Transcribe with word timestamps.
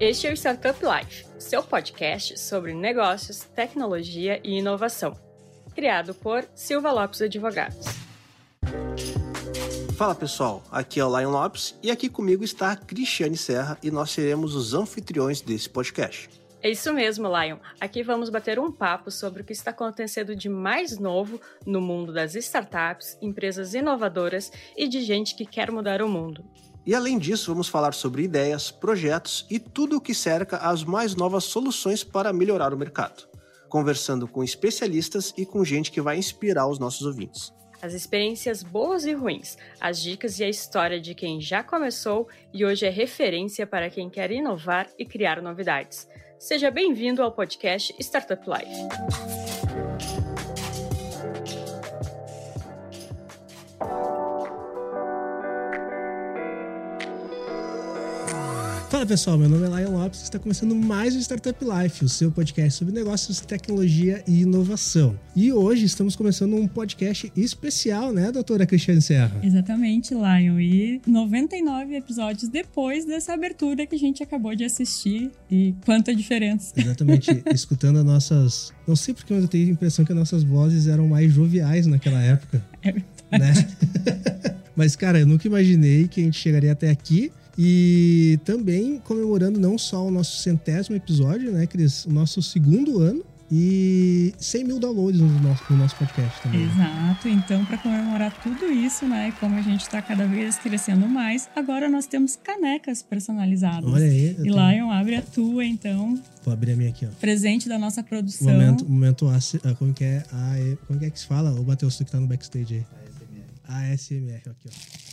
Este 0.00 0.26
é 0.26 0.30
o 0.30 0.34
Startup 0.34 0.78
Life, 0.80 1.26
seu 1.38 1.62
podcast 1.62 2.38
sobre 2.38 2.72
negócios, 2.72 3.40
tecnologia 3.40 4.40
e 4.44 4.58
inovação. 4.58 5.16
Criado 5.74 6.14
por 6.14 6.48
Silva 6.54 6.92
Lopes 6.92 7.20
Advogados. 7.20 7.86
Fala 9.96 10.14
pessoal, 10.14 10.62
aqui 10.70 11.00
é 11.00 11.04
o 11.04 11.18
Lion 11.18 11.30
Lopes 11.30 11.74
e 11.82 11.90
aqui 11.90 12.08
comigo 12.08 12.44
está 12.44 12.70
a 12.70 12.76
Cristiane 12.76 13.36
Serra 13.36 13.76
e 13.82 13.90
nós 13.90 14.10
seremos 14.12 14.54
os 14.54 14.72
anfitriões 14.72 15.40
desse 15.40 15.68
podcast. 15.68 16.30
É 16.60 16.68
isso 16.68 16.92
mesmo, 16.92 17.28
Lion. 17.28 17.58
Aqui 17.80 18.02
vamos 18.02 18.30
bater 18.30 18.58
um 18.58 18.72
papo 18.72 19.12
sobre 19.12 19.42
o 19.42 19.44
que 19.44 19.52
está 19.52 19.70
acontecendo 19.70 20.34
de 20.34 20.48
mais 20.48 20.98
novo 20.98 21.40
no 21.64 21.80
mundo 21.80 22.12
das 22.12 22.34
startups, 22.34 23.16
empresas 23.22 23.74
inovadoras 23.74 24.50
e 24.76 24.88
de 24.88 25.00
gente 25.00 25.36
que 25.36 25.46
quer 25.46 25.70
mudar 25.70 26.02
o 26.02 26.08
mundo. 26.08 26.44
E 26.84 26.94
além 26.94 27.16
disso, 27.16 27.52
vamos 27.52 27.68
falar 27.68 27.94
sobre 27.94 28.22
ideias, 28.22 28.72
projetos 28.72 29.46
e 29.48 29.60
tudo 29.60 29.98
o 29.98 30.00
que 30.00 30.14
cerca 30.14 30.56
as 30.56 30.82
mais 30.82 31.14
novas 31.14 31.44
soluções 31.44 32.02
para 32.02 32.32
melhorar 32.32 32.74
o 32.74 32.78
mercado, 32.78 33.28
conversando 33.68 34.26
com 34.26 34.42
especialistas 34.42 35.32
e 35.36 35.46
com 35.46 35.64
gente 35.64 35.92
que 35.92 36.00
vai 36.00 36.16
inspirar 36.18 36.66
os 36.66 36.78
nossos 36.78 37.06
ouvintes. 37.06 37.52
As 37.80 37.92
experiências 37.92 38.64
boas 38.64 39.04
e 39.04 39.12
ruins, 39.12 39.56
as 39.80 40.02
dicas 40.02 40.40
e 40.40 40.44
a 40.44 40.48
história 40.48 41.00
de 41.00 41.14
quem 41.14 41.40
já 41.40 41.62
começou 41.62 42.26
e 42.52 42.64
hoje 42.64 42.84
é 42.84 42.90
referência 42.90 43.64
para 43.66 43.88
quem 43.88 44.10
quer 44.10 44.32
inovar 44.32 44.88
e 44.98 45.04
criar 45.04 45.40
novidades. 45.40 46.08
Seja 46.38 46.70
bem-vindo 46.70 47.20
ao 47.20 47.32
podcast 47.32 47.92
Startup 48.00 48.40
Life. 48.48 48.88
Fala 58.90 59.04
pessoal, 59.04 59.36
meu 59.36 59.50
nome 59.50 59.66
é 59.66 59.82
Lion 59.82 59.98
Lopes 59.98 60.20
e 60.20 60.22
está 60.22 60.38
começando 60.38 60.74
mais 60.74 61.14
o 61.14 61.18
Startup 61.18 61.62
Life, 61.62 62.02
o 62.02 62.08
seu 62.08 62.32
podcast 62.32 62.78
sobre 62.78 62.94
negócios, 62.94 63.38
tecnologia 63.38 64.24
e 64.26 64.40
inovação. 64.40 65.14
E 65.36 65.52
hoje 65.52 65.84
estamos 65.84 66.16
começando 66.16 66.56
um 66.56 66.66
podcast 66.66 67.30
especial, 67.36 68.14
né, 68.14 68.32
doutora 68.32 68.64
Cristiane 68.64 69.02
Serra? 69.02 69.38
Exatamente, 69.42 70.14
Lion. 70.14 70.58
E 70.58 71.02
99 71.06 71.96
episódios 71.96 72.48
depois 72.48 73.04
dessa 73.04 73.34
abertura 73.34 73.86
que 73.86 73.94
a 73.94 73.98
gente 73.98 74.22
acabou 74.22 74.54
de 74.54 74.64
assistir. 74.64 75.30
E 75.50 75.74
quanta 75.84 76.14
diferença. 76.14 76.72
Exatamente, 76.74 77.42
escutando 77.52 77.98
as 77.98 78.04
nossas. 78.06 78.72
Não 78.86 78.96
sei 78.96 79.12
porque, 79.12 79.34
mas 79.34 79.42
eu 79.42 79.48
tenho 79.50 79.68
a 79.68 79.70
impressão 79.70 80.02
que 80.02 80.12
as 80.12 80.18
nossas 80.18 80.42
vozes 80.42 80.86
eram 80.86 81.06
mais 81.06 81.30
joviais 81.30 81.86
naquela 81.86 82.22
época. 82.22 82.64
É 82.82 82.92
verdade. 82.92 83.12
Né? 83.32 84.54
Mas, 84.78 84.94
cara, 84.94 85.18
eu 85.18 85.26
nunca 85.26 85.44
imaginei 85.44 86.06
que 86.06 86.20
a 86.20 86.24
gente 86.24 86.38
chegaria 86.38 86.70
até 86.70 86.88
aqui 86.88 87.32
e 87.58 88.38
também 88.44 89.00
comemorando 89.00 89.58
não 89.58 89.76
só 89.76 90.06
o 90.06 90.10
nosso 90.12 90.40
centésimo 90.40 90.94
episódio, 90.94 91.50
né, 91.50 91.66
Cris? 91.66 92.04
O 92.04 92.12
nosso 92.12 92.40
segundo 92.40 93.00
ano 93.00 93.24
e 93.50 94.32
100 94.38 94.64
mil 94.64 94.78
downloads 94.78 95.20
no 95.20 95.40
nosso, 95.40 95.64
no 95.70 95.78
nosso 95.78 95.96
podcast 95.96 96.40
também. 96.40 96.62
Exato. 96.62 97.28
Então, 97.28 97.64
para 97.64 97.78
comemorar 97.78 98.32
tudo 98.42 98.66
isso, 98.66 99.06
né, 99.08 99.32
como 99.40 99.56
a 99.56 99.62
gente 99.62 99.80
está 99.80 100.00
cada 100.00 100.24
vez 100.24 100.56
crescendo 100.58 101.08
mais, 101.08 101.48
agora 101.56 101.88
nós 101.88 102.06
temos 102.06 102.36
canecas 102.36 103.02
personalizadas. 103.02 103.90
Olha 103.90 104.04
aí. 104.04 104.30
E 104.30 104.34
tenho... 104.34 104.54
Lion, 104.54 104.90
abre 104.92 105.16
a 105.16 105.22
tua, 105.22 105.64
então. 105.64 106.16
Vou 106.44 106.54
abrir 106.54 106.72
a 106.72 106.76
minha 106.76 106.90
aqui, 106.90 107.06
ó. 107.06 107.08
Presente 107.20 107.68
da 107.68 107.78
nossa 107.78 108.04
produção. 108.04 108.52
Momento, 108.52 108.88
momento 108.88 109.26
como 109.78 109.92
que 109.92 110.04
é? 110.04 110.24
A, 110.30 110.76
como 110.86 110.98
que 111.00 111.06
é 111.06 111.10
que 111.10 111.18
se 111.18 111.26
fala? 111.26 111.50
O 111.58 111.64
Matheus, 111.64 111.96
tu 111.96 112.04
que 112.04 112.12
tá 112.12 112.20
no 112.20 112.28
backstage 112.28 112.74
aí. 112.74 112.86
ASMR. 113.66 113.92
ASMR, 113.94 114.42
aqui, 114.48 114.68
ó. 114.68 115.07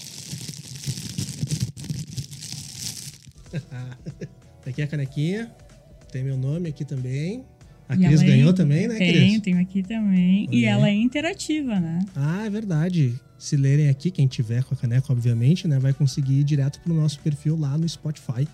aqui 4.65 4.81
é 4.81 4.85
a 4.85 4.87
canequinha. 4.87 5.51
Tem 6.11 6.23
meu 6.23 6.37
nome 6.37 6.69
aqui 6.69 6.85
também. 6.85 7.43
A 7.87 7.95
Cris 7.95 8.23
ganhou 8.23 8.51
também, 8.51 8.87
né, 8.87 8.97
tem, 8.97 9.13
Cris? 9.13 9.31
Tem, 9.31 9.39
tenho 9.39 9.59
aqui 9.59 9.83
também. 9.83 10.47
Olha. 10.47 10.55
E 10.55 10.65
ela 10.65 10.89
é 10.89 10.93
interativa, 10.93 11.79
né? 11.79 11.99
Ah, 12.15 12.45
é 12.45 12.49
verdade. 12.49 13.13
Se 13.37 13.55
lerem 13.55 13.89
aqui, 13.89 14.09
quem 14.09 14.25
tiver 14.27 14.63
com 14.63 14.73
a 14.73 14.77
caneca, 14.77 15.11
obviamente, 15.11 15.67
né, 15.67 15.77
vai 15.77 15.93
conseguir 15.93 16.39
ir 16.39 16.43
direto 16.43 16.79
pro 16.79 16.93
nosso 16.93 17.19
perfil 17.19 17.55
lá 17.55 17.77
no 17.77 17.87
Spotify 17.87 18.47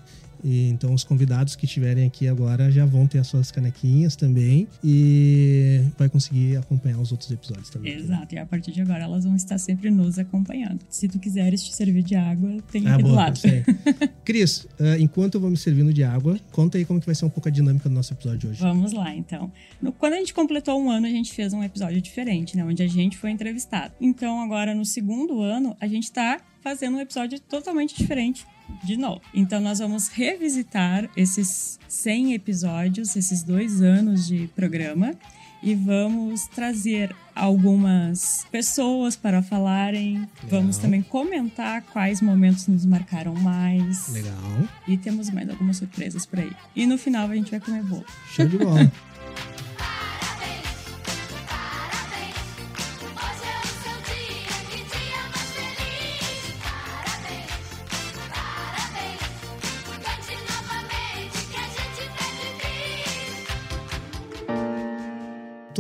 e, 0.44 0.70
então, 0.70 0.94
os 0.94 1.04
convidados 1.04 1.56
que 1.56 1.66
estiverem 1.66 2.06
aqui 2.06 2.28
agora 2.28 2.72
já 2.72 2.86
vão 2.86 3.08
ter 3.08 3.20
as 3.20 3.28
suas 3.28 3.52
canequinhas 3.52 4.16
também 4.16 4.68
e 4.84 5.82
vai 5.98 6.10
conseguir 6.10 6.58
acompanhar 6.58 7.00
os 7.00 7.12
outros 7.12 7.30
episódios 7.32 7.70
também. 7.70 7.94
Exato, 7.94 8.36
e 8.36 8.38
a 8.38 8.46
partir 8.46 8.72
de 8.72 8.82
agora 8.82 9.04
elas 9.04 9.24
vão 9.24 9.36
estar 9.36 9.58
sempre 9.58 9.90
nos 9.90 10.18
acompanhando. 10.18 10.80
Se 10.90 11.08
tu 11.08 11.20
quiseres 11.20 11.64
te 11.64 11.76
servir 11.76 12.04
de 12.04 12.16
água, 12.16 12.58
tem 12.72 12.88
ah, 12.88 12.96
aqui 12.96 13.04
boa, 13.04 13.14
do 13.14 13.18
lado. 13.18 13.40
Cris, 14.24 14.66
uh, 14.80 14.98
enquanto 15.00 15.36
eu 15.36 15.42
vou 15.42 15.50
me 15.50 15.58
servindo 15.58 15.94
de 15.94 16.04
água, 16.04 16.40
conta 16.52 16.78
aí 16.78 16.86
como 16.86 17.00
que 17.00 17.06
vai 17.06 17.16
ser 17.16 17.26
um 17.26 17.30
pouco 17.30 17.48
a 17.48 17.52
dinâmica 17.52 17.88
do 17.88 17.96
nosso 17.96 18.14
episódio 18.14 18.40
de 18.40 18.48
hoje. 18.48 18.62
Vamos 18.62 18.94
lá, 18.94 19.14
então. 19.16 19.52
No, 19.82 19.92
quando 19.92 20.14
a 20.14 20.18
gente 20.18 20.34
completou 20.34 20.80
um 20.82 20.90
ano, 20.90 21.06
a 21.08 21.10
gente 21.10 21.32
fez 21.34 21.54
um 21.54 21.64
episódio 21.64 22.02
diferente, 22.02 22.56
né? 22.56 22.64
Onde 22.64 22.82
a 22.84 22.88
gente 22.88 23.18
foi 23.18 23.32
entrevistado. 23.32 23.94
Então, 24.00 24.42
agora 24.42 24.74
no 24.74 24.86
segundo 24.86 25.42
ano, 25.42 25.76
a 25.80 25.88
gente 25.88 26.04
está 26.04 26.40
fazendo 26.62 26.98
um 26.98 27.00
episódio 27.00 27.40
totalmente 27.40 27.96
diferente 27.96 28.46
de 28.84 28.98
novo. 28.98 29.22
Então, 29.34 29.60
nós 29.60 29.80
vamos 29.80 30.08
revisitar 30.08 31.10
esses 31.16 31.80
100 31.88 32.34
episódios, 32.34 33.16
esses 33.16 33.44
dois 33.44 33.82
anos 33.82 34.28
de 34.28 34.48
programa, 34.56 35.14
e 35.62 35.76
vamos 35.76 36.48
trazer 36.48 37.16
algumas 37.36 38.46
pessoas 38.52 39.16
para 39.16 39.44
falarem. 39.44 40.16
Legal. 40.16 40.30
Vamos 40.50 40.78
também 40.78 41.02
comentar 41.02 41.84
quais 41.84 42.22
momentos 42.22 42.68
nos 42.68 42.86
marcaram 42.86 43.36
mais. 43.36 44.08
Legal. 44.10 44.68
E 44.88 44.98
temos 44.98 45.30
mais 45.30 45.50
algumas 45.50 45.78
surpresas 45.78 46.26
por 46.26 46.40
aí. 46.40 46.52
E 46.76 46.86
no 46.86 46.98
final 46.98 47.30
a 47.30 47.36
gente 47.36 47.52
vai 47.52 47.60
comer 47.60 47.84
bolo. 47.84 48.06
Show 48.32 48.48
de 48.48 48.58
bola. 48.58 48.92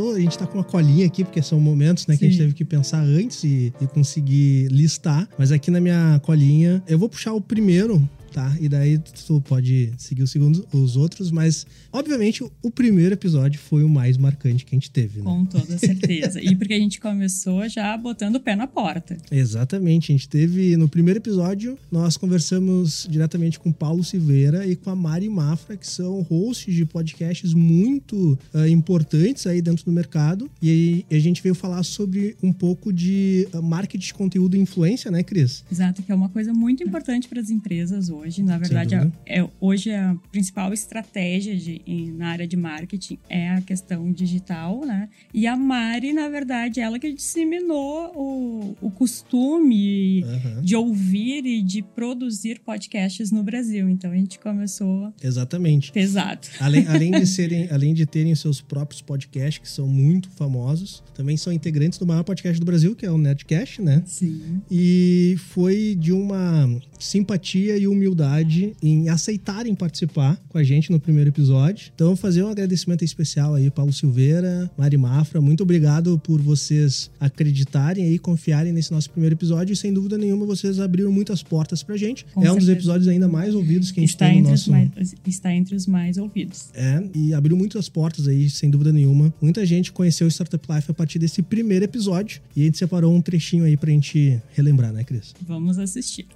a 0.09 0.19
gente 0.19 0.37
tá 0.37 0.47
com 0.47 0.57
uma 0.57 0.63
colinha 0.63 1.05
aqui, 1.05 1.23
porque 1.23 1.41
são 1.41 1.59
momentos 1.59 2.07
né, 2.07 2.17
que 2.17 2.25
a 2.25 2.27
gente 2.27 2.39
teve 2.39 2.53
que 2.53 2.65
pensar 2.65 3.01
antes 3.01 3.43
e, 3.43 3.73
e 3.79 3.87
conseguir 3.87 4.67
listar. 4.69 5.27
Mas 5.37 5.51
aqui 5.51 5.69
na 5.69 5.79
minha 5.79 6.19
colinha, 6.23 6.83
eu 6.87 6.97
vou 6.97 7.07
puxar 7.07 7.33
o 7.33 7.41
primeiro, 7.41 8.01
tá? 8.31 8.55
E 8.59 8.69
daí 8.69 8.97
tu 8.97 9.41
pode 9.41 9.91
seguir 9.97 10.23
os 10.23 10.31
segundos, 10.31 10.63
os 10.71 10.95
outros, 10.95 11.31
mas 11.31 11.65
obviamente 11.91 12.43
o 12.61 12.71
primeiro 12.71 13.13
episódio 13.13 13.59
foi 13.59 13.83
o 13.83 13.89
mais 13.89 14.17
marcante 14.17 14.65
que 14.65 14.73
a 14.73 14.77
gente 14.77 14.89
teve, 14.89 15.19
né? 15.19 15.25
Com 15.25 15.45
toda 15.45 15.77
certeza. 15.77 16.41
e 16.41 16.55
porque 16.55 16.73
a 16.73 16.79
gente 16.79 16.99
começou 16.99 17.67
já 17.67 17.95
botando 17.97 18.35
o 18.35 18.39
pé 18.39 18.55
na 18.55 18.67
porta. 18.67 19.17
Exatamente. 19.29 20.11
A 20.11 20.15
gente 20.15 20.29
teve 20.29 20.75
no 20.77 20.87
primeiro 20.87 21.19
episódio, 21.19 21.77
nós 21.91 22.17
conversamos 22.17 23.07
diretamente 23.09 23.59
com 23.59 23.71
Paulo 23.71 24.03
Silveira 24.03 24.65
e 24.65 24.75
com 24.75 24.89
a 24.89 24.95
Mari 24.95 25.29
Mafra, 25.29 25.75
que 25.75 25.87
são 25.87 26.21
hosts 26.21 26.73
de 26.73 26.85
podcasts 26.85 27.53
muito 27.53 28.37
uh, 28.53 28.65
importantes 28.67 29.45
aí 29.45 29.61
dentro 29.61 29.85
do 29.85 29.91
mercado. 29.91 30.49
E 30.61 31.05
a 31.11 31.19
gente 31.19 31.43
veio 31.43 31.55
falar 31.55 31.83
sobre 31.83 32.35
um 32.41 32.53
pouco 32.53 32.93
de 32.93 33.47
uh, 33.53 33.61
marketing 33.61 34.07
de 34.07 34.13
conteúdo 34.13 34.55
e 34.55 34.59
influência, 34.59 35.11
né, 35.11 35.23
Cris? 35.23 35.63
Exato, 35.71 36.01
que 36.01 36.11
é 36.11 36.15
uma 36.15 36.29
coisa 36.29 36.53
muito 36.53 36.83
importante 36.83 37.27
para 37.27 37.41
as 37.41 37.49
empresas 37.49 38.09
hoje 38.09 38.20
hoje. 38.21 38.43
Na 38.43 38.57
verdade, 38.57 38.95
é, 38.95 39.39
é, 39.39 39.49
hoje 39.59 39.93
a 39.93 40.15
principal 40.31 40.73
estratégia 40.73 41.55
de, 41.55 41.81
em, 41.85 42.11
na 42.11 42.29
área 42.29 42.47
de 42.47 42.55
marketing 42.55 43.17
é 43.29 43.49
a 43.49 43.61
questão 43.61 44.11
digital, 44.11 44.85
né? 44.85 45.09
E 45.33 45.47
a 45.47 45.55
Mari, 45.57 46.13
na 46.13 46.29
verdade, 46.29 46.79
ela 46.79 46.99
que 46.99 47.11
disseminou 47.11 48.11
o, 48.15 48.77
o 48.81 48.91
costume 48.91 50.23
uhum. 50.23 50.61
de 50.61 50.75
ouvir 50.75 51.45
e 51.45 51.61
de 51.61 51.81
produzir 51.81 52.59
podcasts 52.59 53.31
no 53.31 53.43
Brasil. 53.43 53.89
Então 53.89 54.11
a 54.11 54.15
gente 54.15 54.39
começou. 54.39 55.13
Exatamente. 55.21 55.91
Pesado. 55.91 56.47
Além, 56.59 56.87
além, 56.87 57.11
de 57.11 57.25
serem, 57.25 57.69
além 57.69 57.93
de 57.93 58.05
terem 58.05 58.33
seus 58.35 58.61
próprios 58.61 59.01
podcasts, 59.01 59.57
que 59.57 59.69
são 59.69 59.87
muito 59.87 60.29
famosos, 60.31 61.03
também 61.13 61.35
são 61.37 61.51
integrantes 61.51 61.97
do 61.97 62.05
maior 62.05 62.23
podcast 62.23 62.59
do 62.59 62.65
Brasil, 62.65 62.95
que 62.95 63.05
é 63.05 63.11
o 63.11 63.17
Netcast, 63.17 63.81
né? 63.81 64.03
Sim. 64.05 64.61
E 64.69 65.35
foi 65.49 65.95
de 65.99 66.11
uma 66.11 66.69
simpatia 66.99 67.77
e 67.77 67.87
humildade 67.87 68.10
humildade 68.11 68.75
em 68.81 69.09
aceitarem 69.09 69.73
participar 69.73 70.37
com 70.49 70.57
a 70.57 70.63
gente 70.63 70.91
no 70.91 70.99
primeiro 70.99 71.29
episódio. 71.29 71.91
Então, 71.95 72.15
fazer 72.15 72.43
um 72.43 72.49
agradecimento 72.49 73.03
especial 73.03 73.55
aí, 73.55 73.69
Paulo 73.69 73.93
Silveira, 73.93 74.69
Mari 74.77 74.97
Mafra. 74.97 75.39
Muito 75.39 75.63
obrigado 75.63 76.19
por 76.19 76.41
vocês 76.41 77.09
acreditarem 77.19 78.13
e 78.13 78.19
confiarem 78.19 78.73
nesse 78.73 78.91
nosso 78.91 79.09
primeiro 79.09 79.35
episódio. 79.35 79.73
E 79.73 79.75
sem 79.75 79.93
dúvida 79.93 80.17
nenhuma, 80.17 80.45
vocês 80.45 80.79
abriram 80.79 81.11
muitas 81.11 81.41
portas 81.41 81.81
pra 81.81 81.95
gente. 81.95 82.25
Com 82.33 82.45
é 82.45 82.51
um 82.51 82.55
dos 82.55 82.65
certeza. 82.65 82.71
episódios 82.73 83.07
ainda 83.07 83.27
mais 83.27 83.55
ouvidos 83.55 83.91
que 83.91 83.99
a 83.99 84.01
gente 84.01 84.09
Está 84.09 84.25
tem 84.25 84.35
no 84.35 84.39
entre, 84.41 84.51
nosso. 84.51 84.71
mais, 84.71 85.15
está 85.25 85.53
entre 85.53 85.75
os 85.75 85.87
mais 85.87 86.17
ouvidos. 86.17 86.69
É, 86.73 87.03
e 87.15 87.33
abriu 87.33 87.55
muitas 87.55 87.87
portas 87.87 88.27
aí, 88.27 88.49
sem 88.49 88.69
dúvida 88.69 88.91
nenhuma. 88.91 89.33
Muita 89.41 89.65
gente 89.65 89.91
conheceu 89.91 90.27
o 90.27 90.31
Startup 90.31 90.65
Life 90.73 90.91
a 90.91 90.93
partir 90.93 91.17
desse 91.19 91.41
primeiro 91.41 91.85
episódio. 91.85 92.41
E 92.55 92.61
a 92.61 92.65
gente 92.65 92.77
separou 92.77 93.13
um 93.15 93.21
trechinho 93.21 93.63
aí 93.63 93.77
pra 93.77 93.89
gente 93.89 94.41
relembrar, 94.53 94.91
né, 94.91 95.03
Cris? 95.03 95.33
Vamos 95.47 95.77
assistir. 95.77 96.27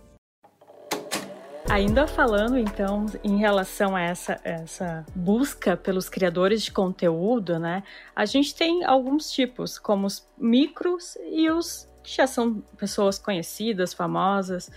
Ainda 1.69 2.07
falando, 2.07 2.57
então, 2.57 3.07
em 3.23 3.37
relação 3.37 3.95
a 3.95 4.01
essa, 4.01 4.39
essa 4.43 5.05
busca 5.15 5.75
pelos 5.75 6.07
criadores 6.07 6.63
de 6.63 6.71
conteúdo, 6.71 7.57
né? 7.59 7.83
A 8.15 8.25
gente 8.25 8.53
tem 8.53 8.83
alguns 8.83 9.31
tipos, 9.31 9.79
como 9.79 10.05
os 10.05 10.25
micros 10.37 11.17
e 11.29 11.49
os 11.49 11.87
que 12.03 12.15
já 12.15 12.27
são 12.27 12.61
pessoas 12.77 13.17
conhecidas, 13.17 13.93
famosas. 13.93 14.71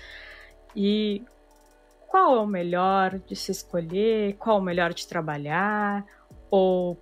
E 0.74 1.22
qual 2.08 2.36
é 2.36 2.40
o 2.40 2.46
melhor 2.46 3.18
de 3.18 3.36
se 3.36 3.52
escolher? 3.52 4.34
Qual 4.38 4.56
é 4.56 4.60
o 4.60 4.64
melhor 4.64 4.94
de 4.94 5.06
trabalhar? 5.06 6.04
Ou 6.50 6.96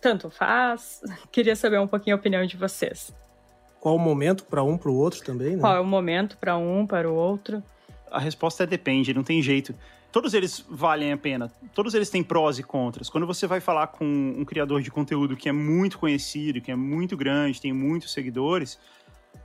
tanto 0.00 0.30
faz? 0.30 1.02
Queria 1.32 1.56
saber 1.56 1.80
um 1.80 1.88
pouquinho 1.88 2.14
a 2.14 2.18
opinião 2.18 2.46
de 2.46 2.56
vocês. 2.56 3.12
Qual 3.80 3.96
o 3.96 3.98
momento 3.98 4.44
para 4.44 4.62
um 4.62 4.78
para 4.78 4.90
o 4.90 4.96
outro 4.96 5.22
também, 5.24 5.56
né? 5.56 5.60
Qual 5.60 5.76
é 5.76 5.80
o 5.80 5.84
momento 5.84 6.38
para 6.38 6.56
um, 6.56 6.86
para 6.86 7.10
o 7.10 7.14
outro? 7.14 7.62
A 8.16 8.18
resposta 8.18 8.62
é 8.62 8.66
depende, 8.66 9.12
não 9.12 9.22
tem 9.22 9.42
jeito. 9.42 9.74
Todos 10.10 10.32
eles 10.32 10.64
valem 10.70 11.12
a 11.12 11.18
pena, 11.18 11.52
todos 11.74 11.92
eles 11.92 12.08
têm 12.08 12.24
prós 12.24 12.58
e 12.58 12.62
contras. 12.62 13.10
Quando 13.10 13.26
você 13.26 13.46
vai 13.46 13.60
falar 13.60 13.88
com 13.88 14.06
um 14.06 14.42
criador 14.42 14.80
de 14.80 14.90
conteúdo 14.90 15.36
que 15.36 15.50
é 15.50 15.52
muito 15.52 15.98
conhecido, 15.98 16.58
que 16.62 16.70
é 16.70 16.74
muito 16.74 17.14
grande, 17.14 17.60
tem 17.60 17.74
muitos 17.74 18.14
seguidores, 18.14 18.78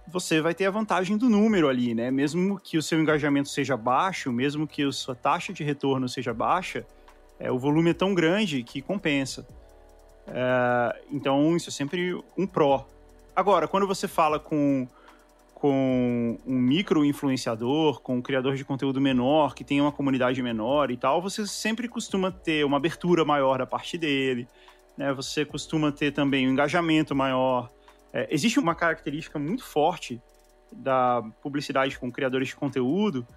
você 0.07 0.39
vai 0.39 0.53
ter 0.53 0.67
a 0.67 0.71
vantagem 0.71 1.17
do 1.17 1.29
número 1.29 1.67
ali, 1.67 1.93
né? 1.93 2.09
Mesmo 2.09 2.57
que 2.57 2.77
o 2.77 2.81
seu 2.81 3.01
engajamento 3.01 3.49
seja 3.49 3.75
baixo, 3.75 4.31
mesmo 4.31 4.65
que 4.65 4.83
a 4.83 4.91
sua 4.93 5.15
taxa 5.15 5.51
de 5.51 5.65
retorno 5.65 6.07
seja 6.07 6.33
baixa, 6.33 6.85
é, 7.37 7.51
o 7.51 7.59
volume 7.59 7.89
é 7.89 7.93
tão 7.93 8.13
grande 8.13 8.63
que 8.63 8.81
compensa. 8.81 9.45
É, 10.25 11.01
então, 11.11 11.57
isso 11.57 11.67
é 11.67 11.73
sempre 11.73 12.17
um 12.37 12.47
pró. 12.47 12.87
Agora, 13.35 13.67
quando 13.67 13.85
você 13.85 14.07
fala 14.07 14.39
com, 14.39 14.87
com 15.61 16.39
um 16.43 16.57
micro 16.57 17.05
influenciador, 17.05 18.01
com 18.01 18.15
um 18.15 18.21
criador 18.21 18.55
de 18.55 18.65
conteúdo 18.65 18.99
menor, 18.99 19.53
que 19.53 19.63
tem 19.63 19.79
uma 19.79 19.91
comunidade 19.91 20.41
menor 20.41 20.89
e 20.89 20.97
tal, 20.97 21.21
você 21.21 21.45
sempre 21.45 21.87
costuma 21.87 22.31
ter 22.31 22.65
uma 22.65 22.77
abertura 22.77 23.23
maior 23.23 23.59
da 23.59 23.67
parte 23.67 23.95
dele, 23.95 24.47
né? 24.97 25.13
Você 25.13 25.45
costuma 25.45 25.91
ter 25.91 26.13
também 26.13 26.47
um 26.47 26.51
engajamento 26.51 27.13
maior. 27.13 27.69
É, 28.11 28.27
existe 28.31 28.59
uma 28.59 28.73
característica 28.73 29.37
muito 29.37 29.63
forte 29.63 30.19
da 30.71 31.21
publicidade 31.43 31.99
com 31.99 32.11
criadores 32.11 32.47
de 32.47 32.55
conteúdo, 32.55 33.27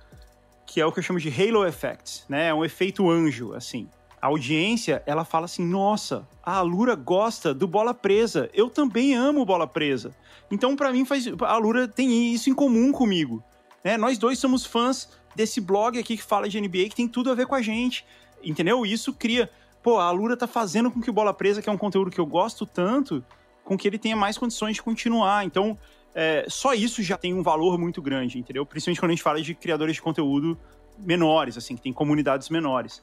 que 0.67 0.81
é 0.81 0.87
o 0.87 0.91
que 0.91 1.01
eu 1.01 1.03
chamo 1.03 1.21
de 1.21 1.29
halo 1.29 1.67
effect, 1.67 2.25
né? 2.27 2.49
É 2.49 2.55
um 2.55 2.65
efeito 2.65 3.11
anjo, 3.11 3.53
assim. 3.53 3.87
A 4.25 4.29
audiência, 4.29 5.03
ela 5.05 5.23
fala 5.23 5.45
assim: 5.45 5.63
"Nossa, 5.63 6.27
a 6.43 6.57
Alura 6.57 6.95
gosta 6.95 7.53
do 7.53 7.69
Bola 7.69 7.93
Presa. 7.93 8.49
Eu 8.55 8.71
também 8.71 9.15
amo 9.15 9.45
Bola 9.45 9.67
Presa". 9.67 10.17
Então, 10.51 10.75
para 10.75 10.91
mim 10.91 11.05
faz 11.05 11.27
a 11.43 11.53
Alura 11.53 11.87
tem 11.87 12.33
isso 12.33 12.49
em 12.49 12.55
comum 12.55 12.91
comigo, 12.91 13.45
né? 13.85 13.99
Nós 13.99 14.17
dois 14.17 14.39
somos 14.39 14.65
fãs 14.65 15.11
desse 15.37 15.61
blog 15.61 15.99
aqui 15.99 16.17
que 16.17 16.23
fala 16.23 16.49
de 16.49 16.59
NBA 16.59 16.89
que 16.89 16.97
tem 16.97 17.07
tudo 17.07 17.31
a 17.31 17.35
ver 17.35 17.47
com 17.47 17.55
a 17.55 17.61
gente. 17.61 18.03
Entendeu? 18.43 18.87
Isso 18.87 19.13
cria, 19.13 19.51
pô, 19.83 19.99
a 19.99 20.05
Alura 20.05 20.39
tá 20.39 20.47
fazendo 20.47 20.91
com 20.91 21.03
que 21.03 21.11
o 21.11 21.13
Bola 21.13 21.35
Presa, 21.35 21.61
que 21.61 21.69
é 21.69 21.73
um 21.73 21.77
conteúdo 21.77 22.11
que 22.11 22.19
eu 22.19 22.25
gosto 22.25 22.65
tanto, 22.65 23.23
com 23.63 23.77
que 23.77 23.87
ele 23.87 23.99
tenha 23.99 24.17
mais 24.17 24.39
condições 24.39 24.77
de 24.77 24.83
continuar. 24.83 25.45
Então, 25.45 25.77
é, 26.15 26.47
só 26.49 26.73
isso 26.73 27.03
já 27.03 27.19
tem 27.19 27.35
um 27.35 27.43
valor 27.43 27.77
muito 27.77 28.01
grande, 28.01 28.39
entendeu? 28.39 28.65
Principalmente 28.65 29.01
quando 29.01 29.11
a 29.11 29.15
gente 29.15 29.23
fala 29.23 29.43
de 29.43 29.55
criadores 29.55 29.97
de 29.97 30.01
conteúdo 30.01 30.57
menores, 30.99 31.59
assim, 31.59 31.77
que 31.77 31.83
tem 31.83 31.93
comunidades 31.93 32.49
menores. 32.49 33.03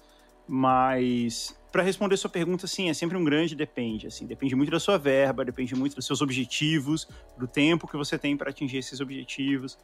Mas 0.53 1.56
para 1.71 1.81
responder 1.81 2.18
sua 2.18 2.30
pergunta, 2.30 2.68
sim, 2.68 2.89
é 2.89 2.94
sempre 2.94 3.15
um 3.15 3.24
grande 3.24 3.56
depende, 3.56 4.06
assim, 4.06 4.25
depende 4.25 4.53
muito 4.53 4.69
da 4.69 4.81
sua 4.81 4.98
verba, 4.98 5.45
depende 5.45 5.74
muito 5.74 5.95
dos 5.95 6.06
seus 6.06 6.21
objetivos, 6.21 7.07
do 7.38 7.48
tempo 7.48 7.88
que 7.88 7.95
você 7.95 8.19
tem 8.19 8.36
para 8.36 8.50
atingir 8.50 8.80
esses 8.80 9.00
objetivos. 9.00 9.77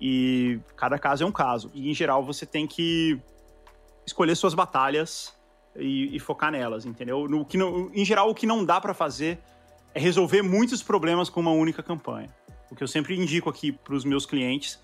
E 0.00 0.60
cada 0.76 0.96
caso 0.96 1.24
é 1.24 1.26
um 1.26 1.32
caso. 1.32 1.72
E 1.74 1.90
em 1.90 1.94
geral 1.94 2.24
você 2.24 2.46
tem 2.46 2.68
que 2.68 3.20
escolher 4.06 4.36
suas 4.36 4.54
batalhas 4.54 5.34
e, 5.74 6.14
e 6.14 6.20
focar 6.20 6.52
nelas, 6.52 6.86
entendeu? 6.86 7.26
No 7.28 7.44
que 7.44 7.58
não, 7.58 7.90
em 7.92 8.04
geral 8.04 8.30
o 8.30 8.34
que 8.34 8.46
não 8.46 8.64
dá 8.64 8.80
para 8.80 8.94
fazer 8.94 9.40
é 9.92 9.98
resolver 9.98 10.40
muitos 10.40 10.84
problemas 10.84 11.28
com 11.28 11.40
uma 11.40 11.50
única 11.50 11.82
campanha. 11.82 12.32
O 12.70 12.76
que 12.76 12.84
eu 12.84 12.88
sempre 12.88 13.20
indico 13.20 13.50
aqui 13.50 13.72
para 13.72 13.94
os 13.94 14.04
meus 14.04 14.24
clientes 14.24 14.78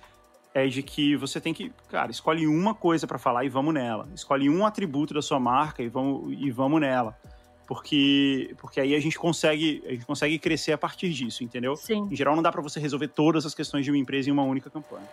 é 0.56 0.66
de 0.68 0.82
que 0.82 1.14
você 1.16 1.38
tem 1.38 1.52
que, 1.52 1.70
cara, 1.90 2.10
escolhe 2.10 2.46
uma 2.46 2.74
coisa 2.74 3.06
para 3.06 3.18
falar 3.18 3.44
e 3.44 3.48
vamos 3.48 3.74
nela. 3.74 4.08
Escolhe 4.14 4.48
um 4.48 4.64
atributo 4.64 5.12
da 5.12 5.20
sua 5.20 5.38
marca 5.38 5.82
e 5.82 5.88
vamos, 5.88 6.32
e 6.32 6.50
vamos 6.50 6.80
nela. 6.80 7.14
Porque, 7.66 8.54
porque 8.56 8.80
aí 8.80 8.94
a 8.94 9.00
gente 9.00 9.18
consegue 9.18 9.82
a 9.86 9.90
gente 9.90 10.06
consegue 10.06 10.38
crescer 10.38 10.72
a 10.72 10.78
partir 10.78 11.10
disso, 11.10 11.44
entendeu? 11.44 11.76
Sim. 11.76 12.08
Em 12.10 12.16
geral 12.16 12.34
não 12.34 12.42
dá 12.42 12.50
para 12.50 12.62
você 12.62 12.80
resolver 12.80 13.08
todas 13.08 13.44
as 13.44 13.54
questões 13.54 13.84
de 13.84 13.90
uma 13.90 13.98
empresa 13.98 14.30
em 14.30 14.32
uma 14.32 14.44
única 14.44 14.70
campanha. 14.70 15.06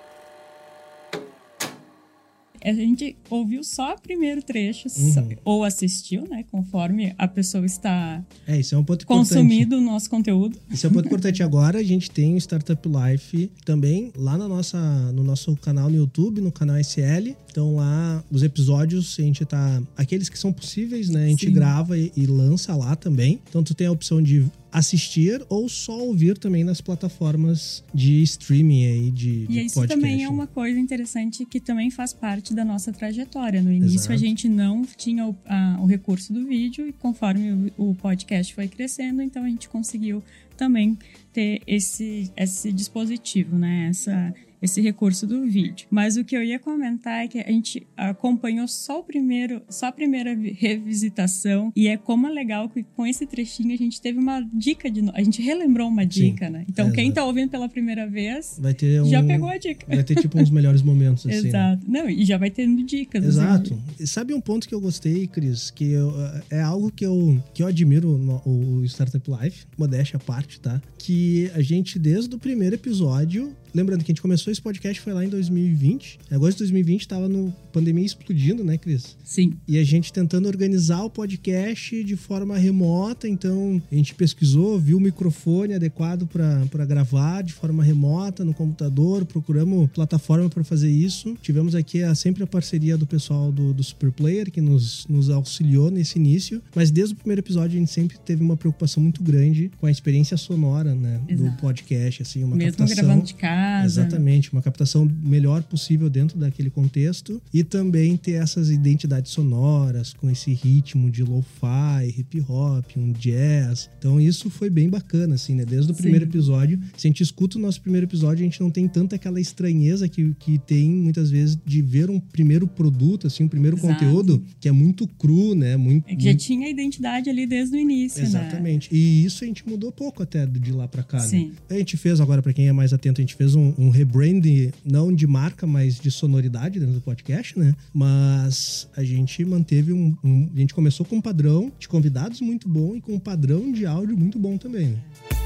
A 2.64 2.72
gente 2.74 3.16
ouviu 3.30 3.64
só 3.64 3.94
o 3.96 4.02
primeiro 4.02 4.42
trecho, 4.42 4.88
Uhum. 4.98 5.30
ou 5.44 5.64
assistiu, 5.64 6.28
né? 6.30 6.46
Conforme 6.52 7.14
a 7.18 7.28
pessoa 7.28 7.66
está 7.66 8.24
É, 8.48 8.60
isso 8.60 8.74
é 8.76 8.78
um 8.78 8.84
ponto 8.84 9.06
consumindo 9.06 9.78
o 9.78 9.82
nosso 9.82 10.10
conteúdo. 10.10 10.58
Isso 10.72 10.86
é 10.86 10.90
um 10.90 10.94
ponto 10.94 11.06
importante. 11.08 11.44
Agora 11.44 11.80
a 11.80 11.84
gente 11.84 12.10
tem 12.10 12.36
o 12.36 12.38
Startup 12.38 12.82
Life 12.88 13.52
também 13.66 14.12
lá 14.16 14.38
na 14.38 14.48
nossa, 14.48 14.78
no 15.12 15.24
nosso 15.24 15.56
canal 15.58 15.90
no 15.90 15.96
YouTube, 15.98 16.42
no 16.42 16.52
canal 16.52 16.78
SL. 16.78 17.36
Então 17.52 17.76
lá 17.76 18.24
os 18.32 18.44
episódios 18.44 19.16
a 19.20 19.22
gente 19.22 19.44
tá. 19.46 19.82
Aqueles 19.98 20.30
que 20.30 20.40
são 20.40 20.52
possíveis, 20.54 21.10
né? 21.10 21.26
A 21.26 21.28
gente 21.28 21.46
Sim. 21.48 21.54
grava 21.54 21.98
e, 21.98 22.12
e 22.16 22.26
lança 22.26 22.76
lá 22.76 22.96
também. 22.96 23.40
Então 23.50 23.64
tu 23.64 23.74
tem 23.74 23.88
a 23.88 23.92
opção 23.92 24.22
de 24.22 24.46
assistir 24.74 25.46
ou 25.50 25.70
só 25.70 25.98
ouvir 26.00 26.38
também 26.38 26.64
nas 26.64 26.82
plataformas 26.82 27.84
de 27.94 28.24
streaming 28.24 28.86
aí 28.86 29.12
de, 29.12 29.48
de 29.48 29.60
E 29.60 29.66
isso 29.66 29.76
podcast. 29.76 29.88
também 30.02 30.16
é 30.24 30.28
né? 30.28 30.30
uma 30.30 30.48
coisa 30.48 30.80
interessante 30.80 31.46
que 31.46 31.60
também 31.60 31.92
faz 31.92 32.12
parte 32.12 32.54
da 32.54 32.66
nossa 32.66 32.92
trajetória. 32.92 33.62
No 33.62 33.72
início 33.72 33.98
Exato. 33.98 34.14
a 34.14 34.18
gente 34.18 34.50
não 34.50 34.82
tinha 34.98 35.28
o, 35.28 35.36
a- 35.46 35.78
o 35.80 35.86
recurso 35.86 36.34
do 36.34 36.46
vídeo 36.46 36.88
e 36.88 36.92
conforme 36.94 37.72
o, 37.78 37.92
o 37.92 37.96
podcast 37.96 38.54
foi 38.54 38.68
crescendo, 38.68 39.22
então 39.22 39.44
a 39.44 39.48
gente 39.50 39.70
conseguiu 39.70 40.24
também 40.58 40.98
ter 41.32 41.62
esse, 41.68 42.32
esse 42.36 42.72
dispositivo, 42.72 43.58
né? 43.58 43.88
Essa, 43.90 44.34
esse 44.64 44.82
recurso 44.82 45.28
do 45.28 45.46
vídeo. 45.46 45.86
Mas 45.92 46.18
o 46.18 46.24
que 46.24 46.36
eu 46.36 46.44
ia 46.44 46.58
comentar 46.58 47.24
é 47.26 47.28
que 47.28 47.40
a 47.40 47.52
gente 47.52 47.86
acompanhou 47.96 48.68
só 48.68 49.00
o 49.00 49.04
primeiro, 49.04 49.62
só 49.70 49.88
a 49.88 49.92
primeira 49.92 50.36
vi- 50.36 50.52
revisitação 50.98 51.72
e 51.76 51.88
é 51.88 51.98
como 51.98 52.28
é 52.28 52.30
legal 52.32 52.70
que 52.70 52.84
com 52.96 53.06
esse 53.06 53.26
trechinho 53.26 53.74
a 53.74 53.78
gente 53.78 54.00
teve 54.02 54.18
uma 54.20 54.42
dica 54.54 54.90
de 54.90 55.02
no- 55.02 55.12
a 55.16 55.22
gente 55.22 55.42
relembrou 55.42 55.88
uma 55.88 56.04
Sim. 56.04 56.08
dica, 56.08 56.50
né? 56.50 56.66
Então 56.70 56.92
quem 56.92 57.06
Exato. 57.06 57.16
tá 57.16 57.26
ouvindo 57.26 57.50
pela 57.50 57.68
primeira 57.68 58.08
vez 58.08 58.58
Vai 58.60 58.74
ter 58.74 59.02
um, 59.02 59.06
já 59.06 59.22
pegou 59.24 59.50
a 59.50 59.58
dica. 59.58 59.86
Vai 59.88 60.04
ter 60.04 60.16
tipo 60.16 60.40
uns 60.40 60.50
melhores 60.50 60.82
momentos 60.82 61.26
assim. 61.26 61.42
né? 61.44 61.48
Exato. 61.50 61.84
Não, 61.88 62.10
e 62.10 62.24
já 62.26 62.38
vai 62.38 62.50
tendo 62.50 62.82
dicas. 62.84 63.24
assim. 63.26 63.40
Exato. 63.40 63.82
E 64.00 64.08
sabe 64.08 64.34
um 64.34 64.42
ponto 64.42 64.68
que 64.68 64.74
eu 64.76 64.80
gostei, 64.82 65.28
Cris? 65.28 65.72
Que 65.72 65.92
eu- 65.92 66.14
é 66.50 66.62
algo 66.62 66.92
que 66.92 67.06
eu, 67.06 67.42
que 67.54 67.62
eu 67.64 67.68
admiro 67.68 68.18
no 68.18 68.42
o 68.46 68.84
Startup 68.86 69.24
Life, 69.42 69.66
modéstia 69.78 70.18
à 70.18 70.20
parte, 70.20 70.60
tá? 70.60 70.82
Que 70.98 71.50
a 71.54 71.62
gente, 71.62 71.98
desde 72.00 72.34
o 72.36 72.40
primeiro 72.40 72.76
episódio, 72.76 73.54
lembrando 73.74 74.04
que 74.04 74.12
a 74.12 74.14
gente 74.14 74.22
começou 74.22 74.52
esse 74.52 74.62
podcast 74.62 75.02
foi 75.02 75.14
lá 75.14 75.26
em 75.26 75.30
2020. 75.30 76.20
Em 76.32 76.36
agosto 76.36 76.58
de 76.58 76.64
2020 76.64 77.08
tava 77.08 77.28
no 77.28 77.52
pandemia 77.72 78.06
explodindo, 78.06 78.64
né, 78.64 78.78
Cris? 78.78 79.18
Sim. 79.24 79.54
E 79.68 79.78
a 79.78 79.84
gente 79.84 80.14
tentando 80.14 80.48
organizar 80.48 81.04
o 81.04 81.10
podcast 81.10 82.04
de 82.04 82.16
forma 82.16 82.58
remota, 82.58 83.28
então 83.28 83.82
a 83.92 83.96
gente 83.96 84.14
pesquisou, 84.14 84.80
viu 84.80 84.98
o 84.98 85.02
microfone 85.02 85.74
adequado 85.74 86.28
para 86.28 86.86
gravar 86.86 87.42
de 87.42 87.54
forma 87.54 87.84
remota 87.84 88.46
no 88.46 88.54
computador, 88.54 89.26
procuramos 89.26 89.90
plataforma 89.92 90.50
para 90.50 90.64
fazer 90.64 90.92
isso. 90.92 91.36
Tivemos 91.42 91.74
aqui 91.74 92.04
a, 92.04 92.14
sempre 92.14 92.44
a 92.44 92.48
parceria 92.48 92.98
do 92.98 93.08
pessoal 93.08 93.52
do, 93.52 93.74
do 93.74 93.84
Super 93.84 94.12
Player 94.12 94.52
que 94.52 94.62
nos, 94.62 95.08
nos 95.08 95.30
auxiliou 95.30 95.90
nesse 95.90 96.20
início, 96.20 96.62
mas 96.76 96.92
desde 96.92 97.16
o 97.16 97.18
primeiro 97.18 97.42
episódio 97.42 97.76
a 97.76 97.80
gente 97.80 97.92
sempre 97.92 98.18
teve 98.20 98.44
uma 98.44 98.56
preocupação 98.56 99.02
muito 99.02 99.24
grande 99.24 99.72
com 99.80 99.88
a 99.88 99.92
experiência 99.92 100.38
sonora, 100.38 100.94
né, 100.94 101.20
do 101.28 101.34
Exato. 101.34 101.62
podcast, 101.62 102.22
assim, 102.22 102.44
uma 102.44 102.56
Mesmo 102.56 102.78
captação. 102.78 103.04
gravando 103.04 103.26
de 103.26 103.34
casa. 103.34 103.63
Casa. 103.64 104.02
Exatamente, 104.02 104.52
uma 104.52 104.62
captação 104.62 105.10
melhor 105.22 105.64
possível 105.64 106.10
dentro 106.10 106.38
daquele 106.38 106.70
contexto 106.70 107.42
e 107.54 107.64
também 107.64 108.16
ter 108.18 108.34
essas 108.34 108.70
identidades 108.70 109.32
sonoras 109.32 110.14
com 110.14 110.30
esse 110.30 110.54
ritmo 110.54 111.10
de 111.10 111.24
lo-fi, 111.24 112.08
hip 112.18 112.44
hop, 112.48 112.86
um 112.98 113.12
jazz. 113.12 113.90
Então 113.98 114.20
isso 114.20 114.50
foi 114.50 114.70
bem 114.70 114.90
bacana, 114.90 115.36
assim, 115.36 115.56
né? 115.56 115.66
Desde 115.66 115.92
o 115.92 115.96
primeiro 115.96 116.26
Sim. 116.26 116.30
episódio. 116.30 116.80
Se 116.98 117.08
a 117.08 117.10
gente 117.10 117.24
escuta 117.24 117.58
o 117.58 117.62
nosso 117.62 117.82
primeiro 117.82 118.06
episódio, 118.06 118.42
a 118.42 118.46
gente 118.46 118.60
não 118.62 118.70
tem 118.70 118.88
tanta 118.88 119.16
aquela 119.16 119.40
estranheza 119.40 120.08
que, 120.08 120.34
que 120.40 120.58
tem 120.60 120.90
muitas 120.90 121.30
vezes 121.30 121.58
de 121.66 121.82
ver 121.82 122.10
um 122.10 122.20
primeiro 122.20 122.68
produto, 122.68 123.28
assim, 123.28 123.44
um 123.44 123.48
primeiro 123.48 123.78
Exato. 123.78 123.94
conteúdo 123.94 124.44
que 124.60 124.68
é 124.68 124.72
muito 124.72 125.08
cru, 125.08 125.56
né? 125.56 125.78
Muito, 125.78 126.06
é 126.06 126.16
que 126.16 126.24
muito... 126.26 126.26
já 126.26 126.36
tinha 126.36 126.68
a 126.68 126.70
identidade 126.70 127.30
ali 127.30 127.46
desde 127.46 127.76
o 127.76 127.80
início, 127.80 128.22
né? 128.22 128.28
Exatamente. 128.28 128.92
Né? 128.94 129.00
E 129.00 129.26
isso 129.26 129.44
a 129.44 129.48
gente 129.48 129.68
mudou 129.68 129.92
pouco 129.92 130.24
até 130.24 130.46
de 130.46 130.72
lá 130.72 130.88
para 130.88 131.04
cá, 131.04 131.18
né? 131.18 131.28
Sim. 131.28 131.52
Né? 131.70 131.76
A 131.76 131.80
gente 131.80 131.98
fez 131.98 132.20
agora, 132.20 132.42
para 132.42 132.54
quem 132.54 132.68
é 132.68 132.74
mais 132.74 132.94
atento, 132.94 133.22
a 133.22 133.24
gente 133.24 133.36
fez 133.36 133.53
um, 133.56 133.74
um 133.78 133.90
rebrand, 133.90 134.44
não 134.86 135.14
de 135.14 135.28
marca, 135.28 135.66
mas 135.66 136.00
de 136.00 136.12
sonoridade 136.12 136.80
dentro 136.80 136.96
do 136.96 137.02
podcast, 137.02 137.58
né? 137.58 137.76
Mas 137.94 138.88
a 138.96 139.04
gente 139.04 139.44
manteve 139.46 139.94
um, 139.94 140.16
um 140.24 140.50
a 140.54 140.60
gente 140.60 140.74
começou 140.74 141.06
com 141.06 141.18
um 141.18 141.22
padrão 141.22 141.72
de 141.80 141.88
convidados 141.88 142.42
muito 142.42 142.68
bom 142.68 142.96
e 142.96 143.02
com 143.02 143.14
um 143.14 143.20
padrão 143.20 143.72
de 143.72 143.86
áudio 143.86 144.18
muito 144.18 144.40
bom 144.40 144.58
também, 144.58 144.90
né? 144.90 145.43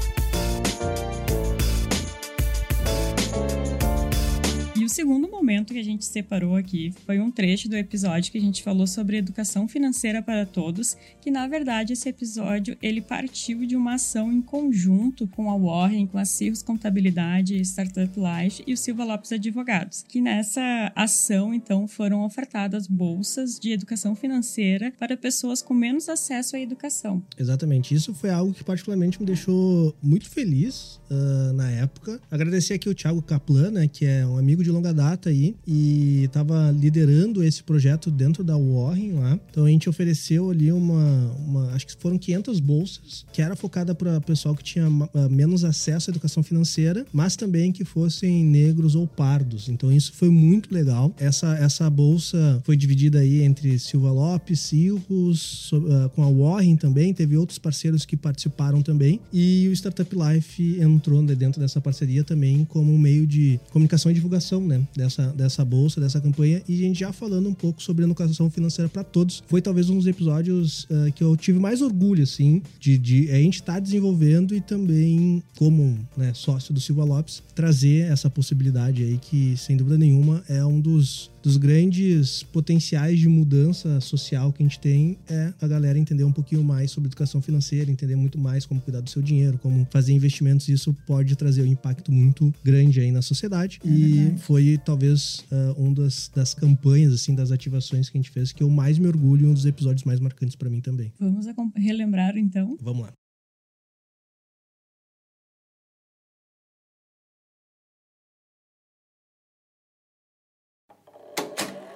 O 4.88 4.90
segundo 4.90 5.30
momento 5.30 5.74
que 5.74 5.78
a 5.78 5.84
gente 5.84 6.06
separou 6.06 6.56
aqui 6.56 6.94
foi 7.04 7.20
um 7.20 7.30
trecho 7.30 7.68
do 7.68 7.76
episódio 7.76 8.32
que 8.32 8.38
a 8.38 8.40
gente 8.40 8.62
falou 8.62 8.86
sobre 8.86 9.18
educação 9.18 9.68
financeira 9.68 10.22
para 10.22 10.46
todos, 10.46 10.96
que 11.20 11.30
na 11.30 11.46
verdade 11.46 11.92
esse 11.92 12.08
episódio 12.08 12.74
ele 12.80 13.02
partiu 13.02 13.66
de 13.66 13.76
uma 13.76 13.94
ação 13.94 14.32
em 14.32 14.40
conjunto 14.40 15.26
com 15.26 15.50
a 15.50 15.56
Warren, 15.58 16.06
com 16.06 16.16
a 16.16 16.24
Cirrus 16.24 16.62
Contabilidade, 16.62 17.60
Startup 17.60 18.10
Life 18.18 18.62
e 18.66 18.72
o 18.72 18.78
Silva 18.78 19.04
Lopes 19.04 19.30
Advogados, 19.30 20.06
que 20.08 20.22
nessa 20.22 20.90
ação 20.96 21.52
então 21.52 21.86
foram 21.86 22.24
ofertadas 22.24 22.86
bolsas 22.86 23.58
de 23.58 23.72
educação 23.72 24.14
financeira 24.14 24.90
para 24.98 25.18
pessoas 25.18 25.60
com 25.60 25.74
menos 25.74 26.08
acesso 26.08 26.56
à 26.56 26.60
educação. 26.60 27.22
Exatamente, 27.38 27.94
isso 27.94 28.14
foi 28.14 28.30
algo 28.30 28.54
que 28.54 28.64
particularmente 28.64 29.20
me 29.20 29.26
deixou 29.26 29.94
muito 30.02 30.30
feliz 30.30 30.98
uh, 31.10 31.52
na 31.52 31.70
época. 31.72 32.18
Agradecer 32.30 32.72
aqui 32.72 32.88
o 32.88 32.94
Thiago 32.94 33.20
Kaplan, 33.20 33.70
né, 33.70 33.86
que 33.86 34.06
é 34.06 34.26
um 34.26 34.38
amigo 34.38 34.64
de 34.64 34.77
longa 34.78 34.94
data 34.94 35.28
aí 35.28 35.56
e 35.66 36.24
estava 36.24 36.70
liderando 36.70 37.42
esse 37.42 37.62
projeto 37.62 38.10
dentro 38.10 38.44
da 38.44 38.56
Warren 38.56 39.12
lá. 39.12 39.38
Então 39.50 39.64
a 39.64 39.68
gente 39.68 39.88
ofereceu 39.88 40.50
ali 40.50 40.70
uma, 40.70 41.32
uma 41.46 41.72
acho 41.72 41.86
que 41.86 41.96
foram 41.96 42.16
500 42.16 42.60
bolsas, 42.60 43.26
que 43.32 43.42
era 43.42 43.56
focada 43.56 43.94
para 43.94 44.20
pessoal 44.20 44.54
que 44.54 44.62
tinha 44.62 44.88
uh, 44.88 45.08
menos 45.30 45.64
acesso 45.64 46.10
à 46.10 46.12
educação 46.12 46.42
financeira, 46.42 47.04
mas 47.12 47.36
também 47.36 47.72
que 47.72 47.84
fossem 47.84 48.44
negros 48.44 48.94
ou 48.94 49.06
pardos. 49.06 49.68
Então 49.68 49.92
isso 49.92 50.12
foi 50.12 50.30
muito 50.30 50.72
legal. 50.72 51.12
Essa, 51.18 51.56
essa 51.56 51.90
bolsa 51.90 52.60
foi 52.64 52.76
dividida 52.76 53.18
aí 53.18 53.42
entre 53.42 53.78
Silva 53.78 54.10
Lopes, 54.10 54.60
Cirrus, 54.60 55.72
uh, 55.72 56.08
com 56.14 56.22
a 56.22 56.30
Warren 56.30 56.76
também, 56.76 57.12
teve 57.12 57.36
outros 57.36 57.58
parceiros 57.58 58.04
que 58.06 58.16
participaram 58.16 58.80
também 58.82 59.20
e 59.32 59.66
o 59.68 59.72
Startup 59.72 60.08
Life 60.14 60.80
entrou 60.80 61.18
dentro 61.22 61.60
dessa 61.60 61.80
parceria 61.80 62.22
também 62.22 62.64
como 62.64 62.92
um 62.92 62.98
meio 62.98 63.26
de 63.26 63.58
comunicação 63.70 64.10
e 64.10 64.14
divulgação 64.14 64.60
né, 64.68 64.86
dessa, 64.94 65.26
dessa 65.32 65.64
bolsa, 65.64 66.00
dessa 66.00 66.20
campanha, 66.20 66.62
e 66.68 66.74
a 66.74 66.78
gente 66.86 67.00
já 67.00 67.12
falando 67.12 67.48
um 67.48 67.54
pouco 67.54 67.82
sobre 67.82 68.04
educação 68.04 68.50
financeira 68.50 68.88
para 68.88 69.02
todos. 69.02 69.42
Foi 69.46 69.60
talvez 69.60 69.88
um 69.90 69.96
dos 69.96 70.06
episódios 70.06 70.84
uh, 70.84 71.10
que 71.14 71.24
eu 71.24 71.36
tive 71.36 71.58
mais 71.58 71.82
orgulho, 71.82 72.22
assim, 72.22 72.62
de, 72.78 72.98
de 72.98 73.30
a 73.30 73.36
gente 73.36 73.56
estar 73.56 73.74
tá 73.74 73.80
desenvolvendo 73.80 74.54
e 74.54 74.60
também, 74.60 75.42
como 75.56 75.98
né, 76.16 76.32
sócio 76.34 76.72
do 76.72 76.80
Silva 76.80 77.04
Lopes, 77.04 77.42
trazer 77.54 78.10
essa 78.10 78.28
possibilidade 78.28 79.02
aí 79.02 79.18
que, 79.18 79.56
sem 79.56 79.76
dúvida 79.76 79.96
nenhuma, 79.96 80.42
é 80.48 80.64
um 80.64 80.78
dos 80.80 81.30
dos 81.42 81.56
grandes 81.56 82.42
potenciais 82.42 83.18
de 83.18 83.28
mudança 83.28 84.00
social 84.00 84.52
que 84.52 84.62
a 84.62 84.66
gente 84.66 84.78
tem 84.80 85.18
é 85.28 85.52
a 85.60 85.68
galera 85.68 85.98
entender 85.98 86.24
um 86.24 86.32
pouquinho 86.32 86.62
mais 86.62 86.90
sobre 86.90 87.08
educação 87.08 87.40
financeira, 87.40 87.90
entender 87.90 88.16
muito 88.16 88.38
mais 88.38 88.66
como 88.66 88.80
cuidar 88.80 89.00
do 89.00 89.10
seu 89.10 89.22
dinheiro, 89.22 89.58
como 89.58 89.86
fazer 89.90 90.12
investimentos. 90.12 90.68
Isso 90.68 90.96
pode 91.06 91.36
trazer 91.36 91.62
um 91.62 91.66
impacto 91.66 92.12
muito 92.12 92.52
grande 92.64 93.00
aí 93.00 93.10
na 93.10 93.22
sociedade. 93.22 93.80
É 93.84 93.88
e 93.88 94.38
foi 94.38 94.78
talvez 94.84 95.44
uh, 95.50 95.82
um 95.82 95.92
das, 95.92 96.30
das 96.34 96.54
campanhas, 96.54 97.12
assim, 97.12 97.34
das 97.34 97.50
ativações 97.50 98.08
que 98.08 98.18
a 98.18 98.20
gente 98.20 98.30
fez 98.30 98.52
que 98.52 98.62
eu 98.62 98.70
mais 98.70 98.98
me 98.98 99.06
orgulho 99.06 99.46
e 99.46 99.50
um 99.50 99.54
dos 99.54 99.66
episódios 99.66 100.04
mais 100.04 100.20
marcantes 100.20 100.56
para 100.56 100.68
mim 100.68 100.80
também. 100.80 101.12
Vamos 101.18 101.46
relembrar 101.76 102.36
então. 102.36 102.76
Vamos 102.80 103.02
lá. 103.02 103.12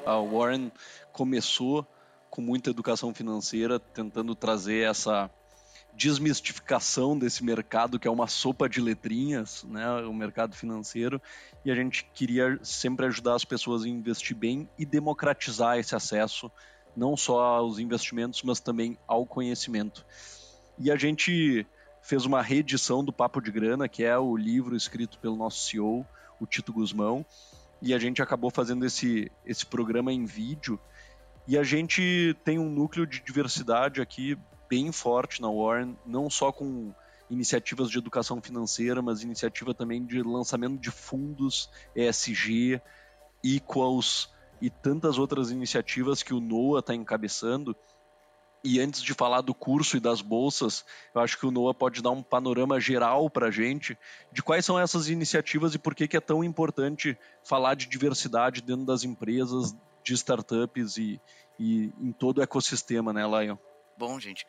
A 0.04 0.16
Warren 0.16 0.72
começou 1.12 1.86
com 2.28 2.42
muita 2.42 2.70
educação 2.70 3.14
financeira, 3.14 3.78
tentando 3.78 4.34
trazer 4.34 4.88
essa 4.88 5.30
desmistificação 5.94 7.16
desse 7.16 7.44
mercado 7.44 7.98
que 7.98 8.08
é 8.08 8.10
uma 8.10 8.26
sopa 8.26 8.68
de 8.68 8.80
letrinhas, 8.80 9.62
né, 9.64 9.86
o 10.02 10.12
mercado 10.12 10.56
financeiro, 10.56 11.20
e 11.64 11.70
a 11.70 11.74
gente 11.74 12.04
queria 12.14 12.58
sempre 12.62 13.06
ajudar 13.06 13.34
as 13.34 13.44
pessoas 13.44 13.84
a 13.84 13.88
investir 13.88 14.36
bem 14.36 14.68
e 14.78 14.86
democratizar 14.86 15.78
esse 15.78 15.94
acesso 15.94 16.50
não 16.96 17.16
só 17.16 17.40
aos 17.40 17.78
investimentos, 17.78 18.42
mas 18.42 18.60
também 18.60 18.98
ao 19.06 19.24
conhecimento. 19.24 20.04
E 20.78 20.90
a 20.90 20.96
gente 20.96 21.66
fez 22.00 22.24
uma 22.24 22.42
reedição 22.42 23.04
do 23.04 23.12
Papo 23.12 23.40
de 23.40 23.52
Grana, 23.52 23.88
que 23.88 24.02
é 24.02 24.18
o 24.18 24.36
livro 24.36 24.74
escrito 24.74 25.18
pelo 25.18 25.36
nosso 25.36 25.68
CEO, 25.68 26.04
o 26.40 26.46
Tito 26.46 26.72
Guzmão, 26.72 27.24
e 27.82 27.92
a 27.92 27.98
gente 27.98 28.22
acabou 28.22 28.48
fazendo 28.48 28.86
esse, 28.86 29.30
esse 29.44 29.66
programa 29.66 30.12
em 30.12 30.24
vídeo. 30.24 30.78
E 31.48 31.58
a 31.58 31.64
gente 31.64 32.36
tem 32.44 32.58
um 32.58 32.70
núcleo 32.70 33.04
de 33.04 33.20
diversidade 33.20 34.00
aqui 34.00 34.38
bem 34.70 34.92
forte 34.92 35.42
na 35.42 35.50
Warren, 35.50 35.98
não 36.06 36.30
só 36.30 36.52
com 36.52 36.94
iniciativas 37.28 37.90
de 37.90 37.98
educação 37.98 38.40
financeira, 38.40 39.02
mas 39.02 39.22
iniciativa 39.22 39.74
também 39.74 40.06
de 40.06 40.22
lançamento 40.22 40.78
de 40.78 40.90
fundos 40.92 41.68
ESG, 41.96 42.80
Equals 43.42 44.32
e 44.60 44.70
tantas 44.70 45.18
outras 45.18 45.50
iniciativas 45.50 46.22
que 46.22 46.32
o 46.32 46.40
NOAA 46.40 46.78
está 46.78 46.94
encabeçando. 46.94 47.74
E 48.64 48.78
antes 48.78 49.02
de 49.02 49.12
falar 49.12 49.40
do 49.40 49.52
curso 49.52 49.96
e 49.96 50.00
das 50.00 50.20
bolsas, 50.20 50.84
eu 51.12 51.20
acho 51.20 51.36
que 51.36 51.44
o 51.44 51.50
Noah 51.50 51.74
pode 51.74 52.00
dar 52.00 52.12
um 52.12 52.22
panorama 52.22 52.78
geral 52.80 53.28
para 53.28 53.48
a 53.48 53.50
gente 53.50 53.98
de 54.30 54.40
quais 54.40 54.64
são 54.64 54.78
essas 54.78 55.08
iniciativas 55.08 55.74
e 55.74 55.78
por 55.78 55.96
que, 55.96 56.06
que 56.06 56.16
é 56.16 56.20
tão 56.20 56.44
importante 56.44 57.18
falar 57.42 57.74
de 57.74 57.86
diversidade 57.86 58.62
dentro 58.62 58.84
das 58.84 59.02
empresas, 59.02 59.74
de 60.04 60.14
startups 60.14 60.96
e, 60.96 61.20
e 61.58 61.92
em 62.00 62.12
todo 62.12 62.38
o 62.38 62.42
ecossistema, 62.42 63.12
né, 63.12 63.22
Lion? 63.26 63.56
Bom, 63.98 64.20
gente, 64.20 64.46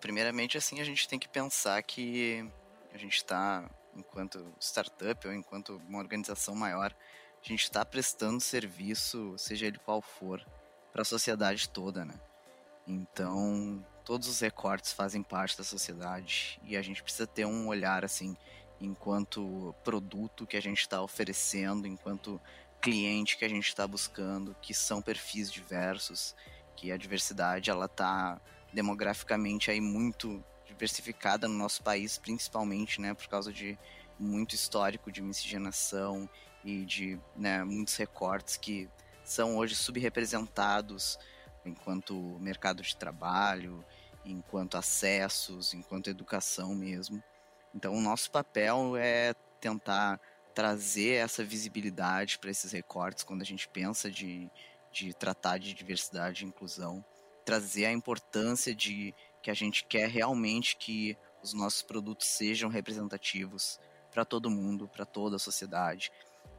primeiramente 0.00 0.58
assim 0.58 0.80
a 0.80 0.84
gente 0.84 1.08
tem 1.08 1.18
que 1.18 1.28
pensar 1.28 1.82
que 1.82 2.46
a 2.92 2.98
gente 2.98 3.16
está, 3.16 3.70
enquanto 3.94 4.54
startup 4.60 5.26
ou 5.26 5.32
enquanto 5.32 5.80
uma 5.88 5.98
organização 5.98 6.54
maior, 6.54 6.94
a 7.42 7.48
gente 7.48 7.62
está 7.62 7.84
prestando 7.86 8.40
serviço, 8.40 9.34
seja 9.38 9.66
ele 9.66 9.78
qual 9.78 10.02
for, 10.02 10.44
para 10.92 11.02
a 11.02 11.04
sociedade 11.06 11.68
toda, 11.70 12.04
né? 12.04 12.14
Então, 12.86 13.84
todos 14.04 14.28
os 14.28 14.40
recortes 14.40 14.92
fazem 14.92 15.22
parte 15.22 15.58
da 15.58 15.64
sociedade 15.64 16.60
e 16.62 16.76
a 16.76 16.82
gente 16.82 17.02
precisa 17.02 17.26
ter 17.26 17.44
um 17.44 17.66
olhar 17.66 18.04
assim, 18.04 18.36
enquanto 18.80 19.74
produto 19.82 20.46
que 20.46 20.56
a 20.56 20.62
gente 20.62 20.80
está 20.80 21.02
oferecendo, 21.02 21.86
enquanto 21.86 22.40
cliente 22.80 23.36
que 23.36 23.44
a 23.44 23.48
gente 23.48 23.66
está 23.66 23.86
buscando, 23.86 24.54
que 24.62 24.72
são 24.72 25.02
perfis 25.02 25.50
diversos, 25.50 26.36
que 26.76 26.92
a 26.92 26.96
diversidade 26.96 27.70
ela 27.70 27.86
está 27.86 28.40
demograficamente 28.72 29.70
aí 29.70 29.80
muito 29.80 30.44
diversificada 30.66 31.48
no 31.48 31.54
nosso 31.54 31.82
país, 31.82 32.18
principalmente, 32.18 33.00
né, 33.00 33.14
por 33.14 33.26
causa 33.26 33.52
de 33.52 33.76
muito 34.18 34.54
histórico 34.54 35.10
de 35.10 35.20
miscigenação 35.20 36.28
e 36.64 36.84
de 36.84 37.18
né, 37.34 37.64
muitos 37.64 37.96
recortes 37.96 38.56
que 38.56 38.88
são 39.24 39.56
hoje 39.56 39.74
subrepresentados 39.74 41.18
enquanto 41.68 42.14
mercado 42.40 42.82
de 42.82 42.96
trabalho, 42.96 43.84
enquanto 44.24 44.76
acessos, 44.76 45.74
enquanto 45.74 46.10
educação 46.10 46.74
mesmo. 46.74 47.22
Então, 47.74 47.94
o 47.94 48.00
nosso 48.00 48.30
papel 48.30 48.96
é 48.96 49.34
tentar 49.60 50.20
trazer 50.54 51.14
essa 51.16 51.44
visibilidade 51.44 52.38
para 52.38 52.50
esses 52.50 52.72
recortes 52.72 53.22
quando 53.22 53.42
a 53.42 53.44
gente 53.44 53.68
pensa 53.68 54.10
de, 54.10 54.50
de 54.90 55.12
tratar 55.12 55.58
de 55.58 55.74
diversidade 55.74 56.44
e 56.44 56.48
inclusão, 56.48 57.04
trazer 57.44 57.86
a 57.86 57.92
importância 57.92 58.74
de 58.74 59.14
que 59.42 59.50
a 59.50 59.54
gente 59.54 59.84
quer 59.84 60.08
realmente 60.08 60.76
que 60.76 61.16
os 61.42 61.52
nossos 61.52 61.82
produtos 61.82 62.26
sejam 62.26 62.70
representativos 62.70 63.78
para 64.10 64.24
todo 64.24 64.50
mundo, 64.50 64.88
para 64.88 65.04
toda 65.04 65.36
a 65.36 65.38
sociedade. 65.38 66.10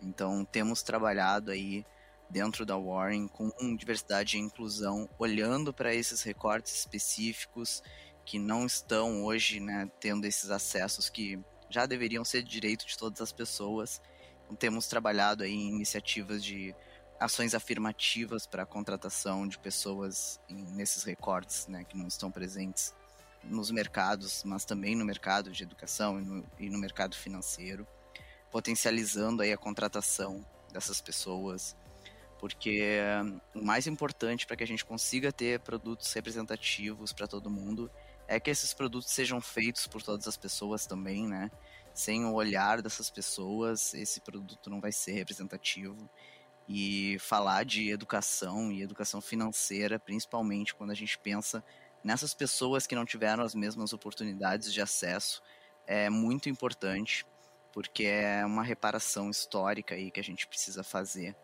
Então, 0.02 0.46
temos 0.46 0.84
trabalhado 0.84 1.50
aí 1.50 1.84
dentro 2.30 2.66
da 2.66 2.78
Warren 2.78 3.28
com 3.28 3.76
diversidade 3.76 4.38
e 4.38 4.40
inclusão, 4.40 5.10
olhando 5.18 5.74
para 5.74 5.94
esses 5.94 6.22
recortes 6.22 6.74
específicos 6.76 7.82
que 8.26 8.38
não 8.38 8.66
estão 8.66 9.24
hoje 9.24 9.60
né, 9.60 9.90
tendo 10.00 10.26
esses 10.26 10.50
acessos 10.50 11.10
que 11.10 11.40
já 11.70 11.86
deveriam 11.86 12.26
ser 12.26 12.44
direito 12.44 12.86
de 12.86 12.98
todas 12.98 13.22
as 13.22 13.32
pessoas. 13.32 14.02
Temos 14.60 14.88
trabalhado 14.88 15.44
aí 15.44 15.54
em 15.54 15.70
iniciativas 15.70 16.44
de 16.44 16.76
ações 17.20 17.56
afirmativas 17.56 18.46
para 18.46 18.64
a 18.64 18.66
contratação 18.66 19.48
de 19.48 19.58
pessoas 19.58 20.40
em, 20.50 20.62
nesses 20.74 21.04
recortes, 21.04 21.68
né, 21.68 21.84
que 21.84 21.98
não 21.98 22.08
estão 22.08 22.30
presentes 22.30 22.94
nos 23.44 23.72
mercados, 23.72 24.44
mas 24.44 24.66
também 24.66 24.96
no 24.96 25.06
mercado 25.06 25.52
de 25.52 25.64
educação 25.64 26.20
e 26.20 26.24
no, 26.24 26.46
e 26.60 26.70
no 26.70 26.78
mercado 26.78 27.16
financeiro, 27.16 27.88
potencializando 28.52 29.42
aí 29.42 29.54
a 29.54 29.58
contratação 29.58 30.46
dessas 30.72 31.02
pessoas, 31.02 31.76
porque 32.40 33.00
o 33.54 33.64
mais 33.64 33.88
importante 33.88 34.46
para 34.46 34.56
que 34.56 34.64
a 34.64 34.68
gente 34.68 34.86
consiga 34.86 35.32
ter 35.32 35.60
produtos 35.60 36.12
representativos 36.14 37.12
para 37.12 37.28
todo 37.28 37.50
mundo 37.50 37.90
é 38.28 38.40
que 38.40 38.50
esses 38.50 38.74
produtos 38.74 39.10
sejam 39.12 39.40
feitos 39.42 39.88
por 39.88 40.04
todas 40.04 40.28
as 40.28 40.38
pessoas 40.38 40.86
também, 40.86 41.28
né? 41.28 41.50
Sem 41.94 42.26
o 42.26 42.34
olhar 42.34 42.82
dessas 42.82 43.10
pessoas, 43.10 43.94
esse 43.94 44.22
produto 44.22 44.70
não 44.70 44.80
vai 44.80 44.92
ser 44.92 45.14
representativo. 45.14 46.10
E 46.70 47.18
falar 47.20 47.64
de 47.64 47.90
educação 47.90 48.72
e 48.72 48.82
educação 48.82 49.22
financeira, 49.22 49.98
principalmente 49.98 50.76
quando 50.76 50.92
a 50.92 50.96
gente 50.96 51.18
pensa 51.18 51.64
nessas 52.04 52.34
pessoas 52.34 52.86
que 52.86 52.94
não 52.94 53.06
tiveram 53.06 53.44
as 53.44 53.56
mesmas 53.56 53.94
oportunidades 53.94 54.74
de 54.74 54.82
acesso, 54.82 55.42
é 55.88 56.10
muito 56.10 56.50
importante, 56.50 57.26
porque 57.72 58.04
é 58.04 58.46
uma 58.46 58.64
reparação 58.64 59.30
histórica 59.30 59.96
aí 59.96 60.12
que 60.12 60.20
a 60.20 60.24
gente 60.24 60.46
precisa 60.46 60.84
fazer 60.84 61.36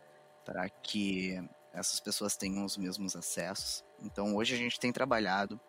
para 0.46 0.70
que 0.70 1.42
essas 1.74 2.00
pessoas 2.00 2.36
tenham 2.36 2.64
os 2.64 2.78
mesmos 2.78 3.16
acessos. 3.16 3.84
Então 4.02 4.36
hoje 4.36 4.54
a 4.54 4.58
gente 4.58 4.80
tem 4.80 4.92
trabalhado 4.92 5.60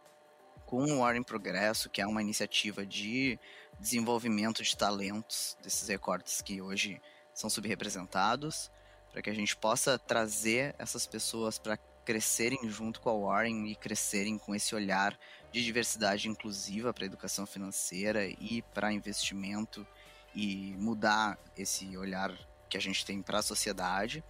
com 0.67 0.85
o 0.85 0.99
War 0.99 1.17
em 1.17 1.23
Progresso, 1.23 1.89
que 1.91 2.01
é 2.01 2.07
uma 2.07 2.23
iniciativa 2.23 2.85
de 2.85 3.39
desenvolvimento 3.79 4.63
de 4.63 4.77
talentos 4.77 5.57
desses 5.63 5.89
recortes 5.89 6.41
que 6.41 6.61
hoje 6.61 7.01
são 7.33 7.51
subrepresentados, 7.51 8.71
para 9.11 9.23
que 9.23 9.31
a 9.31 9.35
gente 9.35 9.57
possa 9.57 9.99
trazer 9.99 10.75
essas 10.79 11.07
pessoas 11.07 11.59
para 11.59 11.77
crescerem 12.05 12.69
junto 12.69 13.01
com 13.01 13.09
a 13.09 13.15
Warren 13.15 13.67
e 13.67 13.75
crescerem 13.75 14.37
com 14.39 14.55
esse 14.55 14.75
olhar 14.75 15.19
de 15.51 15.65
diversidade 15.65 16.29
inclusiva 16.29 16.93
para 16.93 17.05
a 17.05 17.07
educação 17.07 17.47
financeira 17.47 18.27
e 18.27 18.63
para 18.75 18.93
investimento 18.93 19.87
e 20.35 20.75
mudar 20.77 21.39
esse 21.57 21.97
olhar 21.97 22.37
que 22.69 22.77
a 22.77 22.81
gente 22.81 23.07
tem 23.07 23.23
para 23.23 23.39
a 23.39 23.43
sociedade, 23.43 24.23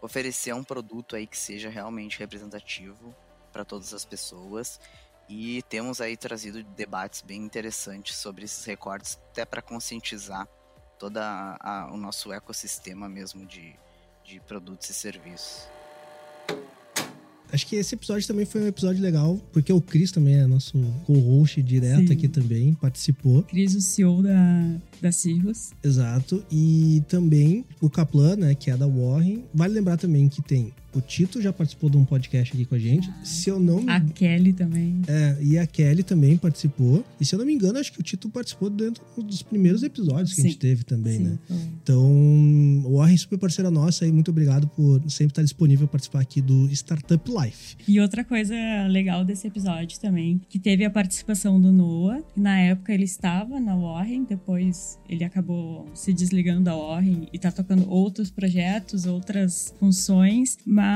oferecer 0.00 0.54
um 0.54 0.64
produto 0.64 1.16
aí 1.16 1.26
que 1.26 1.36
seja 1.36 1.68
realmente 1.68 2.18
representativo 2.18 3.14
para 3.52 3.64
todas 3.64 3.92
as 3.92 4.04
pessoas 4.04 4.80
e 5.28 5.62
temos 5.62 6.00
aí 6.00 6.16
trazido 6.16 6.62
debates 6.62 7.20
bem 7.20 7.42
interessantes 7.42 8.16
sobre 8.16 8.44
esses 8.44 8.64
recortes, 8.64 9.18
até 9.30 9.44
para 9.44 9.60
conscientizar 9.60 10.48
todo 10.98 11.18
o 11.92 11.96
nosso 11.96 12.32
ecossistema 12.32 13.08
mesmo 13.08 13.44
de, 13.46 13.78
de 14.24 14.40
produtos 14.40 14.88
e 14.88 14.94
serviços. 14.94 15.77
Acho 17.52 17.66
que 17.66 17.76
esse 17.76 17.94
episódio 17.94 18.26
também 18.26 18.44
foi 18.44 18.62
um 18.62 18.66
episódio 18.66 19.02
legal, 19.02 19.40
porque 19.52 19.72
o 19.72 19.80
Cris 19.80 20.12
também 20.12 20.34
é 20.34 20.46
nosso 20.46 20.78
co-host 21.06 21.62
direto 21.62 22.08
Sim. 22.08 22.12
aqui 22.12 22.28
também, 22.28 22.74
participou. 22.74 23.42
Cris, 23.44 23.74
o 23.74 23.80
CEO 23.80 24.22
da, 24.22 24.76
da 25.00 25.12
Cirrus. 25.12 25.70
Exato. 25.82 26.44
E 26.50 27.02
também 27.08 27.64
o 27.80 27.88
Kaplan, 27.88 28.36
né, 28.36 28.54
que 28.54 28.70
é 28.70 28.76
da 28.76 28.86
Warren. 28.86 29.44
Vale 29.54 29.74
lembrar 29.74 29.96
também 29.96 30.28
que 30.28 30.42
tem 30.42 30.72
o 30.98 31.00
Tito 31.00 31.40
já 31.40 31.52
participou 31.52 31.88
de 31.88 31.96
um 31.96 32.04
podcast 32.04 32.52
aqui 32.52 32.64
com 32.64 32.74
a 32.74 32.78
gente. 32.78 33.08
Se 33.22 33.48
eu 33.48 33.60
não 33.60 33.82
me... 33.82 33.90
A 33.90 34.00
Kelly 34.00 34.52
também. 34.52 35.00
É, 35.06 35.38
e 35.40 35.58
a 35.58 35.66
Kelly 35.66 36.02
também 36.02 36.36
participou. 36.36 37.04
E 37.20 37.24
se 37.24 37.34
eu 37.34 37.38
não 37.38 37.46
me 37.46 37.52
engano, 37.52 37.78
acho 37.78 37.92
que 37.92 38.00
o 38.00 38.02
Tito 38.02 38.28
participou 38.28 38.68
dentro 38.68 39.02
dos 39.16 39.42
primeiros 39.42 39.82
episódios 39.82 40.30
que 40.30 40.42
Sim. 40.42 40.48
a 40.48 40.50
gente 40.50 40.58
teve 40.58 40.84
também, 40.84 41.18
Sim. 41.18 41.24
né? 41.24 41.38
Então, 41.82 42.02
o 42.84 42.96
Warren, 42.96 43.16
super 43.16 43.38
parceira 43.38 43.70
nossa, 43.70 44.06
e 44.06 44.12
muito 44.12 44.30
obrigado 44.30 44.66
por 44.68 45.00
sempre 45.08 45.32
estar 45.32 45.42
disponível 45.42 45.86
para 45.86 45.92
participar 45.92 46.20
aqui 46.20 46.40
do 46.40 46.68
Startup 46.70 47.22
Life. 47.30 47.76
E 47.86 48.00
outra 48.00 48.24
coisa 48.24 48.54
legal 48.88 49.24
desse 49.24 49.46
episódio 49.46 49.98
também, 50.00 50.40
que 50.48 50.58
teve 50.58 50.84
a 50.84 50.90
participação 50.90 51.60
do 51.60 51.72
Noah. 51.72 52.22
Na 52.36 52.58
época 52.58 52.92
ele 52.92 53.04
estava 53.04 53.60
na 53.60 53.76
Warren, 53.76 54.24
depois 54.24 54.98
ele 55.08 55.24
acabou 55.24 55.86
se 55.94 56.12
desligando 56.12 56.62
da 56.62 56.74
Warren 56.74 57.28
e 57.32 57.38
tá 57.38 57.52
tocando 57.52 57.88
outros 57.88 58.30
projetos, 58.30 59.06
outras 59.06 59.74
funções, 59.78 60.58
mas 60.66 60.87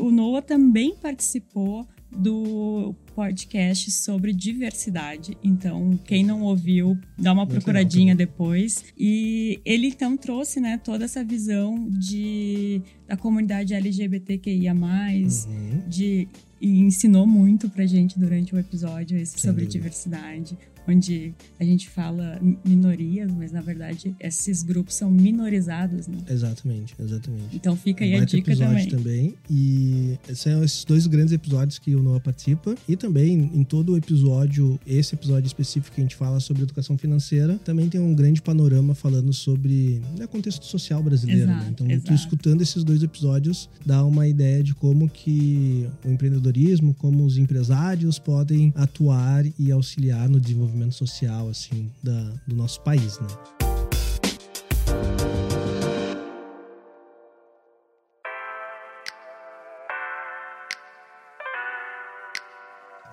o 0.00 0.10
Noah 0.10 0.42
também 0.42 0.94
participou 0.96 1.86
do 2.16 2.94
podcast 3.14 3.90
sobre 3.90 4.32
diversidade. 4.32 5.36
Então, 5.42 5.98
quem 6.04 6.24
não 6.24 6.42
ouviu, 6.42 6.98
dá 7.18 7.32
uma 7.32 7.44
Muito 7.44 7.52
procuradinha 7.54 8.14
depois. 8.14 8.84
E 8.98 9.60
ele 9.64 9.88
então 9.88 10.16
trouxe, 10.16 10.60
né, 10.60 10.78
toda 10.78 11.04
essa 11.04 11.24
visão 11.24 11.88
de 11.90 12.82
da 13.06 13.16
comunidade 13.16 13.74
LGBTQIA+, 13.74 14.74
uhum. 14.74 15.88
de 15.88 16.28
e 16.60 16.80
ensinou 16.80 17.26
muito 17.26 17.68
pra 17.68 17.84
gente 17.84 18.18
durante 18.18 18.54
o 18.54 18.58
episódio 18.58 19.18
esse 19.18 19.38
Sem 19.38 19.50
sobre 19.50 19.64
dúvida. 19.64 19.72
diversidade 19.72 20.56
onde 20.86 21.34
a 21.58 21.64
gente 21.64 21.88
fala 21.88 22.40
minorias, 22.64 23.30
mas 23.32 23.52
na 23.52 23.60
verdade 23.60 24.14
esses 24.20 24.62
grupos 24.62 24.94
são 24.94 25.10
minorizados, 25.10 26.06
né? 26.06 26.18
Exatamente, 26.28 26.94
exatamente. 26.98 27.54
Então 27.56 27.76
fica 27.76 28.04
aí 28.04 28.18
um 28.18 28.22
a 28.22 28.24
dica 28.24 28.52
episódio 28.52 28.90
também. 28.90 29.30
também. 29.30 29.34
E 29.50 30.18
são 30.34 30.62
esses 30.62 30.84
dois 30.84 31.06
grandes 31.06 31.32
episódios 31.32 31.78
que 31.78 31.94
o 31.94 32.02
Noah 32.02 32.20
participa. 32.20 32.74
E 32.88 32.96
também 32.96 33.50
em 33.54 33.64
todo 33.64 33.92
o 33.92 33.96
episódio, 33.96 34.78
esse 34.86 35.14
episódio 35.14 35.46
específico 35.46 35.94
que 35.94 36.00
a 36.00 36.04
gente 36.04 36.16
fala 36.16 36.40
sobre 36.40 36.62
educação 36.62 36.96
financeira, 36.98 37.58
também 37.64 37.88
tem 37.88 38.00
um 38.00 38.14
grande 38.14 38.42
panorama 38.42 38.94
falando 38.94 39.32
sobre 39.32 40.02
né, 40.18 40.26
contexto 40.26 40.64
social 40.66 41.02
brasileiro. 41.02 41.46
Né? 41.46 41.52
exato, 41.52 41.64
né? 41.64 41.70
Então, 41.70 41.90
exato. 41.90 42.14
escutando 42.14 42.62
esses 42.62 42.84
dois 42.84 43.02
episódios 43.02 43.68
dá 43.84 44.04
uma 44.04 44.26
ideia 44.28 44.62
de 44.62 44.74
como 44.74 45.08
que 45.08 45.88
o 46.04 46.10
empreendedorismo, 46.10 46.94
como 46.94 47.24
os 47.24 47.38
empresários 47.38 48.18
podem 48.18 48.72
atuar 48.76 49.44
e 49.58 49.70
auxiliar 49.72 50.28
no 50.28 50.40
desenvolvimento 50.40 50.73
desenvolvimento 50.74 50.94
social 50.94 51.48
assim 51.48 51.90
da, 52.02 52.32
do 52.46 52.56
nosso 52.56 52.80
país, 52.80 53.18
né? 53.20 53.28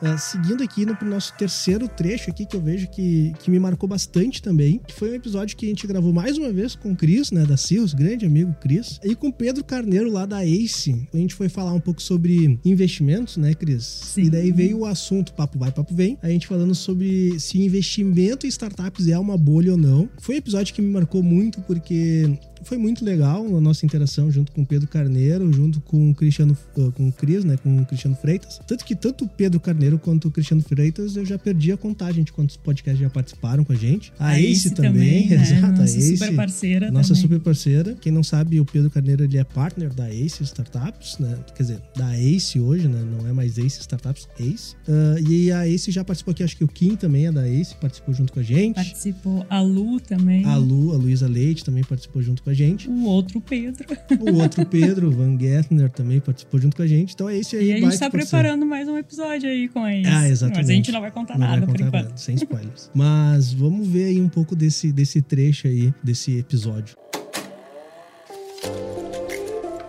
Uh, 0.01 0.17
seguindo 0.17 0.63
aqui 0.63 0.85
no 0.85 0.97
nosso 1.03 1.33
terceiro 1.37 1.87
trecho 1.87 2.29
aqui, 2.29 2.45
que 2.45 2.55
eu 2.55 2.61
vejo 2.61 2.89
que, 2.89 3.33
que 3.39 3.51
me 3.51 3.59
marcou 3.59 3.87
bastante 3.87 4.41
também, 4.41 4.79
que 4.87 4.93
foi 4.93 5.11
um 5.11 5.13
episódio 5.13 5.55
que 5.55 5.65
a 5.65 5.69
gente 5.69 5.85
gravou 5.85 6.11
mais 6.11 6.37
uma 6.37 6.51
vez 6.51 6.75
com 6.75 6.91
o 6.91 6.95
Cris, 6.95 7.31
né, 7.31 7.45
da 7.45 7.55
Cirrus, 7.55 7.93
grande 7.93 8.25
amigo 8.25 8.55
Cris, 8.59 8.99
e 9.03 9.15
com 9.15 9.27
o 9.27 9.33
Pedro 9.33 9.63
Carneiro 9.63 10.11
lá 10.11 10.25
da 10.25 10.45
Ace. 10.45 11.07
A 11.13 11.17
gente 11.17 11.35
foi 11.35 11.49
falar 11.49 11.73
um 11.73 11.79
pouco 11.79 12.01
sobre 12.01 12.59
investimentos, 12.65 13.37
né, 13.37 13.53
Cris? 13.53 13.83
Sim. 13.83 14.23
E 14.23 14.29
daí 14.29 14.51
veio 14.51 14.79
o 14.79 14.85
assunto, 14.85 15.33
papo 15.33 15.59
vai, 15.59 15.71
papo 15.71 15.93
vem, 15.93 16.17
a 16.21 16.29
gente 16.29 16.47
falando 16.47 16.73
sobre 16.73 17.39
se 17.39 17.61
investimento 17.61 18.45
em 18.45 18.49
startups 18.49 19.07
é 19.07 19.17
uma 19.19 19.37
bolha 19.37 19.73
ou 19.73 19.77
não. 19.77 20.09
Foi 20.19 20.35
um 20.35 20.37
episódio 20.39 20.73
que 20.73 20.81
me 20.81 20.91
marcou 20.91 21.21
muito 21.21 21.61
porque 21.61 22.39
foi 22.63 22.77
muito 22.77 23.03
legal 23.03 23.45
a 23.45 23.61
nossa 23.61 23.85
interação 23.85 24.31
junto 24.31 24.51
com 24.51 24.61
o 24.61 24.65
Pedro 24.65 24.87
Carneiro, 24.87 25.51
junto 25.51 25.81
com 25.81 26.11
o 26.11 26.15
Cristiano, 26.15 26.57
uh, 26.77 26.91
com 26.91 27.07
o 27.07 27.11
Cris, 27.11 27.43
né, 27.43 27.57
com 27.57 27.81
o 27.81 27.85
Cristiano 27.85 28.15
Freitas. 28.15 28.59
Tanto 28.67 28.85
que 28.85 28.95
tanto 28.95 29.25
o 29.25 29.27
Pedro 29.27 29.59
Carneiro 29.59 29.90
quanto 29.99 30.27
o 30.27 30.32
Cristiano 30.32 30.62
Freitas 30.62 31.15
eu 31.15 31.25
já 31.25 31.38
perdi 31.38 31.71
a 31.71 31.77
contagem 31.77 32.23
de 32.23 32.32
quantos 32.32 32.58
podcasts 32.58 33.01
já 33.01 33.10
participaram 33.10 33.63
com 33.63 33.73
a 33.73 33.75
gente. 33.75 34.12
A, 34.19 34.30
a 34.30 34.39
Ace, 34.39 34.67
Ace, 34.67 34.75
também, 34.75 35.30
né? 35.30 35.36
exato, 35.36 35.67
nossa 35.67 35.82
a 35.82 35.86
Ace, 35.86 36.17
super 36.17 36.36
parceira. 36.36 36.91
Nossa 36.91 37.10
também. 37.10 37.21
super 37.21 37.39
parceira. 37.39 37.95
Quem 37.99 38.12
não 38.12 38.23
sabe, 38.23 38.60
o 38.60 38.65
Pedro 38.65 38.89
Carneiro 38.89 39.23
ele 39.23 39.38
é 39.38 39.43
partner 39.43 39.93
da 39.93 40.13
Ace 40.13 40.43
Startups, 40.43 41.17
né? 41.19 41.38
Quer 41.56 41.63
dizer, 41.63 41.82
da 41.95 42.17
Ace 42.17 42.60
hoje, 42.60 42.88
né? 42.88 43.01
Não 43.04 43.27
é 43.27 43.34
mais 43.34 43.58
Ace 43.58 43.80
Startups, 43.80 44.27
Ace. 44.39 44.75
Uh, 44.88 45.30
e 45.30 45.51
a 45.51 45.67
Ace 45.67 45.91
já 45.91 46.04
participou 46.04 46.32
aqui, 46.32 46.43
acho 46.43 46.58
que 46.58 46.63
o 46.63 46.67
Kim 46.67 46.95
também 46.95 47.27
é 47.27 47.32
da 47.32 47.47
Ace, 47.47 47.75
participou 47.75 48.13
junto 48.13 48.34
com 48.34 48.39
a 48.39 48.43
gente. 48.43 48.75
Participou 48.75 49.45
a 49.49 49.62
Lu 49.62 49.99
também. 49.99 50.45
A 50.45 50.56
Lu, 50.56 50.93
a 50.93 50.97
Luísa 50.97 51.27
Leite 51.27 51.63
também 51.63 51.84
participou 51.84 52.21
junto 52.21 52.43
com 52.43 52.49
a 52.49 52.54
gente. 52.54 52.89
O 52.89 53.04
outro 53.06 53.41
Pedro. 53.41 53.86
O 54.19 54.36
outro 54.41 54.65
Pedro, 54.65 55.12
Van 55.12 55.38
Gessner, 55.39 55.89
também 55.89 56.19
participou 56.19 56.60
junto 56.60 56.75
com 56.75 56.84
a 56.84 56.88
gente. 56.88 57.13
Então 57.13 57.30
é 57.30 57.38
esse 57.38 57.56
aí. 57.56 57.67
E 57.67 57.73
a 57.73 57.80
gente 57.80 57.93
está 57.93 58.10
preparando 58.10 58.65
mais 58.65 58.88
um 58.88 58.97
episódio 58.97 59.49
aí 59.49 59.67
com 59.67 59.80
Ah, 59.83 60.27
exatamente. 60.27 60.57
Mas 60.57 60.69
a 60.69 60.73
gente 60.73 60.91
não 60.91 61.01
vai 61.01 61.11
contar 61.11 61.37
não 61.37 61.47
nada 61.47 61.65
vai 61.65 61.67
contar 61.67 61.77
por 61.77 61.87
enquanto. 61.87 62.05
Nada, 62.05 62.17
sem 62.17 62.35
spoilers. 62.35 62.91
Mas 62.93 63.53
vamos 63.53 63.87
ver 63.87 64.05
aí 64.05 64.21
um 64.21 64.29
pouco 64.29 64.55
desse, 64.55 64.91
desse 64.91 65.21
trecho 65.21 65.67
aí, 65.67 65.93
desse 66.03 66.37
episódio. 66.37 66.95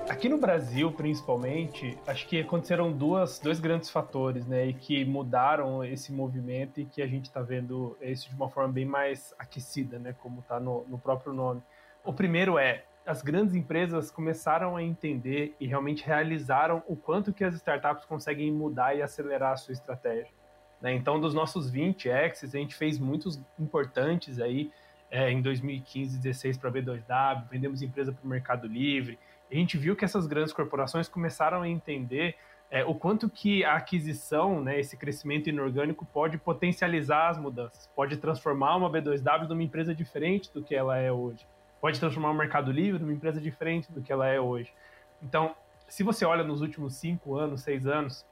Aqui 0.09 0.28
no 0.28 0.38
Brasil, 0.38 0.92
principalmente, 0.92 1.98
acho 2.07 2.28
que 2.28 2.40
aconteceram 2.40 2.92
duas, 2.92 3.40
dois 3.40 3.59
grandes 3.59 3.90
fatores, 3.90 4.46
né? 4.46 4.68
E 4.68 4.72
que 4.72 5.05
mudaram 5.05 5.85
esse 5.85 6.12
movimento 6.12 6.81
e 6.81 6.85
que 6.85 7.02
a 7.02 7.07
gente 7.09 7.24
está 7.24 7.42
vendo 7.42 7.96
isso 8.00 8.28
de 8.28 8.37
uma 8.37 8.48
forma 8.48 8.72
bem 8.72 8.85
mais 8.85 9.35
aquecida, 9.37 9.98
né? 9.98 10.14
Como 10.22 10.38
está 10.38 10.61
no, 10.61 10.87
no 10.88 10.96
próprio 10.96 11.33
nome. 11.33 11.61
O 12.05 12.12
primeiro 12.12 12.57
é 12.57 12.85
as 13.05 13.23
grandes 13.23 13.55
empresas 13.55 14.11
começaram 14.11 14.77
a 14.77 14.83
entender 14.83 15.55
e 15.59 15.67
realmente 15.67 16.05
realizaram 16.05 16.83
o 16.87 16.95
quanto 16.95 17.33
que 17.33 17.43
as 17.43 17.55
startups 17.55 18.05
conseguem 18.05 18.53
mudar 18.53 18.95
e 18.97 19.03
acelerar 19.03 19.53
a 19.53 19.57
sua 19.57 19.73
estratégia. 19.73 20.33
Né? 20.81 20.95
Então, 20.95 21.21
dos 21.21 21.35
nossos 21.35 21.71
20 21.71 22.09
exits, 22.09 22.55
a 22.55 22.59
gente 22.59 22.75
fez 22.75 22.99
muitos 22.99 23.41
importantes 23.59 24.38
aí 24.38 24.71
é, 25.11 25.31
em 25.31 25.43
2015, 25.43 26.19
16 26.19 26.57
para 26.57 26.71
a 26.71 26.73
B2W, 26.73 27.49
vendemos 27.51 27.83
empresa 27.83 28.12
para 28.12 28.25
o 28.25 28.29
Mercado 28.29 28.67
Livre. 28.67 29.19
a 29.51 29.55
gente 29.55 29.77
viu 29.77 29.95
que 29.95 30.05
essas 30.05 30.27
grandes 30.27 30.53
corporações 30.53 31.07
começaram 31.07 31.61
a 31.61 31.69
entender 31.69 32.35
é, 32.71 32.83
o 32.83 32.95
quanto 32.95 33.29
que 33.29 33.62
a 33.62 33.75
aquisição, 33.75 34.62
né, 34.62 34.81
esse 34.81 34.97
crescimento 34.97 35.51
inorgânico 35.51 36.07
pode 36.07 36.38
potencializar 36.38 37.29
as 37.29 37.37
mudanças, 37.37 37.91
pode 37.95 38.17
transformar 38.17 38.77
uma 38.77 38.91
B2W 38.91 39.47
numa 39.49 39.62
empresa 39.62 39.95
diferente 39.95 40.51
do 40.51 40.62
que 40.62 40.75
ela 40.75 40.97
é 40.97 41.12
hoje, 41.12 41.47
pode 41.83 41.99
transformar 41.99 42.31
o 42.31 42.35
Mercado 42.35 42.71
Livre 42.71 43.01
numa 43.03 43.12
empresa 43.12 43.40
diferente 43.40 43.90
do 43.90 44.01
que 44.01 44.12
ela 44.12 44.29
é 44.29 44.40
hoje. 44.40 44.73
Então, 45.21 45.57
se 45.88 46.05
você 46.05 46.25
olha 46.25 46.45
nos 46.45 46.61
últimos 46.61 46.95
cinco 46.95 47.37
anos, 47.37 47.62
seis 47.62 47.88
anos, 47.88 48.25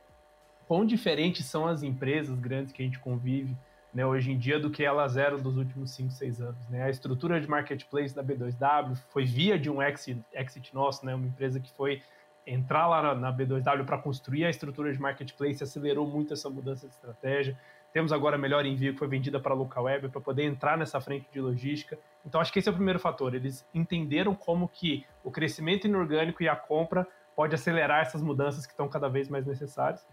quão 0.69 0.87
diferentes 0.87 1.45
são 1.47 1.67
as 1.67 1.83
empresas 1.83 2.39
grandes 2.39 2.73
que 2.73 2.81
a 2.81 2.85
gente 2.85 3.01
convive 3.01 3.57
né, 3.93 4.07
hoje 4.07 4.31
em 4.31 4.39
dia 4.39 4.61
do 4.61 4.71
que 4.71 4.85
elas 4.85 5.17
eram 5.17 5.37
dos 5.41 5.57
últimos 5.57 5.91
cinco, 5.91 6.13
seis 6.13 6.41
anos. 6.41 6.65
Né? 6.69 6.85
A 6.85 6.91
estrutura 6.91 7.41
de 7.41 7.49
marketplace 7.49 8.15
da 8.15 8.23
B2W 8.23 8.97
foi 9.09 9.25
via 9.25 9.59
de 9.59 9.69
um 9.69 9.83
exit, 9.83 10.25
exit 10.33 10.73
nosso, 10.73 11.05
né, 11.05 11.13
uma 11.13 11.27
empresa 11.27 11.59
que 11.59 11.73
foi 11.73 12.01
entrar 12.47 12.87
lá 12.87 13.17
na, 13.17 13.37
B2W 13.37 13.85
para 13.85 13.99
construir 13.99 14.45
a 14.45 14.51
estrutura 14.51 14.93
de 14.93 15.01
marketplace 15.01 15.61
acelerou 15.61 16.07
muito 16.07 16.33
essa 16.33 16.49
mudança 16.49 16.87
de 16.87 16.95
estratégia. 16.95 17.59
Temos 17.93 18.13
agora 18.13 18.37
a 18.37 18.39
Melhor 18.39 18.65
Envio, 18.65 18.93
que 18.93 18.99
foi 18.99 19.09
vendida 19.09 19.41
para 19.41 19.53
a 19.53 19.57
Local 19.57 19.85
Web, 19.85 20.09
para 20.11 20.21
poder 20.21 20.45
entrar 20.45 20.79
nessa 20.79 21.01
frente 21.01 21.27
de 21.33 21.41
logística. 21.41 21.99
Então, 22.25 22.41
acho 22.41 22.53
que 22.53 22.59
esse 22.59 22.69
é 22.69 22.73
o 22.73 22.75
primeiro 22.75 23.01
fator. 23.01 23.35
Eles 23.35 23.67
entenderam 23.75 24.35
como 24.35 24.69
que 24.69 25.05
o 25.25 25.31
crescimento 25.31 25.87
inorgânico 25.87 26.43
e 26.43 26.49
a 26.49 26.55
compra 26.55 27.07
pode 27.35 27.55
acelerar 27.55 28.03
essas 28.03 28.23
mudanças 28.23 28.65
que 28.65 28.73
estão 28.73 28.89
cada 28.89 29.09
vez 29.09 29.29
mais 29.29 29.47
necessárias. 29.47 30.07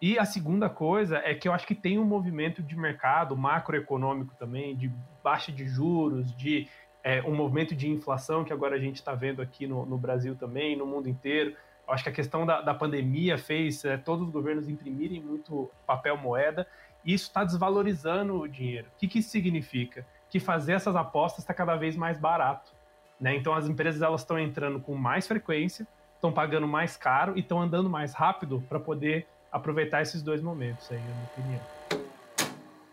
E 0.00 0.18
a 0.18 0.24
segunda 0.24 0.70
coisa 0.70 1.18
é 1.18 1.34
que 1.34 1.46
eu 1.46 1.52
acho 1.52 1.66
que 1.66 1.74
tem 1.74 1.98
um 1.98 2.04
movimento 2.04 2.62
de 2.62 2.74
mercado 2.74 3.36
macroeconômico 3.36 4.34
também, 4.36 4.74
de 4.74 4.90
baixa 5.22 5.52
de 5.52 5.66
juros, 5.66 6.34
de 6.34 6.68
é, 7.04 7.20
um 7.22 7.34
movimento 7.34 7.74
de 7.74 7.88
inflação 7.88 8.42
que 8.44 8.52
agora 8.52 8.76
a 8.76 8.78
gente 8.78 8.96
está 8.96 9.14
vendo 9.14 9.42
aqui 9.42 9.66
no, 9.66 9.84
no, 9.84 9.98
Brasil 9.98 10.34
também, 10.34 10.74
no 10.74 10.86
mundo 10.86 11.06
inteiro. 11.06 11.54
Eu 11.86 11.92
acho 11.92 12.02
que 12.02 12.08
a 12.08 12.12
questão 12.12 12.46
da, 12.46 12.62
da 12.62 12.72
pandemia 12.72 13.36
fez 13.36 13.84
é, 13.84 13.98
todos 13.98 14.26
os 14.26 14.32
governos 14.32 14.68
imprimirem 14.68 15.20
muito 15.20 15.70
papel 15.86 16.16
moeda 16.16 16.66
e 17.04 17.14
isso 17.14 17.24
está 17.24 17.44
desvalorizando 17.44 18.38
o 18.40 18.48
dinheiro. 18.48 18.86
O 18.94 18.98
que, 18.98 19.08
que 19.08 19.18
isso 19.20 19.30
significa? 19.30 20.06
Que 20.28 20.38
fazer 20.38 20.72
essas 20.72 20.94
apostas 20.96 21.40
está 21.40 21.54
cada 21.54 21.76
vez 21.76 21.96
mais 21.96 22.18
barato. 22.18 22.72
Né? 23.20 23.36
Então 23.36 23.54
as 23.54 23.66
empresas 23.66 24.02
elas 24.02 24.22
estão 24.22 24.38
entrando 24.38 24.80
com 24.80 24.94
mais 24.94 25.26
frequência, 25.26 25.86
estão 26.14 26.32
pagando 26.32 26.66
mais 26.66 26.96
caro 26.96 27.36
e 27.36 27.40
estão 27.40 27.60
andando 27.60 27.90
mais 27.90 28.12
rápido 28.14 28.64
para 28.68 28.80
poder 28.80 29.26
aproveitar 29.50 30.00
esses 30.02 30.22
dois 30.22 30.40
momentos 30.40 30.90
aí, 30.90 30.98
na 30.98 31.04
minha 31.04 31.24
opinião. 31.24 31.99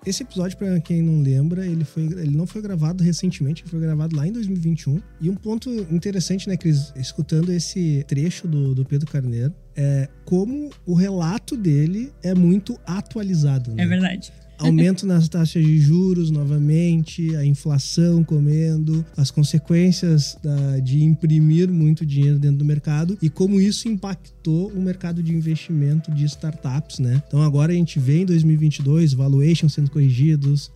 Esse 0.08 0.24
episódio, 0.24 0.58
para 0.58 0.80
quem 0.80 1.02
não 1.02 1.22
lembra, 1.22 1.66
ele, 1.66 1.84
foi, 1.84 2.04
ele 2.04 2.38
não 2.38 2.48
foi 2.48 2.62
gravado 2.62 3.04
recentemente, 3.04 3.66
foi 3.66 3.82
gravado 3.82 4.16
lá 4.16 4.26
em 4.26 4.32
2021. 4.32 5.02
E 5.20 5.30
um 5.30 5.36
ponto 5.36 5.70
interessante, 5.92 6.48
né, 6.48 6.56
Cris, 6.56 6.94
escutando 6.96 7.52
esse 7.52 8.06
trecho 8.08 8.48
do, 8.48 8.74
do 8.74 8.86
Pedro 8.86 9.12
Carneiro, 9.12 9.54
é 9.76 10.08
como 10.24 10.70
o 10.86 10.94
relato 10.94 11.58
dele 11.58 12.14
é 12.24 12.34
muito 12.34 12.80
atualizado. 12.86 13.74
Né? 13.74 13.84
É 13.84 13.86
verdade 13.86 14.32
aumento 14.58 15.06
nas 15.06 15.28
taxas 15.28 15.64
de 15.64 15.80
juros 15.80 16.32
novamente, 16.32 17.36
a 17.36 17.46
inflação 17.46 18.24
comendo, 18.24 19.06
as 19.16 19.32
consequências 19.32 20.38
da, 20.44 20.80
de 20.80 21.04
imprimir 21.04 21.70
muito 21.72 22.06
dinheiro 22.06 22.40
dentro 22.40 22.58
do 22.58 22.66
mercado 22.66 23.18
e 23.22 23.30
como 23.30 23.60
isso 23.60 23.88
impactou 23.88 24.72
o 24.72 24.82
mercado 24.82 25.22
de 25.22 25.34
investimento 25.34 26.12
de 26.12 26.26
startups, 26.26 27.00
né? 27.00 27.22
Então 27.28 27.42
agora 27.42 27.72
a 27.72 27.76
gente 27.76 28.00
vê 28.00 28.22
em 28.22 28.26
2022 28.26 29.14
valuations 29.14 29.74
sendo 29.74 29.92
corrigidos, 29.92 30.72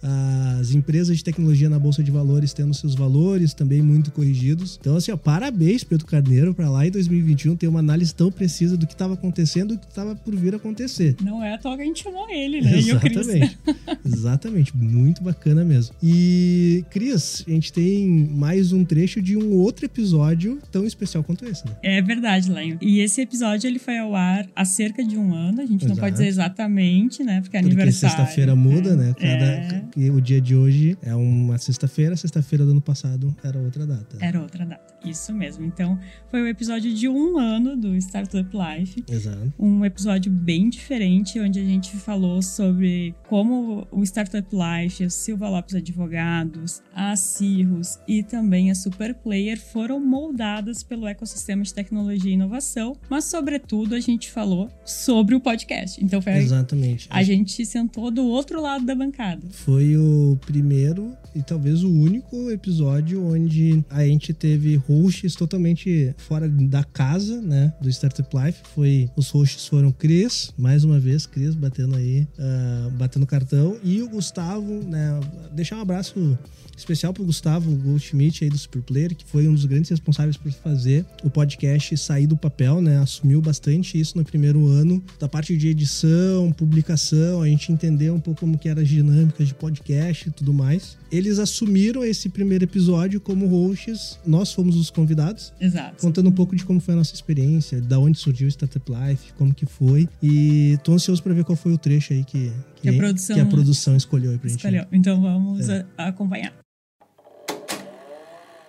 as 0.60 0.74
empresas 0.74 1.18
de 1.18 1.24
tecnologia 1.24 1.70
na 1.70 1.80
bolsa 1.80 2.04
de 2.04 2.12
valores 2.12 2.54
tendo 2.54 2.74
seus 2.74 2.96
valores 2.96 3.54
também 3.54 3.82
muito 3.82 4.12
corrigidos. 4.12 4.78
Então 4.80 4.96
assim, 4.96 5.12
ó, 5.12 5.18
parabéns 5.18 5.84
Pedro 5.84 6.06
Carneiro 6.06 6.54
para 6.54 6.70
lá 6.70 6.86
em 6.86 6.92
2021 6.92 7.56
ter 7.56 7.68
uma 7.68 7.80
análise 7.80 8.14
tão 8.14 8.32
precisa 8.32 8.78
do 8.78 8.86
que 8.86 8.94
estava 8.94 9.14
acontecendo 9.14 9.74
e 9.74 9.78
do 9.78 9.82
que 9.82 9.90
estava 9.90 10.16
por 10.16 10.36
vir 10.36 10.54
a 10.54 10.58
acontecer. 10.58 11.16
Não 11.22 11.44
é 11.44 11.54
à 11.54 11.58
toa 11.58 11.76
que 11.76 11.84
a 11.84 11.86
gente 11.86 12.04
chamou 12.04 12.30
ele, 12.30 12.62
né? 12.62 12.78
Exatamente. 12.78 13.58
Exatamente, 14.06 14.76
muito 14.76 15.24
bacana 15.24 15.64
mesmo. 15.64 15.96
E, 16.02 16.84
Cris, 16.90 17.44
a 17.48 17.52
gente 17.52 17.72
tem 17.72 18.08
mais 18.08 18.72
um 18.72 18.84
trecho 18.84 19.22
de 19.22 19.38
um 19.38 19.54
outro 19.54 19.86
episódio 19.86 20.60
tão 20.72 20.86
especial 20.86 21.24
quanto 21.24 21.46
esse, 21.46 21.66
né? 21.66 21.74
É 21.84 22.02
verdade, 22.02 22.52
Lenho. 22.52 22.78
E 22.82 23.00
esse 23.00 23.22
episódio 23.22 23.68
ele 23.68 23.80
foi 23.80 23.98
ao 23.98 24.16
ar 24.16 24.48
há 24.56 24.66
cerca 24.66 25.04
de 25.04 25.18
um 25.18 25.34
ano, 25.34 25.62
a 25.62 25.66
gente 25.66 25.86
Exato. 25.86 25.90
não 25.90 25.96
pode 25.96 26.14
dizer 26.14 26.28
exatamente, 26.28 27.24
né? 27.24 27.42
Porque 27.42 27.58
é 27.58 27.62
Porque 27.62 27.74
aniversário. 27.74 28.16
sexta-feira 28.18 28.56
muda, 28.56 28.96
né? 28.96 29.14
Cada, 29.18 29.46
é... 29.46 30.12
O 30.12 30.22
dia 30.22 30.42
de 30.42 30.56
hoje 30.56 30.98
é 31.02 31.14
uma 31.16 31.58
sexta-feira, 31.58 32.16
sexta-feira 32.16 32.66
do 32.66 32.72
ano 32.72 32.82
passado 32.82 33.36
era 33.44 33.58
outra 33.60 33.86
data. 33.86 34.18
Era 34.20 34.42
outra 34.42 34.66
data, 34.66 34.94
isso 35.06 35.34
mesmo. 35.34 35.66
Então, 35.66 36.00
foi 36.30 36.42
o 36.42 36.48
episódio 36.48 36.94
de 36.94 37.08
um 37.08 37.38
ano 37.38 37.76
do 37.76 37.96
Startup 37.98 38.50
Life. 38.56 39.04
Exato. 39.10 39.54
Um 39.60 39.84
episódio 39.86 40.32
bem 40.32 40.70
diferente, 40.70 41.40
onde 41.40 41.60
a 41.60 41.64
gente 41.64 41.96
falou 41.98 42.42
sobre 42.42 43.14
como 43.28 43.61
o, 43.92 44.04
Startup 44.04 44.48
Life, 44.52 45.06
o 45.06 45.10
Silva 45.10 45.50
Lopes 45.50 45.76
Advogados, 45.76 46.82
a 46.94 47.16
Cirrus 47.16 48.00
e 48.08 48.24
também 48.24 48.72
a 48.72 48.76
Super 48.76 49.14
Player 49.14 49.60
foram 49.60 50.00
moldadas 50.00 50.84
pelo 50.84 51.08
ecossistema 51.08 51.64
de 51.64 51.74
tecnologia 51.74 52.32
e 52.32 52.34
inovação, 52.34 52.96
mas 53.10 53.26
sobretudo 53.26 53.96
a 53.96 54.00
gente 54.00 54.32
falou 54.32 54.70
sobre 54.86 55.36
o 55.36 55.40
podcast. 55.40 56.04
Então 56.04 56.22
foi 56.22 56.34
Exatamente. 56.34 57.08
A 57.10 57.24
gente 57.24 57.66
sentou 57.66 58.12
do 58.12 58.26
outro 58.26 58.62
lado 58.62 58.86
da 58.86 58.96
bancada. 58.96 59.48
Foi 59.52 59.96
o 59.98 60.38
primeiro 60.46 61.16
e 61.36 61.42
talvez 61.42 61.84
o 61.84 61.90
único 61.90 62.50
episódio 62.52 63.26
onde 63.26 63.84
a 63.90 64.04
gente 64.04 64.34
teve 64.34 64.76
hosts 64.76 65.36
totalmente 65.36 66.14
fora 66.18 66.48
da 66.50 66.84
casa, 66.84 67.42
né, 67.42 67.74
do 67.82 67.90
Startup 67.90 68.28
Life. 68.38 68.60
Foi 68.74 69.10
os 69.16 69.30
hosts 69.30 69.68
foram 69.68 69.92
Cris, 69.92 70.54
mais 70.58 70.84
uma 70.84 71.00
vez 71.00 71.26
Cris 71.26 71.56
batendo 71.56 71.96
aí, 71.96 72.28
uh, 72.38 72.92
batendo 72.92 73.26
cartão 73.26 73.51
E 73.84 74.02
o 74.02 74.10
Gustavo, 74.10 74.82
né? 74.84 75.20
Deixar 75.52 75.78
um 75.78 75.82
abraço 75.82 76.38
especial 76.82 77.14
pro 77.14 77.24
Gustavo 77.24 77.74
Goldschmidt 77.76 78.44
aí 78.44 78.50
do 78.50 78.58
Superplayer, 78.58 79.16
que 79.16 79.26
foi 79.26 79.48
um 79.48 79.54
dos 79.54 79.66
grandes 79.66 79.90
responsáveis 79.90 80.38
por 80.38 80.52
fazer 80.52 81.06
o 81.24 81.30
podcast 81.30 81.96
sair 81.98 82.28
do 82.28 82.36
papel, 82.36 82.82
né? 82.82 82.98
Assumiu 82.98 83.42
bastante 83.42 84.00
isso 84.00 84.18
no 84.18 84.24
primeiro 84.24 84.66
ano, 84.68 85.04
da 85.20 85.28
parte 85.28 85.56
de 85.56 85.68
edição, 85.68 86.52
publicação, 86.52 87.42
a 87.42 87.48
gente 87.48 87.72
entendeu 87.72 88.16
um 88.16 88.20
pouco 88.20 88.42
como 88.42 88.58
que 88.58 88.68
era 88.68 88.82
as 88.82 88.88
dinâmicas 88.88 89.48
de 89.48 89.54
podcast 89.54 90.28
e 90.28 90.32
tudo 90.32 90.54
mais. 90.54 90.98
Eles 91.12 91.40
assumiram 91.40 92.04
esse 92.04 92.30
primeiro 92.30 92.64
episódio 92.64 93.20
como 93.20 93.46
hosts, 93.48 94.20
nós 94.26 94.52
fomos 94.54 94.76
os 94.76 94.90
convidados. 94.90 95.54
Exato. 95.60 96.02
Contando 96.02 96.30
um 96.30 96.32
pouco 96.32 96.56
de 96.56 96.66
como 96.66 96.80
foi 96.80 96.94
a 96.94 96.98
nossa 96.98 97.14
experiência, 97.14 97.80
da 97.82 98.00
onde 98.00 98.18
surgiu 98.18 98.48
o 98.48 98.50
Startup 98.50 98.92
Life, 98.92 99.34
como 99.38 99.54
que 99.54 99.66
foi. 99.66 100.08
E 100.22 100.78
tô 100.84 100.94
ansioso 100.94 101.22
para 101.22 101.34
ver 101.34 101.44
qual 101.44 101.56
foi 101.56 101.74
o 101.74 101.78
trecho 101.78 102.14
aí 102.14 102.24
que, 102.24 102.52
que, 102.82 102.90
a, 102.90 102.98
produção, 102.98 103.36
que 103.36 103.42
a 103.42 103.46
produção 103.46 103.96
escolheu 103.96 104.32
aí 104.32 104.38
pra 104.38 104.48
escolheu. 104.48 104.82
gente. 104.82 104.96
Então 104.96 105.22
vamos 105.22 105.70
é. 105.70 105.86
acompanhar. 105.98 106.54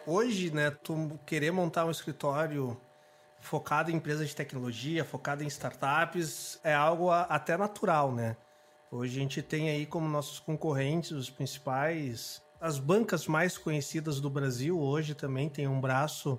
Hoje, 0.06 0.50
né, 0.50 0.70
tu 0.70 1.18
querer 1.24 1.52
montar 1.52 1.86
um 1.86 1.90
escritório 1.90 2.76
focado 3.40 3.90
em 3.90 3.96
empresas 3.96 4.28
de 4.28 4.36
tecnologia, 4.36 5.04
focado 5.04 5.42
em 5.42 5.46
startups, 5.46 6.58
é 6.62 6.74
algo 6.74 7.10
até 7.10 7.56
natural, 7.56 8.12
né? 8.12 8.36
Hoje 8.90 9.18
a 9.18 9.22
gente 9.22 9.42
tem 9.42 9.70
aí 9.70 9.86
como 9.86 10.08
nossos 10.08 10.38
concorrentes 10.38 11.12
os 11.12 11.30
principais, 11.30 12.42
as 12.62 12.78
bancas 12.78 13.26
mais 13.26 13.58
conhecidas 13.58 14.20
do 14.20 14.30
Brasil 14.30 14.78
hoje 14.78 15.14
também 15.14 15.48
tem 15.48 15.66
um 15.66 15.80
braço 15.80 16.38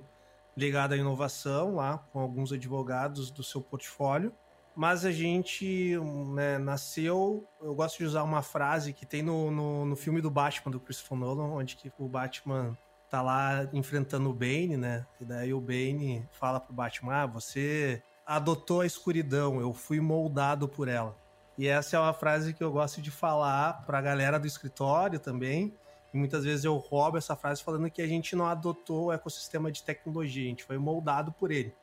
ligado 0.56 0.94
à 0.94 0.98
inovação 0.98 1.76
lá 1.76 1.98
com 1.98 2.20
alguns 2.20 2.54
advogados 2.54 3.30
do 3.30 3.44
seu 3.44 3.60
portfólio. 3.60 4.32
Mas 4.76 5.06
a 5.06 5.12
gente 5.12 5.98
né, 6.34 6.58
nasceu. 6.58 7.48
Eu 7.62 7.76
gosto 7.76 8.00
de 8.00 8.06
usar 8.06 8.24
uma 8.24 8.42
frase 8.42 8.92
que 8.92 9.06
tem 9.06 9.22
no, 9.22 9.52
no, 9.52 9.86
no 9.86 9.96
filme 9.96 10.20
do 10.20 10.32
Batman 10.32 10.72
do 10.72 10.80
Christopher 10.80 11.18
Nolan, 11.18 11.50
onde 11.50 11.76
que 11.76 11.92
o 12.00 12.08
Batman 12.08 12.78
tá 13.10 13.22
lá 13.22 13.70
enfrentando 13.72 14.30
o 14.30 14.34
Bane, 14.34 14.76
né? 14.76 15.06
E 15.22 15.26
daí 15.26 15.54
o 15.54 15.62
Bane 15.62 16.28
fala 16.32 16.60
pro 16.60 16.74
Batman: 16.74 17.14
ah, 17.14 17.26
você 17.28 18.02
adotou 18.26 18.82
a 18.82 18.86
escuridão, 18.86 19.60
eu 19.62 19.72
fui 19.74 20.00
moldado 20.00 20.68
por 20.68 20.88
ela. 20.88 21.16
E 21.56 21.68
essa 21.68 21.96
é 21.96 22.00
uma 22.00 22.14
frase 22.14 22.54
que 22.54 22.64
eu 22.64 22.72
gosto 22.72 23.00
de 23.00 23.12
falar 23.12 23.86
pra 23.86 24.02
galera 24.02 24.40
do 24.40 24.48
escritório 24.48 25.20
também. 25.20 25.72
E 26.12 26.18
muitas 26.18 26.44
vezes 26.44 26.66
eu 26.66 26.76
roubo 26.78 27.18
essa 27.18 27.36
frase 27.36 27.64
falando 27.64 27.90
que 27.90 28.02
a 28.02 28.08
gente 28.08 28.36
não 28.36 28.48
adotou 28.48 29.06
o 29.06 29.12
ecossistema 29.12 29.72
de 29.72 29.84
tecnologia, 29.84 30.46
a 30.46 30.50
gente 30.50 30.64
foi 30.64 30.78
moldado 30.78 31.32
por 31.32 31.52
ele. 31.52 31.74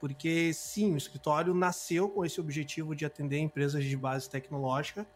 Porque 0.00 0.52
sim, 0.52 0.94
o 0.94 0.96
escritório 0.96 1.54
nasceu 1.54 2.08
com 2.08 2.24
esse 2.24 2.40
objetivo 2.40 2.94
de 2.94 3.04
atender 3.04 3.38
empresas 3.38 3.84
de 3.84 3.96
base 3.96 4.30
tecnológica. 4.30 5.06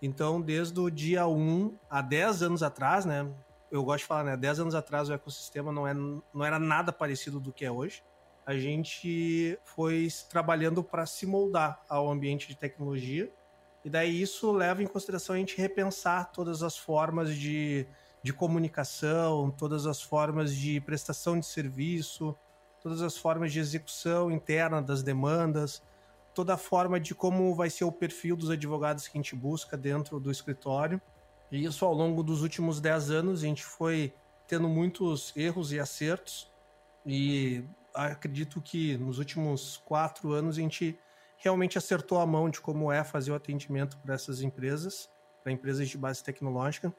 Então, 0.00 0.40
desde 0.40 0.78
o 0.80 0.90
dia 0.90 1.26
1 1.26 1.76
a 1.88 2.00
10 2.02 2.42
anos 2.42 2.62
atrás, 2.62 3.04
né? 3.04 3.30
eu 3.70 3.82
gosto 3.84 4.00
de 4.00 4.06
falar, 4.06 4.24
né? 4.24 4.36
10 4.36 4.60
anos 4.60 4.74
atrás 4.74 5.08
o 5.08 5.12
ecossistema 5.12 5.72
não, 5.72 5.86
é, 5.86 5.94
não 5.94 6.44
era 6.44 6.58
nada 6.58 6.92
parecido 6.92 7.40
do 7.40 7.52
que 7.52 7.64
é 7.64 7.70
hoje. 7.70 8.02
A 8.44 8.54
gente 8.54 9.58
foi 9.64 10.08
trabalhando 10.28 10.82
para 10.82 11.06
se 11.06 11.24
moldar 11.24 11.82
ao 11.88 12.10
ambiente 12.10 12.48
de 12.48 12.56
tecnologia. 12.56 13.32
E 13.84 13.90
daí 13.90 14.20
isso 14.20 14.52
leva 14.52 14.82
em 14.82 14.86
consideração 14.86 15.34
a 15.34 15.38
gente 15.38 15.56
repensar 15.56 16.30
todas 16.32 16.62
as 16.62 16.76
formas 16.76 17.34
de 17.34 17.86
de 18.22 18.32
comunicação, 18.32 19.50
todas 19.50 19.86
as 19.86 20.00
formas 20.00 20.54
de 20.54 20.80
prestação 20.80 21.38
de 21.38 21.44
serviço, 21.44 22.36
todas 22.82 23.00
as 23.00 23.16
formas 23.16 23.52
de 23.52 23.60
execução 23.60 24.30
interna 24.30 24.82
das 24.82 25.02
demandas, 25.02 25.82
toda 26.34 26.54
a 26.54 26.56
forma 26.56 26.98
de 26.98 27.14
como 27.14 27.54
vai 27.54 27.70
ser 27.70 27.84
o 27.84 27.92
perfil 27.92 28.36
dos 28.36 28.50
advogados 28.50 29.06
que 29.06 29.16
a 29.16 29.20
gente 29.20 29.36
busca 29.36 29.76
dentro 29.76 30.18
do 30.18 30.30
escritório. 30.30 31.00
E 31.50 31.64
isso 31.64 31.84
ao 31.84 31.94
longo 31.94 32.22
dos 32.22 32.42
últimos 32.42 32.80
10 32.80 33.10
anos 33.10 33.42
a 33.42 33.46
gente 33.46 33.64
foi 33.64 34.12
tendo 34.48 34.68
muitos 34.68 35.32
erros 35.36 35.72
e 35.72 35.78
acertos. 35.78 36.50
E 37.06 37.64
acredito 37.94 38.60
que 38.60 38.96
nos 38.96 39.18
últimos 39.18 39.80
quatro 39.84 40.32
anos 40.32 40.56
a 40.56 40.60
gente 40.60 40.98
realmente 41.36 41.76
acertou 41.76 42.18
a 42.20 42.26
mão 42.26 42.48
de 42.48 42.60
como 42.60 42.90
é 42.90 43.04
fazer 43.04 43.32
o 43.32 43.34
atendimento 43.34 43.98
para 43.98 44.14
essas 44.14 44.42
empresas, 44.42 45.10
para 45.42 45.52
empresas 45.52 45.88
de 45.88 45.98
base 45.98 46.22
tecnológica, 46.22 46.92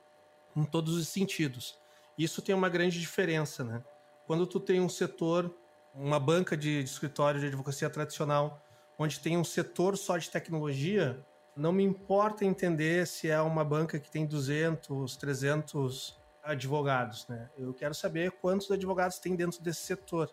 em 0.56 0.63
todos 0.63 0.96
os 0.96 1.08
sentidos. 1.08 1.80
Isso 2.17 2.41
tem 2.41 2.54
uma 2.54 2.69
grande 2.69 3.00
diferença, 3.00 3.63
né? 3.63 3.84
Quando 4.28 4.46
tu 4.46 4.60
tem 4.60 4.80
um 4.80 4.89
setor, 4.89 5.54
uma 5.94 6.20
banca 6.20 6.58
de, 6.58 6.84
de 6.84 6.90
escritório 6.90 7.40
de 7.40 7.48
advocacia 7.48 7.90
tradicional, 7.90 8.62
onde 8.98 9.20
tem 9.20 9.38
um 9.38 9.44
setor 9.44 9.98
só 9.98 10.18
de 10.18 10.30
tecnologia, 10.30 11.24
não 11.56 11.72
me 11.72 11.84
importa 11.84 12.44
entender 12.46 13.06
se 13.06 13.30
é 13.30 13.40
uma 13.42 13.64
banca 13.64 14.00
que 14.00 14.10
tem 14.10 14.26
200, 14.26 15.16
300 15.18 16.18
advogados, 16.44 17.28
né? 17.28 17.50
Eu 17.58 17.74
quero 17.74 17.94
saber 17.94 18.32
quantos 18.32 18.70
advogados 18.72 19.20
tem 19.20 19.36
dentro 19.36 19.62
desse 19.62 19.82
setor. 19.82 20.30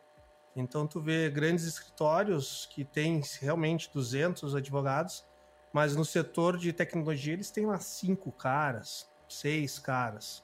Então 0.57 0.87
tu 0.87 1.01
vê 1.01 1.31
grandes 1.31 1.65
escritórios 1.65 2.67
que 2.67 2.85
têm 2.85 3.23
realmente 3.41 3.91
200 3.93 4.55
advogados, 4.55 5.25
mas 5.73 5.95
no 5.95 6.05
setor 6.05 6.57
de 6.57 6.73
tecnologia 6.73 7.35
eles 7.35 7.51
têm 7.51 7.67
lá 7.67 7.79
cinco 7.79 8.33
caras, 8.33 9.09
seis 9.29 9.79
caras. 9.79 10.43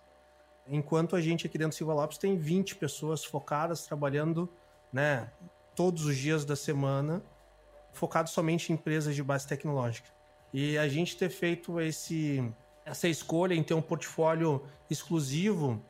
Enquanto 0.69 1.17
a 1.17 1.21
gente 1.21 1.47
aqui 1.47 1.59
dentro 1.59 1.71
do 1.71 1.79
Silva 1.79 1.95
Lopes 1.95 2.19
tem 2.19 2.37
20 2.37 2.77
pessoas 2.77 3.25
focadas 3.25 3.85
trabalhando, 3.87 4.49
né, 4.97 5.29
todos 5.75 6.07
os 6.07 6.17
dias 6.17 6.47
da 6.47 6.57
semana 6.57 7.23
focado 7.93 8.31
somente 8.31 8.73
em 8.73 8.75
empresas 8.75 9.15
de 9.15 9.23
base 9.23 9.47
tecnológica. 9.47 10.09
E 10.55 10.79
a 10.79 10.89
gente 10.89 11.19
ter 11.19 11.29
feito 11.29 11.79
esse, 11.79 12.43
essa 12.85 13.07
escolha 13.07 13.53
em 13.53 13.63
ter 13.63 13.75
um 13.75 13.83
portfólio 13.83 14.63
exclusivo 14.89 15.83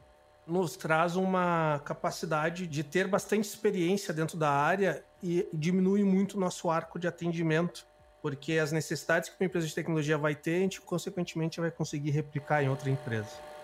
nos 0.44 0.76
traz 0.76 1.14
uma 1.14 1.80
capacidade 1.84 2.66
de 2.66 2.82
ter 2.82 3.06
bastante 3.06 3.44
experiência 3.44 4.12
dentro 4.12 4.36
da 4.36 4.50
área 4.50 5.04
e 5.22 5.48
diminui 5.52 6.02
muito 6.02 6.36
o 6.36 6.40
nosso 6.40 6.68
arco 6.68 6.98
de 6.98 7.06
atendimento, 7.06 7.86
porque 8.20 8.58
as 8.58 8.72
necessidades 8.72 9.28
que 9.28 9.36
uma 9.40 9.46
empresa 9.46 9.68
de 9.68 9.74
tecnologia 9.74 10.18
vai 10.18 10.34
ter, 10.34 10.56
a 10.56 10.60
gente 10.60 10.80
consequentemente 10.80 11.60
vai 11.60 11.70
conseguir 11.70 12.10
replicar 12.10 12.62
em 12.62 12.68
outra 12.68 12.90
empresa. 12.90 13.55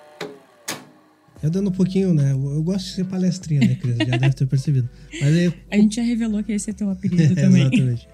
Eu 1.43 1.51
dando 1.51 1.71
um 1.71 1.73
pouquinho, 1.73 2.15
né? 2.15 2.33
Eu 2.33 2.63
gosto 2.63 2.87
de 2.87 2.93
ser 2.93 3.05
palestrinha, 3.05 3.61
né, 3.61 3.75
Cris? 3.75 3.97
Já 3.97 4.17
deve 4.17 4.35
ter 4.35 4.47
percebido. 4.47 4.89
Mas 5.21 5.53
A 5.71 5.77
gente 5.77 5.97
já 5.97 6.03
revelou 6.03 6.43
que 6.45 6.53
esse 6.53 6.71
é 6.71 6.73
teu 6.73 6.89
apelido 6.89 7.35
também. 7.37 7.63
Exatamente. 7.63 8.09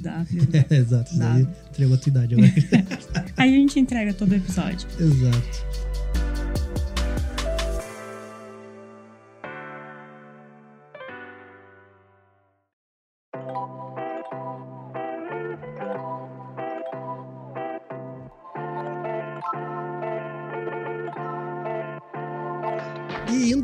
né? 0.53 0.65
Exato, 0.71 1.13
isso 1.13 1.23
aí 1.23 1.43
Nada. 1.43 1.57
entregou 1.71 1.95
a 1.95 1.99
tua 1.99 2.11
idade 2.11 2.35
agora. 2.35 2.53
Aí 3.37 3.55
a 3.55 3.59
gente 3.59 3.79
entrega 3.79 4.15
todo 4.15 4.33
o 4.33 4.35
episódio. 4.35 4.89
Exato. 4.99 5.86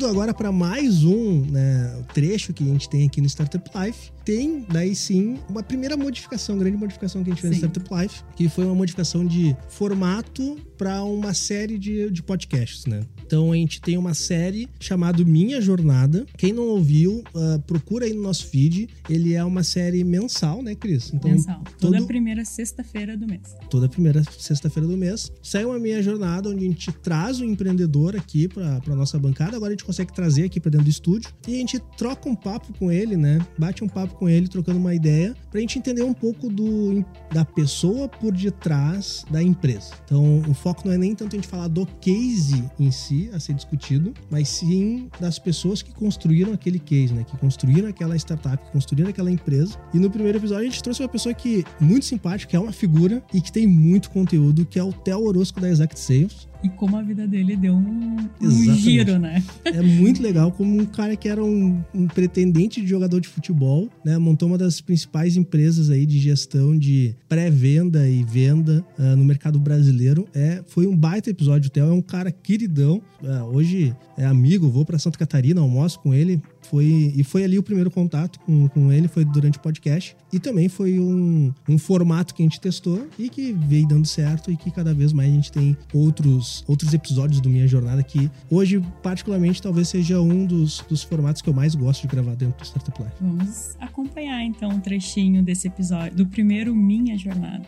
Indo 0.03 0.09
agora 0.09 0.33
para 0.33 0.51
mais 0.51 1.05
um 1.05 1.45
né, 1.45 2.03
trecho 2.13 2.51
que 2.51 2.61
a 2.61 2.67
gente 2.67 2.89
tem 2.89 3.07
aqui 3.07 3.21
no 3.21 3.27
Startup 3.27 3.63
Life, 3.73 4.11
tem 4.25 4.65
daí 4.69 4.93
sim 4.95 5.39
uma 5.49 5.63
primeira 5.63 5.95
modificação, 5.95 6.57
grande 6.57 6.75
modificação 6.75 7.23
que 7.23 7.29
a 7.31 7.33
gente 7.33 7.41
fez 7.41 7.53
no 7.55 7.59
Sim. 7.61 7.67
Startup 7.67 8.01
Life, 8.01 8.23
que 8.35 8.49
foi 8.49 8.65
uma 8.65 8.75
modificação 8.75 9.25
de 9.25 9.55
formato 9.69 10.57
para 10.77 11.03
uma 11.03 11.33
série 11.33 11.77
de, 11.77 12.09
de 12.09 12.23
podcasts, 12.23 12.85
né? 12.85 13.01
Então 13.25 13.51
a 13.51 13.55
gente 13.55 13.81
tem 13.81 13.97
uma 13.97 14.13
série 14.13 14.67
chamada 14.79 15.23
Minha 15.23 15.61
Jornada. 15.61 16.25
Quem 16.37 16.51
não 16.53 16.63
ouviu, 16.63 17.23
ah, 17.35 17.59
procura 17.65 18.05
aí 18.05 18.13
no 18.13 18.21
nosso 18.21 18.47
feed. 18.47 18.89
Ele 19.09 19.33
é 19.33 19.43
uma 19.43 19.63
série 19.63 20.03
mensal, 20.03 20.61
né, 20.61 20.75
Cris? 20.75 21.11
Então, 21.13 21.31
Mensal. 21.31 21.63
Toda 21.79 21.97
todo- 21.97 22.07
primeira 22.07 22.43
sexta-feira 22.45 23.17
do 23.17 23.25
mês. 23.27 23.55
toda 23.69 23.87
primeira 23.89 24.23
sexta-feira 24.37 24.87
do 24.87 24.97
mês. 24.97 25.31
Sai 25.41 25.65
uma 25.65 25.79
minha 25.79 26.01
jornada 26.01 26.49
onde 26.49 26.65
a 26.65 26.67
gente 26.67 26.91
traz 26.91 27.39
o 27.39 27.45
empreendedor 27.45 28.15
aqui 28.15 28.47
para 28.47 28.79
para 28.81 28.95
nossa 28.95 29.17
bancada. 29.17 29.55
Agora 29.55 29.71
a 29.71 29.75
gente 29.75 29.83
consegue 29.93 30.11
trazer 30.11 30.45
aqui 30.45 30.59
para 30.59 30.71
dentro 30.71 30.85
do 30.85 30.89
estúdio 30.89 31.29
e 31.47 31.55
a 31.55 31.57
gente 31.59 31.79
troca 31.97 32.27
um 32.27 32.35
papo 32.35 32.73
com 32.79 32.91
ele, 32.91 33.15
né? 33.15 33.39
Bate 33.57 33.83
um 33.83 33.87
papo 33.87 34.15
com 34.15 34.27
ele, 34.27 34.47
trocando 34.47 34.79
uma 34.79 34.93
ideia, 34.95 35.35
para 35.51 35.59
a 35.59 35.61
gente 35.61 35.77
entender 35.77 36.01
um 36.01 36.13
pouco 36.13 36.49
do, 36.49 37.05
da 37.31 37.45
pessoa 37.45 38.09
por 38.09 38.33
detrás 38.33 39.23
da 39.29 39.41
empresa. 39.41 39.93
Então, 40.03 40.41
o 40.49 40.53
foco 40.53 40.87
não 40.87 40.93
é 40.93 40.97
nem 40.97 41.13
tanto 41.13 41.35
a 41.35 41.37
gente 41.37 41.47
falar 41.47 41.67
do 41.67 41.85
case 42.01 42.63
em 42.79 42.89
si 42.89 43.29
a 43.33 43.39
ser 43.39 43.53
discutido, 43.53 44.13
mas 44.31 44.49
sim 44.49 45.09
das 45.19 45.37
pessoas 45.37 45.83
que 45.83 45.93
construíram 45.93 46.53
aquele 46.53 46.79
case, 46.79 47.13
né? 47.13 47.23
Que 47.23 47.37
construíram 47.37 47.87
aquela 47.87 48.15
startup, 48.15 48.57
que 48.57 48.71
construíram 48.71 49.09
aquela 49.09 49.29
empresa. 49.29 49.77
E 49.93 49.99
no 49.99 50.09
primeiro 50.09 50.39
episódio 50.39 50.63
a 50.63 50.69
gente 50.69 50.81
trouxe 50.81 51.03
uma 51.03 51.09
pessoa 51.09 51.35
que 51.35 51.63
muito 51.79 52.05
simpática, 52.05 52.49
que 52.49 52.55
é 52.55 52.59
uma 52.59 52.71
figura 52.71 53.23
e 53.31 53.39
que 53.39 53.51
tem 53.51 53.67
muito 53.67 54.09
conteúdo, 54.09 54.65
que 54.65 54.79
é 54.79 54.83
o 54.83 54.91
Theo 54.91 55.23
Orozco 55.23 55.59
da 55.59 55.69
Exact 55.69 55.99
Sales. 55.99 56.47
E 56.63 56.69
como 56.69 56.97
a 56.97 57.01
vida 57.01 57.27
dele 57.27 57.57
deu 57.57 57.73
um, 57.75 58.17
um 58.41 58.75
giro, 58.75 59.19
né? 59.19 59.43
É 59.65 59.81
muito 59.81 60.23
legal 60.23 60.51
como 60.51 60.79
um 60.81 60.85
cara 60.85 61.15
que 61.15 61.27
era 61.27 61.43
um, 61.43 61.83
um, 61.93 62.07
pretendente 62.07 62.81
de 62.81 62.87
jogador 62.87 63.19
de 63.19 63.27
futebol, 63.27 63.89
né? 64.03 64.17
Montou 64.17 64.47
uma 64.47 64.57
das 64.57 64.79
principais 64.79 65.35
empresas 65.35 65.89
aí 65.89 66.05
de 66.05 66.17
gestão 66.19 66.77
de 66.77 67.15
pré-venda 67.27 68.07
e 68.07 68.23
venda 68.23 68.85
uh, 68.97 69.15
no 69.15 69.25
mercado 69.25 69.59
brasileiro. 69.59 70.25
É, 70.33 70.63
foi 70.67 70.87
um 70.87 70.95
baita 70.95 71.29
episódio. 71.29 71.67
O 71.67 71.71
Theo 71.71 71.89
é 71.89 71.93
um 71.93 72.01
cara 72.01 72.31
queridão. 72.31 73.01
Uh, 73.21 73.43
hoje 73.53 73.95
é 74.17 74.25
amigo, 74.25 74.69
vou 74.69 74.85
para 74.85 74.97
Santa 74.97 75.17
Catarina, 75.17 75.59
almoço 75.59 75.99
com 75.99 76.13
ele. 76.13 76.41
Foi, 76.67 77.13
e 77.15 77.23
foi 77.23 77.43
ali 77.43 77.57
o 77.57 77.63
primeiro 77.63 77.91
contato 77.91 78.39
com, 78.39 78.67
com 78.69 78.91
ele, 78.91 79.07
foi 79.07 79.23
durante 79.25 79.57
o 79.57 79.61
podcast. 79.61 80.15
E 80.31 80.39
também 80.39 80.67
foi 80.67 80.99
um, 80.99 81.53
um 81.69 81.77
formato 81.77 82.33
que 82.33 82.41
a 82.41 82.45
gente 82.45 82.59
testou 82.59 83.07
e 83.19 83.29
que 83.29 83.53
veio 83.53 83.87
dando 83.87 84.07
certo 84.07 84.51
e 84.51 84.57
que 84.57 84.71
cada 84.71 84.93
vez 84.93 85.13
mais 85.13 85.29
a 85.29 85.33
gente 85.33 85.51
tem 85.51 85.77
outros, 85.93 86.63
outros 86.67 86.93
episódios 86.93 87.39
do 87.39 87.49
Minha 87.49 87.67
Jornada 87.67 88.01
que 88.03 88.29
hoje, 88.49 88.81
particularmente, 89.01 89.61
talvez 89.61 89.89
seja 89.89 90.19
um 90.19 90.45
dos, 90.45 90.79
dos 90.89 91.03
formatos 91.03 91.41
que 91.41 91.49
eu 91.49 91.53
mais 91.53 91.75
gosto 91.75 92.01
de 92.01 92.07
gravar 92.07 92.35
dentro 92.35 92.57
do 92.57 92.65
Startup 92.65 93.01
Life. 93.01 93.15
Vamos 93.21 93.75
acompanhar 93.79 94.41
então 94.43 94.69
um 94.69 94.79
trechinho 94.79 95.43
desse 95.43 95.67
episódio, 95.67 96.15
do 96.15 96.25
primeiro 96.25 96.73
Minha 96.75 97.17
Jornada. 97.17 97.63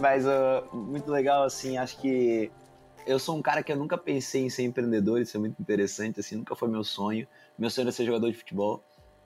Mas 0.00 0.24
uh, 0.26 0.76
muito 0.76 1.10
legal, 1.10 1.44
assim, 1.44 1.76
acho 1.76 1.96
que 2.00 2.50
eu 3.06 3.18
sou 3.18 3.36
um 3.36 3.42
cara 3.42 3.62
que 3.62 3.72
eu 3.72 3.76
nunca 3.76 3.96
pensei 3.98 4.42
em 4.42 4.50
ser 4.50 4.62
empreendedor, 4.64 5.20
isso 5.20 5.36
é 5.36 5.40
muito 5.40 5.60
interessante, 5.60 6.20
assim, 6.20 6.36
nunca 6.36 6.54
foi 6.54 6.68
meu 6.68 6.84
sonho. 6.84 7.26
Meu 7.58 7.70
sonho 7.70 7.84
era 7.84 7.92
ser 7.92 8.04
jogador 8.04 8.30
de 8.30 8.36
futebol. 8.36 8.82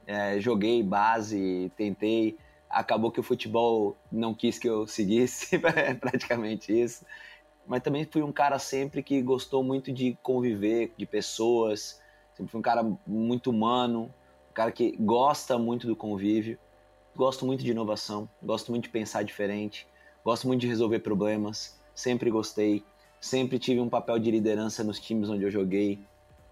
É, 0.06 0.38
joguei 0.40 0.82
base, 0.82 1.70
tentei, 1.76 2.36
acabou 2.68 3.10
que 3.10 3.20
o 3.20 3.22
futebol 3.22 3.96
não 4.10 4.34
quis 4.34 4.58
que 4.58 4.68
eu 4.68 4.86
seguisse, 4.86 5.56
é 5.76 5.94
praticamente 5.94 6.72
isso. 6.72 7.04
Mas 7.66 7.82
também 7.82 8.04
fui 8.04 8.22
um 8.22 8.32
cara 8.32 8.58
sempre 8.58 9.02
que 9.02 9.20
gostou 9.20 9.62
muito 9.64 9.92
de 9.92 10.16
conviver, 10.22 10.92
de 10.96 11.04
pessoas, 11.04 12.00
sempre 12.34 12.52
fui 12.52 12.60
um 12.60 12.62
cara 12.62 12.84
muito 13.06 13.50
humano, 13.50 14.12
um 14.50 14.54
cara 14.54 14.70
que 14.70 14.96
gosta 14.98 15.58
muito 15.58 15.86
do 15.86 15.96
convívio, 15.96 16.58
gosto 17.14 17.44
muito 17.44 17.64
de 17.64 17.70
inovação, 17.70 18.28
gosto 18.42 18.70
muito 18.70 18.84
de 18.84 18.90
pensar 18.90 19.24
diferente, 19.24 19.88
gosto 20.24 20.46
muito 20.46 20.60
de 20.60 20.68
resolver 20.68 21.00
problemas, 21.00 21.80
sempre 21.94 22.30
gostei 22.30 22.84
sempre 23.26 23.58
tive 23.58 23.80
um 23.80 23.88
papel 23.88 24.18
de 24.18 24.30
liderança 24.30 24.84
nos 24.84 25.00
times 25.00 25.28
onde 25.28 25.42
eu 25.44 25.50
joguei. 25.50 25.98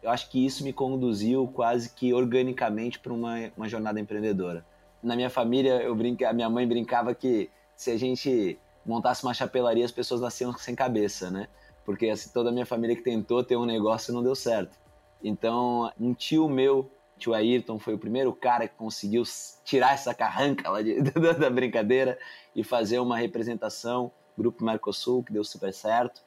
Eu 0.02 0.10
acho 0.10 0.28
que 0.28 0.44
isso 0.44 0.64
me 0.64 0.72
conduziu 0.72 1.48
quase 1.48 1.90
que 1.90 2.12
organicamente 2.12 2.98
para 2.98 3.12
uma, 3.12 3.36
uma 3.56 3.68
jornada 3.68 3.98
empreendedora. 3.98 4.66
Na 5.02 5.14
minha 5.14 5.30
família, 5.30 5.82
eu 5.82 5.94
brinca, 5.94 6.28
a 6.28 6.32
minha 6.32 6.50
mãe 6.50 6.66
brincava 6.66 7.14
que 7.14 7.48
se 7.76 7.90
a 7.90 7.96
gente 7.96 8.58
montasse 8.84 9.22
uma 9.22 9.32
chapelaria, 9.32 9.84
as 9.84 9.92
pessoas 9.92 10.20
nasciam 10.20 10.52
sem 10.58 10.74
cabeça, 10.74 11.30
né? 11.30 11.48
Porque 11.84 12.08
assim, 12.08 12.30
toda 12.32 12.50
a 12.50 12.52
minha 12.52 12.66
família 12.66 12.96
que 12.96 13.02
tentou 13.02 13.42
ter 13.42 13.56
um 13.56 13.64
negócio 13.64 14.12
não 14.12 14.22
deu 14.22 14.34
certo. 14.34 14.76
Então, 15.22 15.90
um 15.98 16.12
tio 16.12 16.48
meu, 16.48 16.90
tio 17.18 17.32
Ayrton, 17.34 17.78
foi 17.78 17.94
o 17.94 17.98
primeiro 17.98 18.32
cara 18.32 18.68
que 18.68 18.74
conseguiu 18.76 19.22
tirar 19.64 19.94
essa 19.94 20.14
carranca 20.14 20.68
lá 20.70 20.82
de, 20.82 21.00
da 21.38 21.50
brincadeira 21.50 22.18
e 22.54 22.62
fazer 22.62 22.98
uma 22.98 23.16
representação, 23.16 24.10
Grupo 24.36 24.64
Mercosul, 24.64 25.22
que 25.22 25.32
deu 25.32 25.44
super 25.44 25.72
certo. 25.72 26.22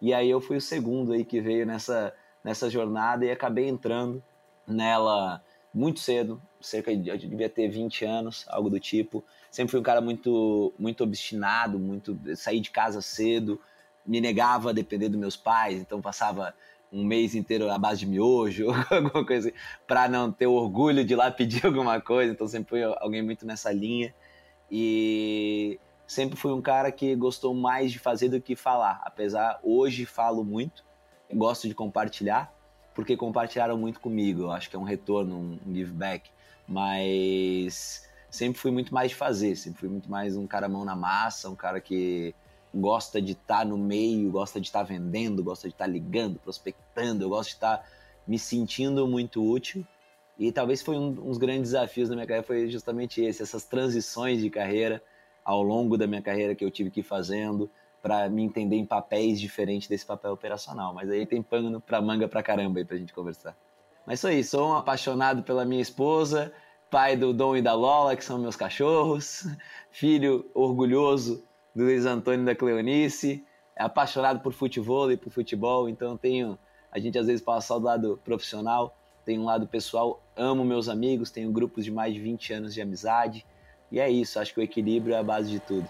E 0.00 0.14
aí 0.14 0.30
eu 0.30 0.40
fui 0.40 0.56
o 0.56 0.60
segundo 0.60 1.12
aí 1.12 1.24
que 1.24 1.40
veio 1.40 1.66
nessa, 1.66 2.14
nessa 2.42 2.70
jornada 2.70 3.24
e 3.24 3.30
acabei 3.30 3.68
entrando 3.68 4.22
nela 4.66 5.42
muito 5.72 6.00
cedo, 6.00 6.40
cerca 6.60 6.94
de, 6.96 7.10
eu 7.10 7.18
devia 7.18 7.48
ter 7.48 7.68
20 7.68 8.04
anos, 8.04 8.44
algo 8.48 8.70
do 8.70 8.80
tipo. 8.80 9.22
Sempre 9.50 9.72
fui 9.72 9.80
um 9.80 9.84
cara 9.84 10.00
muito 10.00 10.72
muito 10.78 11.04
obstinado, 11.04 11.78
muito 11.78 12.18
saí 12.36 12.60
de 12.60 12.70
casa 12.70 13.00
cedo, 13.00 13.60
me 14.06 14.20
negava 14.20 14.70
a 14.70 14.72
depender 14.72 15.08
dos 15.08 15.18
meus 15.18 15.36
pais, 15.36 15.80
então 15.80 16.00
passava 16.00 16.54
um 16.92 17.04
mês 17.04 17.34
inteiro 17.34 17.70
à 17.70 17.78
base 17.78 18.00
de 18.00 18.06
miojo, 18.06 18.68
alguma 18.90 19.24
coisa 19.24 19.48
assim, 19.48 19.58
para 19.86 20.08
não 20.08 20.32
ter 20.32 20.46
orgulho 20.46 21.04
de 21.04 21.12
ir 21.12 21.16
lá 21.16 21.30
pedir 21.30 21.64
alguma 21.66 22.00
coisa, 22.00 22.32
então 22.32 22.48
sempre 22.48 22.70
fui 22.70 22.82
alguém 22.82 23.22
muito 23.22 23.46
nessa 23.46 23.72
linha. 23.72 24.12
E 24.70 25.78
sempre 26.10 26.36
fui 26.36 26.50
um 26.50 26.60
cara 26.60 26.90
que 26.90 27.14
gostou 27.14 27.54
mais 27.54 27.92
de 27.92 28.00
fazer 28.00 28.28
do 28.28 28.40
que 28.40 28.56
falar. 28.56 29.00
Apesar, 29.04 29.60
hoje 29.62 30.04
falo 30.04 30.42
muito, 30.42 30.84
gosto 31.32 31.68
de 31.68 31.74
compartilhar, 31.74 32.52
porque 32.92 33.16
compartilharam 33.16 33.78
muito 33.78 34.00
comigo. 34.00 34.42
Eu 34.42 34.50
acho 34.50 34.68
que 34.68 34.74
é 34.74 34.78
um 34.78 34.82
retorno, 34.82 35.38
um 35.64 35.72
give 35.72 35.92
back. 35.92 36.28
Mas 36.66 38.08
sempre 38.28 38.60
fui 38.60 38.72
muito 38.72 38.92
mais 38.92 39.10
de 39.10 39.14
fazer, 39.14 39.54
sempre 39.54 39.78
fui 39.78 39.88
muito 39.88 40.10
mais 40.10 40.36
um 40.36 40.48
cara 40.48 40.68
mão 40.68 40.84
na 40.84 40.96
massa, 40.96 41.48
um 41.48 41.54
cara 41.54 41.80
que 41.80 42.34
gosta 42.74 43.22
de 43.22 43.32
estar 43.32 43.58
tá 43.58 43.64
no 43.64 43.78
meio, 43.78 44.32
gosta 44.32 44.60
de 44.60 44.66
estar 44.66 44.80
tá 44.80 44.84
vendendo, 44.84 45.44
gosta 45.44 45.68
de 45.68 45.74
estar 45.74 45.84
tá 45.84 45.90
ligando, 45.90 46.40
prospectando, 46.40 47.22
eu 47.22 47.28
gosto 47.28 47.50
de 47.50 47.54
estar 47.54 47.78
tá 47.78 47.84
me 48.26 48.36
sentindo 48.36 49.06
muito 49.06 49.48
útil. 49.48 49.86
E 50.36 50.50
talvez 50.50 50.82
foi 50.82 50.98
um, 50.98 51.10
uns 51.24 51.38
grandes 51.38 51.70
desafios 51.70 52.08
na 52.08 52.16
minha 52.16 52.26
carreira 52.26 52.44
foi 52.44 52.68
justamente 52.68 53.22
esse, 53.22 53.44
essas 53.44 53.64
transições 53.64 54.40
de 54.40 54.50
carreira, 54.50 55.00
ao 55.44 55.62
longo 55.62 55.96
da 55.96 56.06
minha 56.06 56.22
carreira 56.22 56.54
que 56.54 56.64
eu 56.64 56.70
tive 56.70 56.90
que 56.90 57.00
ir 57.00 57.04
fazendo 57.04 57.70
para 58.02 58.28
me 58.28 58.42
entender 58.42 58.76
em 58.76 58.86
papéis 58.86 59.40
diferentes 59.40 59.88
desse 59.88 60.06
papel 60.06 60.32
operacional. 60.32 60.94
Mas 60.94 61.10
aí 61.10 61.26
tem 61.26 61.42
pano 61.42 61.80
para 61.80 62.00
manga 62.00 62.26
para 62.28 62.42
caramba 62.42 62.78
aí 62.78 62.84
pra 62.84 62.96
gente 62.96 63.12
conversar. 63.12 63.56
Mas 64.06 64.20
isso 64.20 64.28
aí, 64.28 64.42
sou 64.42 64.70
um 64.70 64.74
apaixonado 64.74 65.42
pela 65.42 65.64
minha 65.64 65.82
esposa, 65.82 66.52
pai 66.90 67.16
do 67.16 67.32
Dom 67.32 67.56
e 67.56 67.62
da 67.62 67.74
Lola, 67.74 68.16
que 68.16 68.24
são 68.24 68.38
meus 68.38 68.56
cachorros, 68.56 69.46
filho 69.92 70.50
orgulhoso 70.54 71.44
do 71.74 71.84
Luiz 71.84 72.06
Antônio 72.06 72.42
e 72.42 72.46
da 72.46 72.54
Cleonice, 72.54 73.44
apaixonado 73.76 74.40
por 74.40 74.52
futebol 74.52 75.10
e 75.12 75.16
por 75.16 75.30
futebol, 75.30 75.88
então 75.88 76.16
tenho, 76.16 76.58
a 76.90 76.98
gente 76.98 77.18
às 77.18 77.26
vezes 77.26 77.42
passa 77.42 77.78
do 77.78 77.84
lado 77.84 78.20
profissional, 78.24 78.96
tenho 79.24 79.42
um 79.42 79.44
lado 79.44 79.66
pessoal, 79.66 80.20
amo 80.36 80.64
meus 80.64 80.88
amigos, 80.88 81.30
tenho 81.30 81.52
grupos 81.52 81.84
de 81.84 81.90
mais 81.90 82.12
de 82.12 82.20
20 82.20 82.52
anos 82.52 82.74
de 82.74 82.80
amizade, 82.80 83.46
e 83.90 83.98
é 83.98 84.10
isso, 84.10 84.38
acho 84.38 84.54
que 84.54 84.60
o 84.60 84.62
equilíbrio 84.62 85.14
é 85.14 85.18
a 85.18 85.22
base 85.22 85.50
de 85.50 85.58
tudo. 85.60 85.86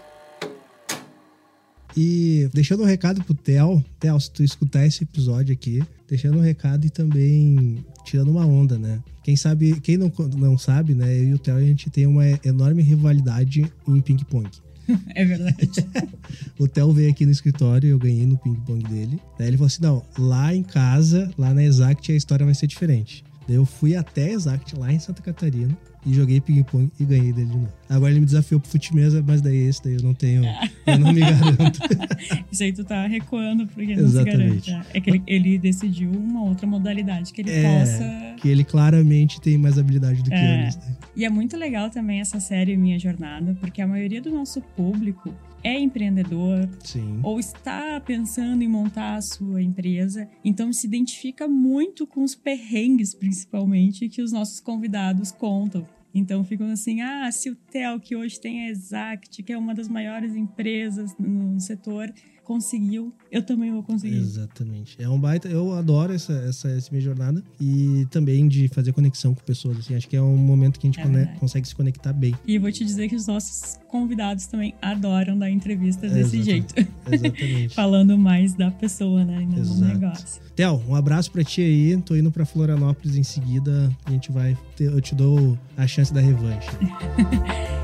E 1.95 2.49
deixando 2.53 2.83
um 2.83 2.85
recado 2.85 3.23
pro 3.23 3.33
Theo, 3.33 3.83
Theo, 3.99 4.19
se 4.19 4.31
tu 4.31 4.43
escutar 4.43 4.85
esse 4.85 5.03
episódio 5.03 5.53
aqui, 5.53 5.83
deixando 6.07 6.37
um 6.37 6.41
recado 6.41 6.85
e 6.85 6.89
também 6.89 7.83
tirando 8.05 8.31
uma 8.31 8.45
onda, 8.45 8.77
né? 8.77 9.01
Quem 9.23 9.35
sabe, 9.35 9.79
quem 9.81 9.97
não, 9.97 10.11
não 10.37 10.57
sabe, 10.57 10.93
né? 10.93 11.13
Eu 11.13 11.25
e 11.25 11.33
o 11.33 11.39
Theo, 11.39 11.57
a 11.57 11.61
gente 11.61 11.89
tem 11.89 12.07
uma 12.07 12.23
enorme 12.45 12.81
rivalidade 12.81 13.71
em 13.87 14.01
ping-pong. 14.01 14.49
É 15.15 15.23
verdade. 15.23 15.69
o 16.59 16.67
Theo 16.67 16.91
veio 16.91 17.09
aqui 17.09 17.25
no 17.25 17.31
escritório, 17.31 17.89
eu 17.89 17.99
ganhei 17.99 18.25
no 18.25 18.37
ping-pong 18.37 18.83
dele. 18.89 19.21
Daí 19.37 19.47
ele 19.47 19.55
falou 19.55 19.67
assim: 19.67 19.81
não, 19.81 20.03
lá 20.17 20.53
em 20.53 20.63
casa, 20.63 21.31
lá 21.37 21.53
na 21.53 21.63
Exact, 21.63 22.11
a 22.11 22.15
história 22.15 22.45
vai 22.45 22.55
ser 22.55 22.67
diferente. 22.67 23.23
Daí 23.47 23.55
eu 23.55 23.65
fui 23.65 23.95
até 23.95 24.25
a 24.25 24.31
Exact, 24.31 24.75
lá 24.75 24.91
em 24.91 24.99
Santa 24.99 25.21
Catarina, 25.21 25.77
e 26.05 26.13
joguei 26.13 26.41
ping-pong 26.41 26.91
e 26.99 27.05
ganhei 27.05 27.31
dele 27.31 27.47
de 27.47 27.53
novo. 27.53 27.69
Agora 27.89 28.11
ele 28.11 28.21
me 28.21 28.25
desafiou 28.25 28.59
pro 28.59 28.69
fute 28.69 28.95
mesa, 28.95 29.23
mas 29.25 29.41
daí 29.41 29.67
esse 29.67 29.83
daí 29.83 29.95
eu 29.95 30.03
não 30.03 30.13
tenho. 30.13 30.43
eu 30.85 30.99
não 30.99 31.13
me 31.13 31.19
garanto. 31.19 31.79
Isso 32.51 32.63
aí 32.63 32.73
tu 32.73 32.83
tá 32.83 33.05
recuando 33.05 33.67
porque 33.67 33.95
não 33.95 34.03
Exatamente. 34.03 34.65
se 34.65 34.71
garante. 34.71 34.89
É, 34.93 34.97
é 34.97 35.01
que 35.01 35.09
ele, 35.09 35.23
ele, 35.27 35.57
decidiu 35.59 36.09
uma 36.11 36.43
outra 36.43 36.65
modalidade 36.65 37.31
que 37.31 37.41
ele 37.41 37.51
é, 37.51 37.79
possa. 37.79 38.35
Que 38.37 38.49
ele 38.49 38.63
claramente 38.63 39.39
tem 39.39 39.57
mais 39.57 39.77
habilidade 39.77 40.23
do 40.23 40.29
que 40.29 40.35
é. 40.35 40.69
eu. 40.69 40.93
E 41.15 41.25
é 41.25 41.29
muito 41.29 41.55
legal 41.57 41.89
também 41.89 42.19
essa 42.19 42.39
série 42.39 42.75
Minha 42.75 42.97
Jornada, 42.97 43.55
porque 43.59 43.81
a 43.81 43.87
maioria 43.87 44.21
do 44.21 44.31
nosso 44.31 44.61
público 44.61 45.33
é 45.63 45.79
empreendedor 45.79 46.69
Sim. 46.83 47.19
ou 47.23 47.39
está 47.39 47.99
pensando 47.99 48.63
em 48.63 48.67
montar 48.67 49.15
a 49.15 49.21
sua 49.21 49.61
empresa, 49.61 50.27
então 50.43 50.71
se 50.73 50.87
identifica 50.87 51.47
muito 51.47 52.05
com 52.07 52.23
os 52.23 52.35
perrengues, 52.35 53.13
principalmente, 53.13 54.09
que 54.09 54.21
os 54.21 54.31
nossos 54.31 54.59
convidados 54.59 55.31
contam. 55.31 55.85
Então 56.13 56.43
ficam 56.43 56.69
assim, 56.69 57.01
ah, 57.01 57.31
se 57.31 57.49
o 57.49 57.55
Tel, 57.55 57.99
que 57.99 58.15
hoje 58.15 58.39
tem 58.39 58.65
a 58.65 58.69
Exact, 58.69 59.41
que 59.41 59.53
é 59.53 59.57
uma 59.57 59.73
das 59.73 59.87
maiores 59.87 60.35
empresas 60.35 61.15
no 61.17 61.59
setor, 61.59 62.13
conseguiu, 62.43 63.13
eu 63.31 63.41
também 63.41 63.71
vou 63.71 63.83
conseguir. 63.83 64.17
Exatamente. 64.17 65.01
É 65.01 65.07
um 65.07 65.19
baita. 65.19 65.47
Eu 65.47 65.73
adoro 65.73 66.13
essa, 66.13 66.33
essa, 66.33 66.69
essa 66.69 66.89
minha 66.91 67.01
jornada 67.01 67.43
e 67.59 68.05
também 68.09 68.47
de 68.47 68.67
fazer 68.67 68.91
conexão 68.93 69.33
com 69.33 69.41
pessoas. 69.41 69.77
Assim, 69.79 69.95
acho 69.95 70.07
que 70.07 70.15
é 70.15 70.21
um 70.21 70.37
momento 70.37 70.79
que 70.79 70.87
a 70.87 70.91
gente 70.91 70.99
é 70.99 71.25
consegue 71.39 71.67
se 71.67 71.75
conectar 71.75 72.13
bem. 72.13 72.35
E 72.45 72.57
vou 72.57 72.71
te 72.71 72.83
dizer 72.83 73.07
que 73.09 73.15
os 73.15 73.27
nossos 73.27 73.79
convidados 73.87 74.45
também 74.47 74.73
adoram 74.81 75.37
dar 75.37 75.49
entrevistas 75.49 76.11
desse 76.11 76.37
Exatamente. 76.37 76.75
jeito. 76.75 76.93
Exatamente. 77.11 77.73
Falando 77.75 78.17
mais 78.17 78.53
da 78.53 78.71
pessoa, 78.71 79.23
né? 79.23 79.39
No 79.39 79.59
Exato. 79.59 79.81
negócio. 79.81 80.41
Theo, 80.55 80.81
um 80.87 80.95
abraço 80.95 81.31
pra 81.31 81.43
ti 81.43 81.61
aí. 81.61 82.01
Tô 82.01 82.15
indo 82.15 82.31
pra 82.31 82.45
Florianópolis 82.45 83.15
em 83.15 83.23
seguida. 83.23 83.95
A 84.05 84.11
gente 84.11 84.31
vai. 84.31 84.57
Ter, 84.75 84.85
eu 84.91 85.01
te 85.01 85.15
dou 85.15 85.57
a 85.77 85.87
chance 85.87 86.13
da 86.13 86.21
revanche. 86.21 86.69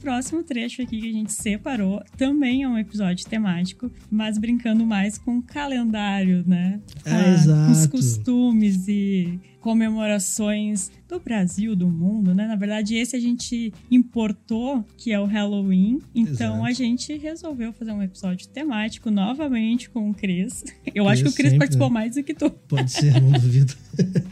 próximo 0.00 0.42
trecho 0.42 0.82
aqui 0.82 1.00
que 1.00 1.08
a 1.08 1.12
gente 1.12 1.32
separou 1.32 2.02
também 2.16 2.62
é 2.62 2.68
um 2.68 2.78
episódio 2.78 3.26
temático, 3.26 3.90
mas 4.10 4.38
brincando 4.38 4.84
mais 4.86 5.18
com 5.18 5.38
o 5.38 5.42
calendário, 5.42 6.42
né? 6.46 6.80
É, 7.04 7.10
Ah, 7.10 7.28
exato. 7.32 7.66
Com 7.66 7.72
os 7.72 7.86
costumes 7.86 8.88
e 8.88 9.38
comemorações 9.60 10.90
do 11.06 11.20
Brasil, 11.20 11.76
do 11.76 11.86
mundo, 11.88 12.34
né? 12.34 12.46
Na 12.46 12.56
verdade, 12.56 12.96
esse 12.96 13.14
a 13.14 13.20
gente 13.20 13.72
importou, 13.90 14.84
que 14.96 15.12
é 15.12 15.20
o 15.20 15.26
Halloween. 15.26 16.00
Então 16.14 16.54
Exato. 16.54 16.64
a 16.64 16.72
gente 16.72 17.16
resolveu 17.18 17.72
fazer 17.72 17.92
um 17.92 18.02
episódio 18.02 18.48
temático 18.48 19.10
novamente 19.10 19.90
com 19.90 20.08
o 20.08 20.14
Cris. 20.14 20.64
Eu 20.94 21.08
acho 21.08 21.22
que 21.22 21.28
o 21.28 21.32
Cris 21.32 21.56
participou 21.56 21.88
né? 21.88 21.94
mais 21.94 22.14
do 22.14 22.22
que 22.22 22.34
tu 22.34 22.50
Pode 22.50 22.90
ser, 22.90 23.20
não 23.20 23.32
duvido. 23.32 23.74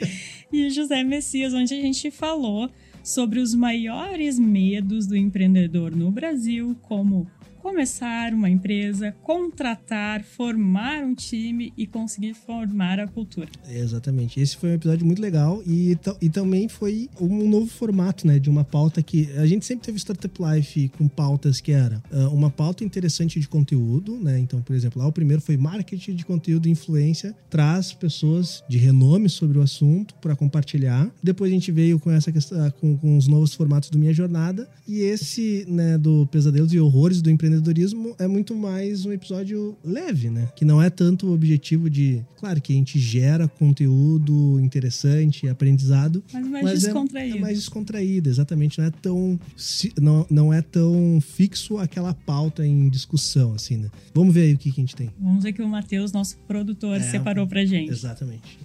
e 0.50 0.70
José 0.70 1.04
Messias, 1.04 1.52
onde 1.52 1.74
a 1.74 1.80
gente 1.80 2.10
falou 2.10 2.70
sobre 3.08 3.40
os 3.40 3.54
maiores 3.54 4.38
medos 4.38 5.06
do 5.06 5.16
empreendedor 5.16 5.96
no 5.96 6.10
Brasil, 6.10 6.76
como 6.82 7.26
começar 7.68 8.32
uma 8.32 8.48
empresa, 8.48 9.14
contratar, 9.22 10.24
formar 10.24 11.04
um 11.04 11.14
time 11.14 11.70
e 11.76 11.86
conseguir 11.86 12.32
formar 12.32 12.98
a 12.98 13.06
cultura. 13.06 13.48
Exatamente. 13.68 14.40
Esse 14.40 14.56
foi 14.56 14.70
um 14.70 14.74
episódio 14.74 15.04
muito 15.04 15.20
legal 15.20 15.62
e, 15.66 15.96
e 16.22 16.30
também 16.30 16.66
foi 16.66 17.10
um 17.20 17.46
novo 17.46 17.66
formato, 17.66 18.26
né? 18.26 18.38
De 18.38 18.48
uma 18.48 18.64
pauta 18.64 19.02
que 19.02 19.30
a 19.36 19.44
gente 19.44 19.66
sempre 19.66 19.84
teve 19.84 19.98
Startup 19.98 20.34
Life 20.42 20.88
com 20.96 21.06
pautas 21.06 21.60
que 21.60 21.70
era 21.70 22.02
ah, 22.10 22.30
uma 22.30 22.50
pauta 22.50 22.84
interessante 22.84 23.38
de 23.38 23.46
conteúdo, 23.46 24.16
né? 24.16 24.38
Então, 24.38 24.62
por 24.62 24.74
exemplo, 24.74 25.02
lá 25.02 25.06
o 25.06 25.12
primeiro 25.12 25.42
foi 25.42 25.58
marketing 25.58 26.14
de 26.14 26.24
conteúdo 26.24 26.68
e 26.68 26.70
influência, 26.70 27.36
traz 27.50 27.92
pessoas 27.92 28.64
de 28.66 28.78
renome 28.78 29.28
sobre 29.28 29.58
o 29.58 29.62
assunto 29.62 30.14
para 30.22 30.34
compartilhar. 30.34 31.10
Depois 31.22 31.50
a 31.50 31.54
gente 31.54 31.70
veio 31.70 32.00
com 32.00 32.10
essa 32.10 32.32
questão, 32.32 32.70
com, 32.80 32.96
com 32.96 33.18
os 33.18 33.28
novos 33.28 33.52
formatos 33.54 33.90
do 33.90 33.98
Minha 33.98 34.14
Jornada 34.14 34.66
e 34.86 35.00
esse, 35.00 35.66
né, 35.68 35.98
do 35.98 36.26
Pesadelos 36.28 36.72
e 36.72 36.80
Horrores 36.80 37.20
do 37.20 37.28
Empreendedorismo 37.58 38.14
é 38.20 38.28
muito 38.28 38.54
mais 38.54 39.04
um 39.04 39.12
episódio 39.12 39.76
leve, 39.84 40.30
né? 40.30 40.48
Que 40.54 40.64
não 40.64 40.80
é 40.80 40.88
tanto 40.88 41.26
o 41.26 41.32
objetivo 41.34 41.90
de, 41.90 42.24
claro 42.36 42.60
que 42.60 42.72
a 42.72 42.76
gente 42.76 42.98
gera 43.00 43.48
conteúdo 43.48 44.60
interessante, 44.60 45.48
aprendizado, 45.48 46.22
Mas 46.32 46.46
mais 46.46 46.64
mas 46.64 46.84
é- 46.84 46.86
descontraído. 46.86 47.36
é, 47.36 47.40
mais 47.40 47.58
descontraído, 47.58 48.28
exatamente. 48.30 48.78
Não 48.78 48.84
é 48.86 48.90
tão 48.90 49.40
não, 50.00 50.26
não 50.30 50.54
é 50.54 50.62
tão 50.62 51.20
fixo 51.20 51.78
aquela 51.78 52.14
pauta 52.14 52.64
em 52.64 52.88
discussão, 52.88 53.54
assim, 53.54 53.76
né? 53.76 53.90
Vamos 54.14 54.32
ver 54.32 54.42
aí 54.42 54.54
o 54.54 54.58
que, 54.58 54.70
que 54.70 54.80
a 54.80 54.82
gente 54.84 54.94
tem. 54.94 55.10
Vamos 55.18 55.42
ver 55.42 55.52
que 55.52 55.60
o 55.62 55.68
Matheus, 55.68 56.12
nosso 56.12 56.38
produtor, 56.46 56.96
É, 56.96 57.00
separou 57.10 57.46
pra 57.46 57.64
gente. 57.64 57.90
Exatamente. 57.90 58.58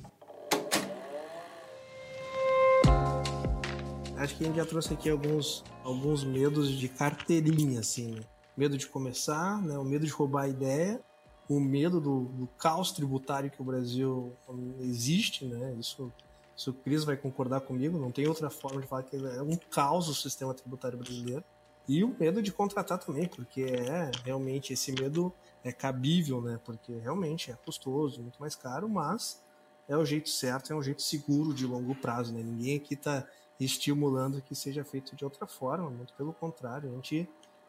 Acho 4.18 4.38
que 4.38 4.44
a 4.44 4.48
gente 4.48 4.56
já 4.56 4.66
trouxe 4.66 4.94
aqui 4.94 5.10
alguns, 5.10 5.64
alguns 5.84 6.24
medos 6.24 6.70
de 6.78 6.88
carteirinha, 6.88 7.80
assim, 7.80 8.12
né? 8.12 8.20
Medo 8.56 8.78
de 8.78 8.88
começar, 8.88 9.62
né? 9.62 9.78
O 9.78 9.84
medo 9.84 10.06
de 10.06 10.12
roubar 10.12 10.43
a 10.43 10.47
ideia, 10.47 11.01
o 11.49 11.60
medo 11.60 11.99
do, 11.99 12.26
do 12.26 12.47
caos 12.58 12.91
tributário 12.91 13.49
que 13.49 13.62
o 13.62 13.66
Brasil 13.66 14.34
existe, 14.80 15.45
né? 15.45 15.76
Isso, 15.80 16.12
isso 16.56 16.72
o 16.72 16.74
Cris 16.74 17.04
vai 17.04 17.18
concordar 17.18 17.62
comigo, 17.62 17.97
não 17.97 18.12
tem 18.12 18.28
outra 18.28 18.49
forma 18.49 18.82
de 18.82 18.88
falar 18.88 19.04
que 19.04 19.16
é 19.16 19.41
um 19.41 19.58
caos 19.72 20.08
o 20.08 20.14
sistema 20.14 20.54
tributário 20.54 20.97
brasileiro. 20.97 21.43
E 21.88 22.04
o 22.04 22.16
medo 22.18 22.41
de 22.41 22.51
contratar 22.51 22.97
também, 22.97 23.28
porque 23.28 23.64
é 23.64 24.10
realmente 24.24 24.72
esse 24.72 24.91
medo 24.93 25.34
é 25.64 25.72
cabível, 25.72 26.41
né? 26.41 26.60
Porque 26.64 26.93
realmente 26.93 27.51
é 27.51 27.56
custoso, 27.56 28.22
muito 28.22 28.39
mais 28.39 28.56
caro, 28.56 28.88
mas 28.88 29.41
é 29.88 29.97
o 29.97 30.06
jeito 30.06 30.30
certo, 30.30 30.72
é 30.72 30.76
um 30.76 30.82
jeito 30.82 31.01
seguro 31.01 31.54
de 31.54 31.66
longo 31.66 31.93
prazo, 31.95 32.34
né? 32.34 32.41
Ninguém 32.41 32.78
aqui 32.78 32.93
está 32.93 33.28
estimulando 33.60 34.41
que 34.41 34.56
seja 34.56 34.84
feito 34.84 35.16
de 35.16 35.24
outra 35.24 35.45
forma, 35.45 35.89
muito 35.89 36.14
pelo 36.14 36.34
contrário, 36.34 36.89
a 36.89 36.95
gente 36.95 37.28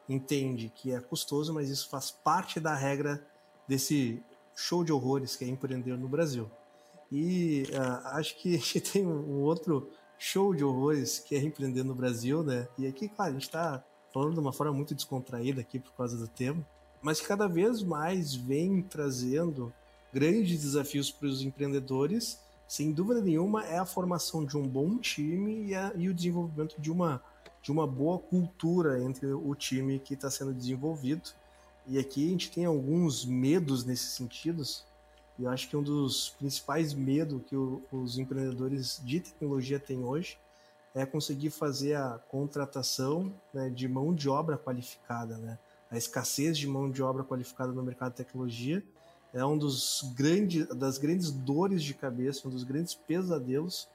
entende 0.09 0.71
que 0.75 0.93
é 0.93 1.01
custoso, 1.01 1.53
mas 1.53 1.71
isso 1.71 1.89
faz 1.89 2.11
parte 2.11 2.61
da 2.61 2.75
regra 2.75 3.25
desse 3.67 4.23
show 4.55 4.85
de 4.85 4.93
horrores 4.93 5.37
que 5.37 5.45
é 5.45 5.49
empreender 5.49 5.97
no 5.97 6.09
Brasil. 6.09 6.51
E 7.11 7.65
ah, 7.75 8.17
acho 8.19 8.37
que 8.37 8.55
a 8.55 8.59
gente 8.59 8.81
tem 8.81 9.07
um 9.07 9.43
outro 9.43 9.91
show 10.19 10.55
de 10.55 10.65
horrores 10.65 11.19
que 11.19 11.35
é 11.35 11.39
empreender 11.43 11.83
no 11.83 11.95
Brasil, 11.95 12.43
né? 12.43 12.69
E 12.79 12.87
aqui, 12.87 13.09
claro, 13.09 13.31
a 13.31 13.35
gente 13.35 13.43
está 13.49 13.85
falando 14.13 14.35
de 14.35 14.41
uma 14.41 14.53
forma 14.53 14.73
muito 14.73 14.95
descontraída 14.95 15.61
aqui 15.61 15.79
por 15.79 15.93
causa 15.93 16.17
do 16.17 16.29
tema, 16.29 16.65
mas 17.03 17.21
que 17.21 17.27
cada 17.27 17.47
vez 17.49 17.83
mais 17.83 18.35
vem 18.35 18.81
trazendo 18.83 19.73
grandes 20.13 20.61
desafios 20.63 21.11
para 21.11 21.27
os 21.29 21.43
empreendedores. 21.43 22.39
Sem 22.67 22.93
dúvida 22.93 23.21
nenhuma, 23.21 23.65
é 23.67 23.77
a 23.79 23.85
formação 23.85 24.45
de 24.45 24.57
um 24.57 24.67
bom 24.67 24.97
time 24.97 25.67
e, 25.67 25.75
a- 25.75 25.93
e 25.97 26.09
o 26.09 26.15
desenvolvimento 26.15 26.81
de 26.81 26.91
uma, 26.91 27.23
de 27.65 27.73
uma 27.73 27.87
boa 27.87 28.19
cultura 28.19 29.03
entre 29.03 29.33
o 29.33 29.55
time 29.55 29.99
que 29.99 30.13
está 30.13 30.31
sendo 30.31 30.53
desenvolvido. 30.53 31.31
E 31.87 31.99
aqui 31.99 32.27
a 32.27 32.31
gente 32.31 32.51
tem 32.51 32.67
alguns 32.67 33.25
medos 33.25 33.87
nesses 33.87 34.11
sentidos. 34.11 34.85
E 35.39 35.45
eu 35.45 35.51
acho 35.51 35.71
que 35.71 35.75
um 35.75 35.83
dos 35.83 36.29
principais 36.39 36.93
medos 36.93 37.41
que 37.47 37.57
o- 37.57 37.83
os 37.91 38.19
empreendedores 38.19 39.01
de 39.03 39.19
tecnologia 39.19 39.81
têm 39.81 40.05
hoje 40.05 40.37
é 40.95 41.07
conseguir 41.07 41.49
fazer 41.49 41.95
a 41.95 42.21
contratação 42.29 43.33
né, 43.53 43.71
de 43.71 43.89
mão 43.89 44.15
de 44.15 44.29
obra 44.29 44.59
qualificada. 44.59 45.39
Né? 45.39 45.59
A 45.91 45.97
escassez 45.97 46.59
de 46.59 46.67
mão 46.69 46.91
de 46.91 47.03
obra 47.03 47.25
qualificada 47.25 47.73
no 47.73 47.83
mercado 47.83 48.11
de 48.11 48.19
tecnologia 48.19 48.85
é 49.33 49.43
um 49.43 49.57
dos 49.57 50.13
grandes, 50.15 50.69
das 50.69 50.99
grandes 50.99 51.31
dores 51.31 51.83
de 51.83 51.95
cabeça, 51.95 52.47
um 52.47 52.51
dos 52.51 52.63
grandes 52.63 52.95
pesadelos 52.95 53.89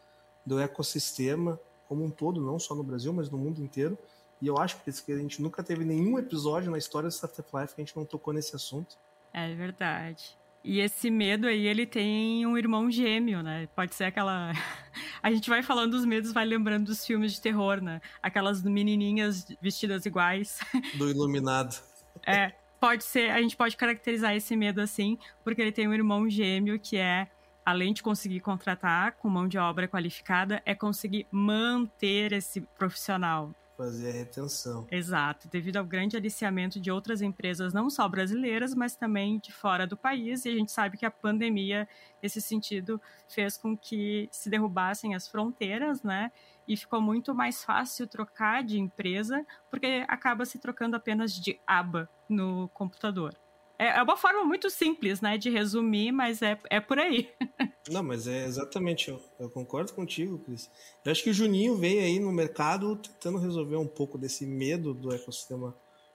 do 0.43 0.59
ecossistema 0.59 1.59
como 1.89 2.05
um 2.05 2.09
todo, 2.11 2.39
não 2.39 2.59
só 2.59 2.75
no 2.75 2.83
Brasil, 2.83 3.11
mas 3.11 3.29
no 3.29 3.37
mundo 3.37 3.61
inteiro. 3.61 3.97
E 4.41 4.47
eu 4.47 4.57
acho 4.57 4.77
que 4.81 5.11
a 5.11 5.17
gente 5.17 5.41
nunca 5.41 5.61
teve 5.63 5.83
nenhum 5.83 6.17
episódio 6.17 6.71
na 6.71 6.77
história 6.77 7.09
do 7.09 7.11
Startup 7.11 7.49
Life 7.57 7.75
que 7.75 7.81
a 7.81 7.83
gente 7.83 7.97
não 7.97 8.05
tocou 8.05 8.33
nesse 8.33 8.55
assunto. 8.55 8.95
É 9.33 9.53
verdade. 9.53 10.37
E 10.63 10.79
esse 10.79 11.09
medo 11.09 11.47
aí, 11.47 11.67
ele 11.67 11.85
tem 11.85 12.45
um 12.45 12.57
irmão 12.57 12.91
gêmeo, 12.91 13.41
né? 13.41 13.67
Pode 13.75 13.95
ser 13.95 14.05
aquela. 14.05 14.51
A 15.23 15.31
gente 15.31 15.49
vai 15.49 15.63
falando 15.63 15.91
dos 15.91 16.05
medos, 16.05 16.33
vai 16.33 16.45
lembrando 16.45 16.85
dos 16.85 17.05
filmes 17.05 17.33
de 17.33 17.41
terror, 17.41 17.81
né? 17.81 18.01
Aquelas 18.21 18.61
menininhas 18.61 19.47
vestidas 19.61 20.05
iguais. 20.05 20.59
Do 20.97 21.09
Iluminado. 21.09 21.81
É, 22.25 22.53
pode 22.79 23.03
ser, 23.03 23.31
a 23.31 23.41
gente 23.41 23.55
pode 23.55 23.77
caracterizar 23.77 24.35
esse 24.35 24.55
medo 24.55 24.81
assim, 24.81 25.17
porque 25.43 25.61
ele 25.61 25.71
tem 25.71 25.87
um 25.87 25.93
irmão 25.93 26.29
gêmeo 26.29 26.79
que 26.79 26.97
é, 26.97 27.27
além 27.65 27.93
de 27.93 28.01
conseguir 28.01 28.39
contratar 28.39 29.13
com 29.13 29.29
mão 29.29 29.47
de 29.47 29.57
obra 29.57 29.87
qualificada, 29.87 30.61
é 30.65 30.73
conseguir 30.73 31.27
manter 31.31 32.33
esse 32.33 32.61
profissional. 32.61 33.53
Fazer 33.77 34.09
a 34.09 34.13
retenção. 34.13 34.85
Exato, 34.91 35.47
devido 35.47 35.77
ao 35.77 35.85
grande 35.85 36.17
aliciamento 36.17 36.81
de 36.81 36.91
outras 36.91 37.21
empresas, 37.21 37.71
não 37.71 37.89
só 37.89 38.09
brasileiras, 38.09 38.75
mas 38.75 38.93
também 38.93 39.39
de 39.39 39.53
fora 39.53 39.87
do 39.87 39.95
país. 39.95 40.43
E 40.43 40.49
a 40.49 40.51
gente 40.51 40.69
sabe 40.69 40.97
que 40.97 41.05
a 41.05 41.11
pandemia, 41.11 41.87
nesse 42.21 42.41
sentido, 42.41 43.01
fez 43.25 43.55
com 43.55 43.77
que 43.77 44.27
se 44.33 44.49
derrubassem 44.49 45.15
as 45.15 45.29
fronteiras, 45.29 46.03
né? 46.03 46.29
E 46.67 46.75
ficou 46.75 46.99
muito 46.99 47.33
mais 47.33 47.63
fácil 47.63 48.05
trocar 48.05 48.63
de 48.65 48.77
empresa, 48.77 49.45
porque 49.71 50.03
acaba 50.09 50.45
se 50.45 50.59
trocando 50.59 50.97
apenas 50.97 51.31
de 51.33 51.57
aba 51.65 52.09
no 52.27 52.67
computador. 52.73 53.33
É 53.79 53.97
é 53.97 54.03
uma 54.03 54.17
forma 54.17 54.43
muito 54.43 54.69
simples, 54.69 55.21
né, 55.21 55.37
de 55.37 55.49
resumir, 55.49 56.11
mas 56.11 56.41
é, 56.41 56.59
é 56.69 56.81
por 56.81 56.99
aí. 56.99 57.29
Não, 57.89 58.03
mas 58.03 58.27
é 58.27 58.45
exatamente, 58.45 59.09
eu, 59.09 59.19
eu 59.39 59.49
concordo 59.49 59.93
contigo, 59.93 60.37
Cris. 60.39 60.69
Eu 61.03 61.11
acho 61.11 61.23
que 61.23 61.29
o 61.29 61.33
Juninho 61.33 61.77
veio 61.77 62.01
aí 62.01 62.19
no 62.19 62.31
mercado 62.31 62.97
tentando 62.97 63.39
resolver 63.39 63.77
um 63.77 63.87
pouco 63.87 64.17
desse 64.17 64.45
medo 64.45 64.93
do 64.93 65.13
ecossistema 65.13 65.73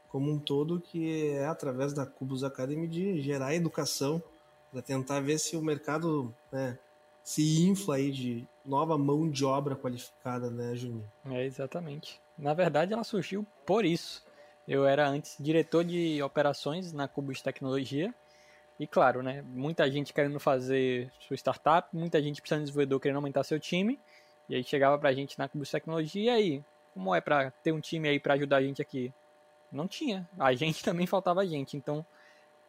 como 0.08 0.30
um 0.30 0.38
todo, 0.38 0.78
que 0.78 1.30
é 1.30 1.46
através 1.46 1.92
da 1.92 2.06
Cubus 2.06 2.44
Academy 2.44 2.86
de 2.86 3.20
gerar 3.20 3.54
educação 3.54 4.22
para 4.70 4.80
tentar 4.80 5.20
ver 5.20 5.38
se 5.38 5.56
o 5.56 5.62
mercado 5.62 6.32
né, 6.52 6.78
se 7.24 7.62
infla 7.66 7.96
aí 7.96 8.12
de 8.12 8.46
nova 8.64 8.96
mão 8.96 9.28
de 9.28 9.44
obra 9.44 9.74
qualificada, 9.74 10.50
né, 10.50 10.76
Juninho? 10.76 11.10
É, 11.26 11.44
exatamente. 11.44 12.20
Na 12.38 12.54
verdade, 12.54 12.92
ela 12.92 13.04
surgiu 13.04 13.46
por 13.66 13.84
isso. 13.84 14.23
Eu 14.66 14.86
era 14.86 15.06
antes 15.06 15.36
diretor 15.38 15.84
de 15.84 16.22
operações 16.22 16.92
na 16.92 17.06
Cubus 17.06 17.42
Tecnologia. 17.42 18.14
E 18.78 18.86
claro, 18.86 19.22
né, 19.22 19.42
muita 19.46 19.88
gente 19.90 20.12
querendo 20.12 20.40
fazer 20.40 21.12
sua 21.20 21.36
startup, 21.36 21.88
muita 21.92 22.20
gente 22.22 22.40
precisando 22.40 22.60
de 22.60 22.66
desenvolvedor 22.66 22.98
querendo 22.98 23.16
aumentar 23.16 23.44
seu 23.44 23.60
time. 23.60 24.00
E 24.48 24.54
aí 24.54 24.64
chegava 24.64 24.98
pra 24.98 25.12
gente 25.12 25.38
na 25.38 25.48
Cubus 25.48 25.70
Tecnologia 25.70 26.22
e 26.22 26.28
aí, 26.30 26.64
como 26.92 27.14
é 27.14 27.20
pra 27.20 27.50
ter 27.50 27.72
um 27.72 27.80
time 27.80 28.08
aí 28.08 28.18
pra 28.18 28.34
ajudar 28.34 28.56
a 28.56 28.62
gente 28.62 28.80
aqui? 28.82 29.12
Não 29.70 29.86
tinha. 29.86 30.28
A 30.38 30.54
gente 30.54 30.82
também 30.84 31.06
faltava 31.06 31.46
gente. 31.46 31.76
Então, 31.76 32.04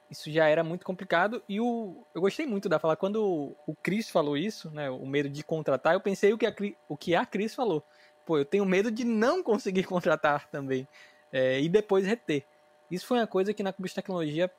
isso 0.10 0.32
já 0.32 0.48
era 0.48 0.64
muito 0.64 0.86
complicado. 0.86 1.42
E 1.48 1.60
o, 1.60 2.04
eu 2.14 2.22
gostei 2.22 2.46
muito 2.46 2.70
da 2.70 2.80
fala. 2.80 2.96
Quando 2.96 3.56
o, 3.66 3.76
Chris 3.82 4.10
falou 4.10 4.38
isso, 4.38 4.70
né, 4.72 4.90
o 4.90 5.06
medo 5.06 5.30
de 5.30 5.44
contratar, 5.44 5.94
eu 5.94 6.02
pensei 6.02 6.34
o 6.34 6.38
que 6.38 6.46
a, 6.46 6.54
o 6.88 6.98
que 6.98 7.16
a 7.16 7.26
Cris 7.26 7.56
falou. 7.56 7.84
Pô, 8.26 8.38
eu 8.38 8.46
tenho 8.46 8.66
medo 8.66 8.92
de 8.92 9.04
não 9.04 9.42
conseguir 9.42 9.84
contratar 9.86 10.50
também. 10.50 10.88
É, 11.36 11.60
e 11.60 11.68
depois 11.68 12.06
reter. 12.06 12.46
Isso 12.90 13.06
foi 13.06 13.20
uma 13.20 13.28
coisa 13.28 13.54
que 13.54 13.62
na 13.62 13.74
Cubus 13.74 13.94
Tecnologia 13.94 14.50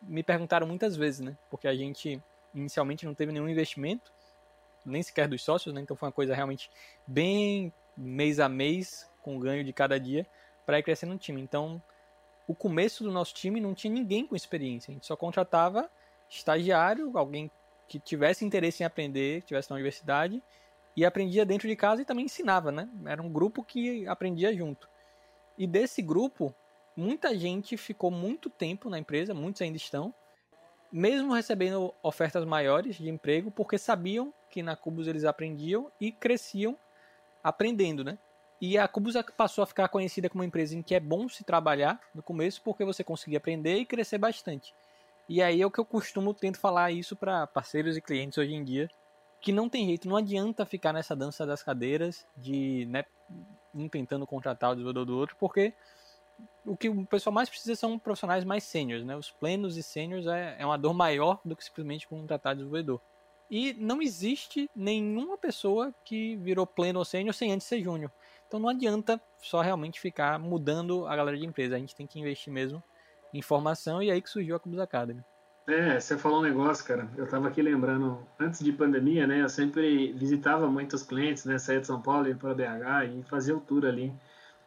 me 0.00 0.22
perguntaram 0.22 0.64
muitas 0.64 0.94
vezes, 0.94 1.18
né? 1.18 1.36
Porque 1.50 1.66
a 1.66 1.74
gente 1.74 2.22
inicialmente 2.54 3.04
não 3.04 3.14
teve 3.14 3.32
nenhum 3.32 3.48
investimento, 3.48 4.12
nem 4.86 5.02
sequer 5.02 5.26
dos 5.26 5.42
sócios, 5.42 5.74
né? 5.74 5.80
Então 5.80 5.96
foi 5.96 6.06
uma 6.06 6.12
coisa 6.12 6.32
realmente 6.32 6.70
bem 7.04 7.72
mês 7.96 8.38
a 8.38 8.48
mês, 8.48 9.10
com 9.22 9.40
ganho 9.40 9.64
de 9.64 9.72
cada 9.72 9.98
dia, 9.98 10.24
para 10.64 10.78
ir 10.78 10.84
crescendo 10.84 11.14
no 11.14 11.18
time. 11.18 11.40
Então, 11.40 11.82
o 12.46 12.54
começo 12.54 13.02
do 13.02 13.10
nosso 13.10 13.34
time 13.34 13.60
não 13.60 13.74
tinha 13.74 13.92
ninguém 13.92 14.24
com 14.24 14.36
experiência. 14.36 14.92
A 14.92 14.94
gente 14.94 15.06
só 15.06 15.16
contratava 15.16 15.90
estagiário, 16.28 17.10
alguém 17.18 17.50
que 17.88 17.98
tivesse 17.98 18.44
interesse 18.44 18.84
em 18.84 18.86
aprender, 18.86 19.40
que 19.40 19.48
tivesse 19.48 19.68
na 19.68 19.74
universidade, 19.74 20.40
e 20.96 21.04
aprendia 21.04 21.44
dentro 21.44 21.66
de 21.66 21.74
casa 21.74 22.02
e 22.02 22.04
também 22.04 22.26
ensinava, 22.26 22.70
né? 22.70 22.88
Era 23.04 23.20
um 23.20 23.28
grupo 23.28 23.64
que 23.64 24.06
aprendia 24.06 24.54
junto. 24.54 24.88
E 25.58 25.66
desse 25.66 26.00
grupo, 26.02 26.54
muita 26.96 27.36
gente 27.36 27.76
ficou 27.76 28.10
muito 28.10 28.48
tempo 28.48 28.88
na 28.88 28.98
empresa, 28.98 29.34
muitos 29.34 29.62
ainda 29.62 29.76
estão, 29.76 30.14
mesmo 30.92 31.32
recebendo 31.32 31.94
ofertas 32.02 32.44
maiores 32.44 32.96
de 32.96 33.08
emprego, 33.08 33.50
porque 33.50 33.78
sabiam 33.78 34.32
que 34.50 34.62
na 34.62 34.74
Cubus 34.74 35.06
eles 35.06 35.24
aprendiam 35.24 35.90
e 36.00 36.10
cresciam 36.10 36.76
aprendendo, 37.42 38.02
né? 38.04 38.18
E 38.60 38.76
a 38.76 38.86
Cubus 38.86 39.14
passou 39.36 39.62
a 39.62 39.66
ficar 39.66 39.88
conhecida 39.88 40.28
como 40.28 40.42
uma 40.42 40.46
empresa 40.46 40.76
em 40.76 40.82
que 40.82 40.94
é 40.94 41.00
bom 41.00 41.28
se 41.28 41.44
trabalhar 41.44 41.98
no 42.14 42.22
começo, 42.22 42.60
porque 42.62 42.84
você 42.84 43.02
conseguia 43.02 43.38
aprender 43.38 43.76
e 43.76 43.86
crescer 43.86 44.18
bastante. 44.18 44.74
E 45.28 45.40
aí 45.40 45.62
é 45.62 45.66
o 45.66 45.70
que 45.70 45.78
eu 45.78 45.84
costumo 45.84 46.34
tento 46.34 46.58
falar 46.58 46.90
isso 46.90 47.16
para 47.16 47.46
parceiros 47.46 47.96
e 47.96 48.02
clientes 48.02 48.36
hoje 48.36 48.52
em 48.52 48.64
dia, 48.64 48.90
que 49.40 49.52
não 49.52 49.68
tem 49.68 49.86
jeito, 49.86 50.08
não 50.08 50.16
adianta 50.16 50.66
ficar 50.66 50.92
nessa 50.92 51.16
dança 51.16 51.46
das 51.46 51.62
cadeiras 51.62 52.26
de, 52.36 52.86
né, 52.86 53.04
um 53.74 53.88
tentando 53.88 54.26
contratar 54.26 54.70
o 54.70 54.74
desenvolvedor 54.74 55.06
do 55.06 55.16
outro, 55.16 55.36
porque 55.38 55.72
o 56.64 56.76
que 56.76 56.88
o 56.88 57.06
pessoal 57.06 57.32
mais 57.32 57.48
precisa 57.48 57.74
são 57.74 57.98
profissionais 57.98 58.44
mais 58.44 58.64
sêniores, 58.64 59.04
né? 59.04 59.16
Os 59.16 59.30
plenos 59.30 59.76
e 59.76 59.82
sêniores 59.82 60.26
é, 60.26 60.56
é 60.58 60.66
uma 60.66 60.78
dor 60.78 60.94
maior 60.94 61.40
do 61.44 61.56
que 61.56 61.64
simplesmente 61.64 62.06
contratar 62.06 62.54
desenvolvedor. 62.54 63.00
E 63.50 63.74
não 63.74 64.00
existe 64.00 64.70
nenhuma 64.76 65.36
pessoa 65.36 65.92
que 66.04 66.36
virou 66.36 66.66
pleno 66.66 67.00
ou 67.00 67.04
sênior 67.04 67.34
sem 67.34 67.52
antes 67.52 67.66
ser 67.66 67.82
júnior. 67.82 68.12
Então 68.46 68.60
não 68.60 68.68
adianta 68.68 69.20
só 69.40 69.60
realmente 69.60 70.00
ficar 70.00 70.38
mudando 70.38 71.06
a 71.06 71.16
galera 71.16 71.36
de 71.36 71.44
empresa. 71.44 71.74
A 71.74 71.78
gente 71.78 71.94
tem 71.94 72.06
que 72.06 72.20
investir 72.20 72.52
mesmo 72.52 72.82
em 73.34 73.42
formação 73.42 74.02
e 74.02 74.10
aí 74.10 74.22
que 74.22 74.30
surgiu 74.30 74.54
a 74.54 74.60
Cubus 74.60 74.78
Academy. 74.78 75.24
É, 75.70 76.00
você 76.00 76.18
falou 76.18 76.40
um 76.40 76.42
negócio, 76.42 76.84
cara. 76.84 77.08
Eu 77.16 77.28
tava 77.28 77.46
aqui 77.46 77.62
lembrando, 77.62 78.26
antes 78.40 78.58
de 78.58 78.72
pandemia, 78.72 79.24
né? 79.24 79.40
Eu 79.40 79.48
sempre 79.48 80.12
visitava 80.12 80.68
muitos 80.68 81.04
clientes, 81.04 81.44
né? 81.44 81.58
Saía 81.58 81.80
de 81.80 81.86
São 81.86 82.02
Paulo, 82.02 82.26
ia 82.26 82.34
para 82.34 82.54
BH 82.54 83.14
e 83.14 83.22
fazia 83.22 83.56
o 83.56 83.60
tour 83.60 83.86
ali 83.86 84.12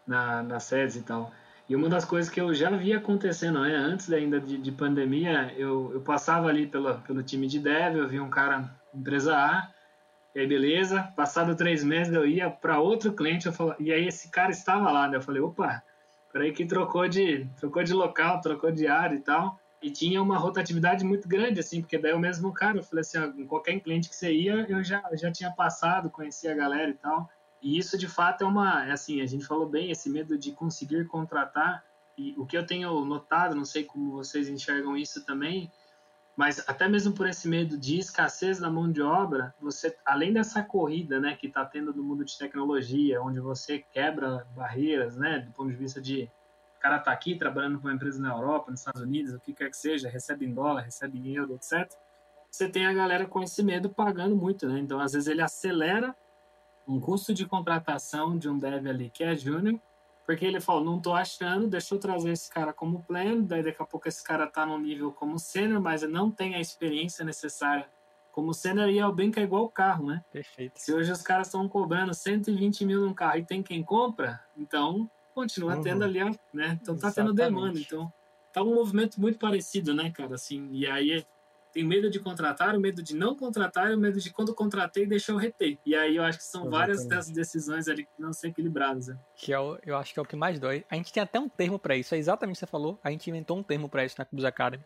na, 0.08 0.42
nas 0.42 0.64
sedes 0.64 0.96
e 0.96 1.02
tal. 1.02 1.30
E 1.68 1.76
uma 1.76 1.90
das 1.90 2.06
coisas 2.06 2.32
que 2.32 2.40
eu 2.40 2.54
já 2.54 2.70
via 2.70 2.98
acontecendo, 2.98 3.62
né, 3.62 3.74
antes 3.76 4.12
ainda 4.12 4.40
de, 4.40 4.58
de 4.58 4.72
pandemia, 4.72 5.54
eu, 5.58 5.92
eu 5.94 6.02
passava 6.02 6.48
ali 6.48 6.68
pela, 6.68 6.96
pelo 7.00 7.24
time 7.24 7.48
de 7.48 7.60
dev, 7.60 7.98
eu 7.98 8.08
via 8.08 8.22
um 8.22 8.30
cara, 8.30 8.70
empresa 8.94 9.36
A, 9.36 9.70
e 10.36 10.42
aí 10.42 10.48
beleza, 10.48 11.04
passado 11.16 11.56
três 11.56 11.84
meses 11.84 12.14
eu 12.14 12.28
ia 12.28 12.50
para 12.50 12.80
outro 12.80 13.14
cliente, 13.14 13.46
eu 13.46 13.54
falava, 13.54 13.78
e 13.80 13.94
aí 13.94 14.08
esse 14.08 14.30
cara 14.30 14.52
estava 14.52 14.92
lá, 14.92 15.08
né, 15.08 15.18
eu 15.18 15.22
falei, 15.22 15.42
opa, 15.42 15.82
peraí 16.34 16.52
que 16.52 16.66
trocou 16.66 17.08
de, 17.08 17.48
trocou 17.58 17.82
de 17.82 17.94
local, 17.94 18.42
trocou 18.42 18.70
de 18.70 18.86
área 18.86 19.16
e 19.16 19.22
tal, 19.22 19.58
e 19.84 19.92
tinha 19.92 20.22
uma 20.22 20.38
rotatividade 20.38 21.04
muito 21.04 21.28
grande, 21.28 21.60
assim, 21.60 21.82
porque 21.82 21.98
daí 21.98 22.14
o 22.14 22.20
mesmo 22.20 22.52
cara, 22.54 22.78
eu 22.78 22.84
falei 22.84 23.02
assim, 23.02 23.18
ó, 23.18 23.26
em 23.26 23.46
qualquer 23.46 23.80
cliente 23.82 24.10
que 24.10 24.16
você 24.16 24.32
ia, 24.32 24.66
eu 24.68 24.84
já, 24.84 25.04
já 25.14 25.32
tinha 25.32 25.52
passado, 25.52 26.10
conhecia 26.10 26.54
a 26.54 26.56
galera 26.56 26.90
e 26.90 26.94
tal, 26.96 27.30
e 27.64 27.78
isso, 27.78 27.98
de 27.98 28.10
fato, 28.10 28.44
é 28.44 28.48
uma. 28.48 28.86
É 28.86 28.92
assim, 28.92 29.22
a 29.22 29.26
gente 29.26 29.46
falou 29.46 29.68
bem, 29.68 29.90
esse 29.90 30.10
medo 30.10 30.38
de 30.38 30.52
conseguir 30.52 31.08
contratar. 31.08 31.82
E 32.18 32.36
o 32.38 32.46
que 32.46 32.58
eu 32.58 32.68
tenho 32.68 33.06
notado, 33.06 33.56
não 33.56 33.64
sei 33.64 33.86
como 33.86 34.12
vocês 34.12 34.50
enxergam 34.50 34.96
isso 34.98 35.26
também, 35.26 35.72
mas 36.36 36.64
até 36.68 36.88
mesmo 36.88 37.14
por 37.14 37.28
esse 37.28 37.48
medo 37.48 37.78
de 37.78 37.98
escassez 37.98 38.60
da 38.60 38.70
mão 38.70 38.92
de 38.92 39.02
obra, 39.02 39.56
você, 39.60 39.98
além 40.06 40.32
dessa 40.34 40.62
corrida 40.62 41.20
né, 41.20 41.36
que 41.36 41.48
está 41.48 41.66
tendo 41.66 41.94
no 41.94 42.04
mundo 42.04 42.24
de 42.24 42.38
tecnologia, 42.38 43.22
onde 43.22 43.40
você 43.40 43.84
quebra 43.92 44.46
barreiras, 44.56 45.16
né, 45.16 45.40
do 45.40 45.52
ponto 45.54 45.72
de 45.72 45.76
vista 45.76 46.00
de 46.00 46.30
cara 46.84 46.98
está 46.98 47.14
aqui 47.14 47.36
trabalhando 47.36 47.80
com 47.80 47.88
uma 47.88 47.94
empresa 47.94 48.22
na 48.22 48.34
Europa, 48.34 48.70
nos 48.70 48.82
Estados 48.82 49.02
Unidos, 49.02 49.34
o 49.34 49.40
que 49.40 49.54
quer 49.54 49.70
que 49.70 49.78
seja, 49.78 50.10
recebe 50.10 50.46
em 50.46 50.54
dólar, 50.54 50.82
recebe 50.82 51.18
em 51.18 51.34
euro, 51.34 51.56
etc. 51.56 51.90
Você 52.52 52.68
tem 52.68 52.86
a 52.86 52.94
galera 52.94 53.26
com 53.26 53.42
esse 53.42 53.64
medo 53.64 53.90
pagando 53.90 54.36
muito, 54.36 54.68
né? 54.68 54.80
Então, 54.80 55.00
às 55.00 55.14
vezes, 55.14 55.30
ele 55.30 55.42
acelera 55.42 56.14
um 56.86 57.00
custo 57.00 57.34
de 57.34 57.46
contratação 57.46 58.38
de 58.38 58.50
um 58.50 58.60
dev 58.60 58.86
ali 58.86 59.10
que 59.10 59.24
é 59.24 59.34
júnior, 59.34 59.80
porque 60.26 60.44
ele 60.46 60.60
falou, 60.60 60.84
não 60.84 60.98
estou 60.98 61.16
achando, 61.16 61.68
deixa 61.68 61.96
eu 61.96 62.00
trazer 62.00 62.32
esse 62.32 62.50
cara 62.50 62.74
como 62.74 63.02
pleno, 63.04 63.44
daí 63.44 63.64
daqui 63.64 63.82
a 63.82 63.86
pouco 63.86 64.10
esse 64.10 64.22
cara 64.22 64.44
está 64.44 64.66
no 64.66 64.78
nível 64.78 65.10
como 65.14 65.40
sênior, 65.40 65.82
mas 65.82 66.02
não 66.02 66.30
tem 66.30 66.56
a 66.56 66.60
experiência 66.60 67.24
necessária 67.24 67.88
como 68.34 68.54
sênior 68.54 68.90
e 68.90 69.00
é 69.00 69.08
o 69.08 69.14
bem 69.14 69.32
que 69.32 69.40
é 69.40 69.44
igual 69.44 69.64
o 69.64 69.70
carro, 69.70 70.08
né? 70.08 70.24
Perfeito. 70.34 70.74
Se 70.76 70.94
hoje 70.94 71.10
os 71.10 71.22
caras 71.22 71.48
estão 71.48 71.68
cobrando 71.70 72.14
120 72.14 72.86
mil 72.86 73.06
num 73.06 73.14
carro 73.14 73.38
e 73.38 73.46
tem 73.46 73.64
quem 73.64 73.82
compra, 73.82 74.42
então 74.58 75.10
continua 75.34 75.76
uhum. 75.76 75.82
tendo 75.82 76.04
ali, 76.04 76.20
né? 76.54 76.80
Então 76.82 76.96
tá 76.96 77.08
Exatamente. 77.08 77.16
tendo 77.16 77.34
demanda, 77.34 77.80
então 77.80 78.14
tá 78.54 78.62
um 78.62 78.76
movimento 78.76 79.20
muito 79.20 79.40
parecido, 79.40 79.94
né, 79.94 80.12
cara? 80.12 80.36
Assim, 80.36 80.70
e 80.72 80.86
aí 80.86 81.26
tem 81.74 81.84
medo 81.84 82.10
de 82.10 82.20
contratar, 82.20 82.76
o 82.76 82.80
medo 82.80 83.02
de 83.02 83.16
não 83.16 83.36
contratar 83.36 83.92
e 83.92 83.96
o 83.96 83.98
medo 83.98 84.20
de 84.20 84.32
quando 84.32 84.54
contratei 84.54 85.08
deixar 85.08 85.34
eu 85.34 85.38
reter. 85.38 85.80
E 85.84 85.96
aí 85.96 86.16
eu 86.16 86.24
acho 86.24 86.38
que 86.38 86.44
são 86.44 86.62
Exatamente. 86.62 86.80
várias 86.80 87.06
dessas 87.08 87.32
decisões 87.32 87.88
ali 87.88 88.04
que 88.04 88.22
não 88.22 88.32
são 88.32 88.50
equilibradas. 88.50 89.08
Né? 89.08 89.18
Que 89.36 89.52
é 89.52 89.60
o, 89.60 89.80
eu 89.84 89.98
acho 89.98 90.14
que 90.14 90.20
é 90.20 90.22
o 90.22 90.26
que 90.26 90.36
mais 90.36 90.60
dói. 90.60 90.86
A 90.90 90.96
gente 90.96 91.12
tem 91.12 91.24
até 91.24 91.40
um 91.40 91.50
termo 91.50 91.80
para 91.80 91.96
isso, 91.96 92.14
é 92.14 92.18
exatamente 92.20 92.58
o 92.58 92.60
que 92.60 92.66
você 92.66 92.68
falou. 92.68 93.00
A 93.04 93.10
gente 93.10 93.28
inventou 93.28 93.58
um 93.58 93.64
termo 93.64 93.90
para 93.90 94.06
isso 94.06 94.16
na 94.20 94.26
Cubus 94.26 94.46
Academy. 94.46 94.84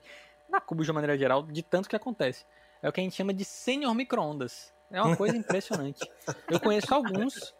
Na 0.49 0.61
Cubus 0.61 0.85
de 0.85 0.91
uma 0.91 1.01
maneira 1.01 1.17
geral, 1.17 1.43
de 1.43 1.61
tanto 1.61 1.89
que 1.89 1.95
acontece. 1.95 2.45
É 2.81 2.87
o 2.87 2.91
que 2.91 3.01
a 3.01 3.03
gente 3.03 3.15
chama 3.15 3.33
de 3.33 3.43
sênior 3.43 3.93
microondas. 3.93 4.73
É 4.91 5.01
uma 5.01 5.15
coisa 5.15 5.35
impressionante. 5.35 5.99
Eu 6.49 6.59
conheço 6.59 6.93
alguns 6.93 7.53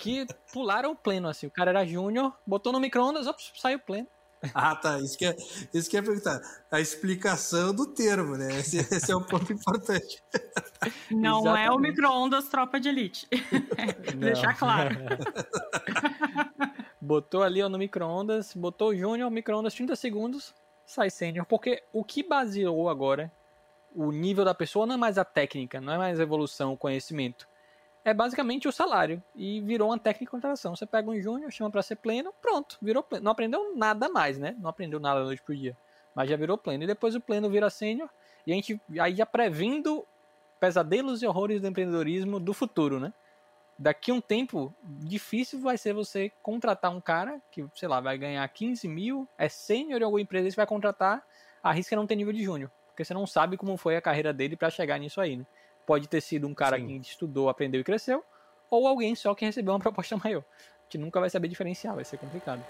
que 0.00 0.26
pularam 0.52 0.92
o 0.92 0.96
pleno, 0.96 1.28
assim. 1.28 1.46
O 1.46 1.50
cara 1.50 1.70
era 1.70 1.86
júnior, 1.86 2.32
botou 2.46 2.72
no 2.72 2.80
microondas, 2.80 3.26
ops, 3.26 3.52
saiu 3.56 3.78
pleno. 3.78 4.08
Ah, 4.52 4.76
tá. 4.76 4.98
Isso 5.00 5.16
que, 5.16 5.24
é, 5.24 5.36
isso 5.72 5.88
que 5.88 5.96
é 5.96 6.02
perguntar. 6.02 6.40
A 6.70 6.80
explicação 6.80 7.72
do 7.72 7.86
termo, 7.86 8.36
né? 8.36 8.58
Esse, 8.58 8.78
esse 8.78 9.10
é 9.10 9.16
um 9.16 9.22
ponto 9.22 9.52
importante. 9.52 10.22
Não 11.10 11.40
Exatamente. 11.40 11.66
é 11.66 11.70
o 11.70 11.78
micro-ondas 11.78 12.48
tropa 12.48 12.78
de 12.78 12.88
elite. 12.88 13.26
Deixar 14.18 14.58
claro. 14.58 14.96
botou 17.00 17.42
ali 17.42 17.62
ó, 17.62 17.68
no 17.68 17.78
micro-ondas, 17.78 18.52
botou 18.54 18.90
o 18.90 18.96
Júnior, 18.96 19.30
micro-ondas 19.30 19.74
30 19.74 19.96
segundos, 19.96 20.54
sai 20.84 21.08
sênior. 21.08 21.46
Porque 21.46 21.82
o 21.92 22.04
que 22.04 22.22
baseou 22.22 22.90
agora 22.90 23.32
o 23.94 24.10
nível 24.10 24.44
da 24.44 24.54
pessoa 24.54 24.86
não 24.86 24.94
é 24.94 24.98
mais 24.98 25.18
a 25.18 25.24
técnica, 25.24 25.80
não 25.80 25.92
é 25.92 25.98
mais 25.98 26.20
a 26.20 26.22
evolução, 26.22 26.72
o 26.72 26.76
conhecimento 26.76 27.46
é 28.04 28.12
basicamente 28.12 28.68
o 28.68 28.72
salário. 28.72 29.22
E 29.34 29.60
virou 29.62 29.88
uma 29.88 29.98
técnica 29.98 30.26
de 30.26 30.30
contratação. 30.30 30.76
Você 30.76 30.84
pega 30.84 31.10
um 31.10 31.18
júnior, 31.18 31.50
chama 31.50 31.70
para 31.70 31.82
ser 31.82 31.96
pleno, 31.96 32.32
pronto, 32.40 32.76
virou 32.80 33.02
pleno. 33.02 33.24
Não 33.24 33.32
aprendeu 33.32 33.74
nada 33.74 34.08
mais, 34.08 34.38
né? 34.38 34.54
Não 34.60 34.68
aprendeu 34.68 35.00
nada 35.00 35.20
da 35.20 35.26
noite 35.26 35.42
pro 35.42 35.56
dia. 35.56 35.76
Mas 36.14 36.28
já 36.28 36.36
virou 36.36 36.58
pleno. 36.58 36.84
E 36.84 36.86
depois 36.86 37.14
o 37.14 37.20
pleno 37.20 37.48
vira 37.48 37.70
sênior. 37.70 38.10
E 38.46 38.52
a 38.52 38.54
gente 38.54 38.78
aí 39.00 39.16
já 39.16 39.24
previndo 39.24 40.06
pesadelos 40.60 41.22
e 41.22 41.26
horrores 41.26 41.60
do 41.60 41.66
empreendedorismo 41.66 42.38
do 42.38 42.52
futuro, 42.52 43.00
né? 43.00 43.12
Daqui 43.76 44.12
um 44.12 44.20
tempo, 44.20 44.72
difícil 44.84 45.58
vai 45.58 45.76
ser 45.76 45.92
você 45.92 46.30
contratar 46.42 46.94
um 46.94 47.00
cara 47.00 47.42
que, 47.50 47.66
sei 47.74 47.88
lá, 47.88 48.00
vai 48.00 48.16
ganhar 48.16 48.46
15 48.46 48.86
mil, 48.86 49.26
é 49.36 49.48
sênior 49.48 50.00
em 50.00 50.04
alguma 50.04 50.20
empresa 50.20 50.46
e 50.46 50.50
você 50.52 50.56
vai 50.56 50.66
contratar, 50.66 51.26
arrisca 51.60 51.96
não 51.96 52.06
ter 52.06 52.14
nível 52.14 52.32
de 52.32 52.44
júnior. 52.44 52.70
Porque 52.94 53.04
você 53.04 53.12
não 53.12 53.26
sabe 53.26 53.56
como 53.56 53.76
foi 53.76 53.96
a 53.96 54.00
carreira 54.00 54.32
dele 54.32 54.54
para 54.54 54.70
chegar 54.70 55.00
nisso 55.00 55.20
aí, 55.20 55.36
né? 55.36 55.44
Pode 55.84 56.08
ter 56.08 56.20
sido 56.20 56.46
um 56.46 56.54
cara 56.54 56.76
Sim. 56.78 57.00
que 57.00 57.08
estudou, 57.08 57.48
aprendeu 57.48 57.80
e 57.80 57.84
cresceu, 57.84 58.22
ou 58.70 58.86
alguém 58.86 59.16
só 59.16 59.34
que 59.34 59.44
recebeu 59.44 59.74
uma 59.74 59.80
proposta 59.82 60.16
maior. 60.16 60.44
A 60.78 60.84
gente 60.84 60.98
nunca 60.98 61.18
vai 61.18 61.28
saber 61.28 61.48
diferenciar, 61.48 61.96
vai 61.96 62.04
ser 62.04 62.18
complicado. 62.18 62.64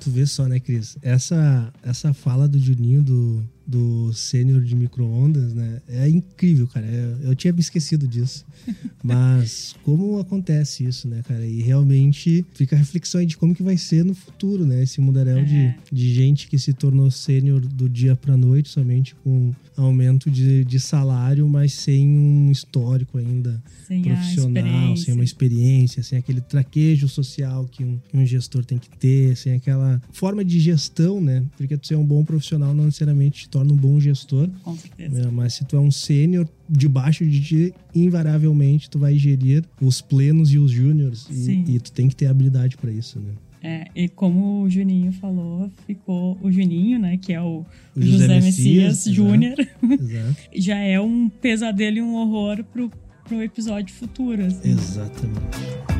Tu 0.00 0.10
vê 0.10 0.26
só, 0.26 0.48
né, 0.48 0.58
Cris? 0.58 0.98
Essa, 1.00 1.72
essa 1.80 2.12
fala 2.12 2.48
do 2.48 2.58
Juninho 2.58 3.04
do, 3.04 3.48
do 3.70 4.12
sênior 4.12 4.62
de 4.62 4.74
micro-ondas, 4.74 5.54
né? 5.54 5.80
É 5.88 6.08
incrível, 6.08 6.66
cara. 6.66 6.86
Eu, 6.86 7.30
eu 7.30 7.36
tinha 7.36 7.52
me 7.52 7.60
esquecido 7.60 8.08
disso. 8.08 8.44
Mas 9.02 9.76
como 9.84 10.18
acontece 10.18 10.84
isso, 10.84 11.06
né, 11.06 11.22
cara? 11.26 11.46
E 11.46 11.62
realmente 11.62 12.44
fica 12.52 12.74
a 12.74 12.78
reflexão 12.78 13.20
aí 13.20 13.26
de 13.26 13.36
como 13.36 13.54
que 13.54 13.62
vai 13.62 13.76
ser 13.76 14.04
no 14.04 14.14
futuro, 14.14 14.66
né? 14.66 14.82
Esse 14.82 15.00
mundaréu 15.00 15.38
é. 15.38 15.44
de, 15.44 15.74
de 15.92 16.14
gente 16.14 16.48
que 16.48 16.58
se 16.58 16.72
tornou 16.72 17.10
sênior 17.10 17.60
do 17.60 17.88
dia 17.88 18.16
pra 18.16 18.36
noite, 18.36 18.68
somente 18.68 19.14
com 19.14 19.54
aumento 19.76 20.30
de, 20.30 20.64
de 20.64 20.78
salário, 20.78 21.48
mas 21.48 21.72
sem 21.72 22.06
um 22.06 22.50
histórico 22.50 23.18
ainda 23.18 23.62
sem 23.86 24.02
profissional, 24.02 24.96
sem 24.96 25.14
uma 25.14 25.24
experiência, 25.24 26.02
sem 26.02 26.18
aquele 26.18 26.40
traquejo 26.40 27.08
social 27.08 27.66
que 27.70 27.82
um, 27.82 27.98
um 28.12 28.26
gestor 28.26 28.64
tem 28.64 28.78
que 28.78 28.88
ter, 28.90 29.36
sem 29.36 29.54
aquela 29.54 30.00
forma 30.12 30.44
de 30.44 30.60
gestão, 30.60 31.20
né? 31.20 31.44
Porque 31.56 31.76
tu 31.76 31.86
ser 31.86 31.96
um 31.96 32.04
bom 32.04 32.24
profissional 32.24 32.74
não 32.74 32.84
necessariamente 32.84 33.42
te 33.42 33.48
torna 33.60 33.72
um 33.72 33.76
bom 33.76 34.00
gestor. 34.00 34.48
Com 34.62 34.76
certeza. 34.76 35.22
É, 35.22 35.30
mas 35.30 35.54
se 35.54 35.64
tu 35.64 35.76
é 35.76 35.80
um 35.80 35.90
sênior, 35.90 36.48
debaixo 36.68 37.24
de 37.26 37.40
ti, 37.40 37.74
invariavelmente 37.94 38.88
tu 38.88 38.98
vai 38.98 39.16
gerir 39.16 39.64
os 39.80 40.00
plenos 40.00 40.52
e 40.52 40.58
os 40.58 40.70
júniores. 40.70 41.26
E, 41.30 41.76
e, 41.76 41.80
tu 41.80 41.92
tem 41.92 42.08
que 42.08 42.16
ter 42.16 42.26
habilidade 42.26 42.76
para 42.76 42.90
isso, 42.90 43.18
né? 43.18 43.32
É, 43.62 43.86
e 43.94 44.08
como 44.08 44.62
o 44.62 44.70
Juninho 44.70 45.12
falou, 45.12 45.70
ficou 45.86 46.38
o 46.40 46.50
Juninho, 46.50 46.98
né, 46.98 47.18
que 47.18 47.34
é 47.34 47.42
o, 47.42 47.62
o 47.94 48.00
José, 48.00 48.22
José, 48.22 48.40
Messias, 48.40 48.84
Messias 48.84 49.14
Júnior, 49.14 49.54
já 50.56 50.78
é 50.78 50.98
um 50.98 51.28
pesadelo 51.28 51.98
e 51.98 52.02
um 52.02 52.14
horror 52.14 52.64
pro, 52.72 52.90
pro 53.22 53.42
episódio 53.42 53.94
futuro. 53.94 54.46
Assim. 54.46 54.70
Exatamente. 54.70 55.99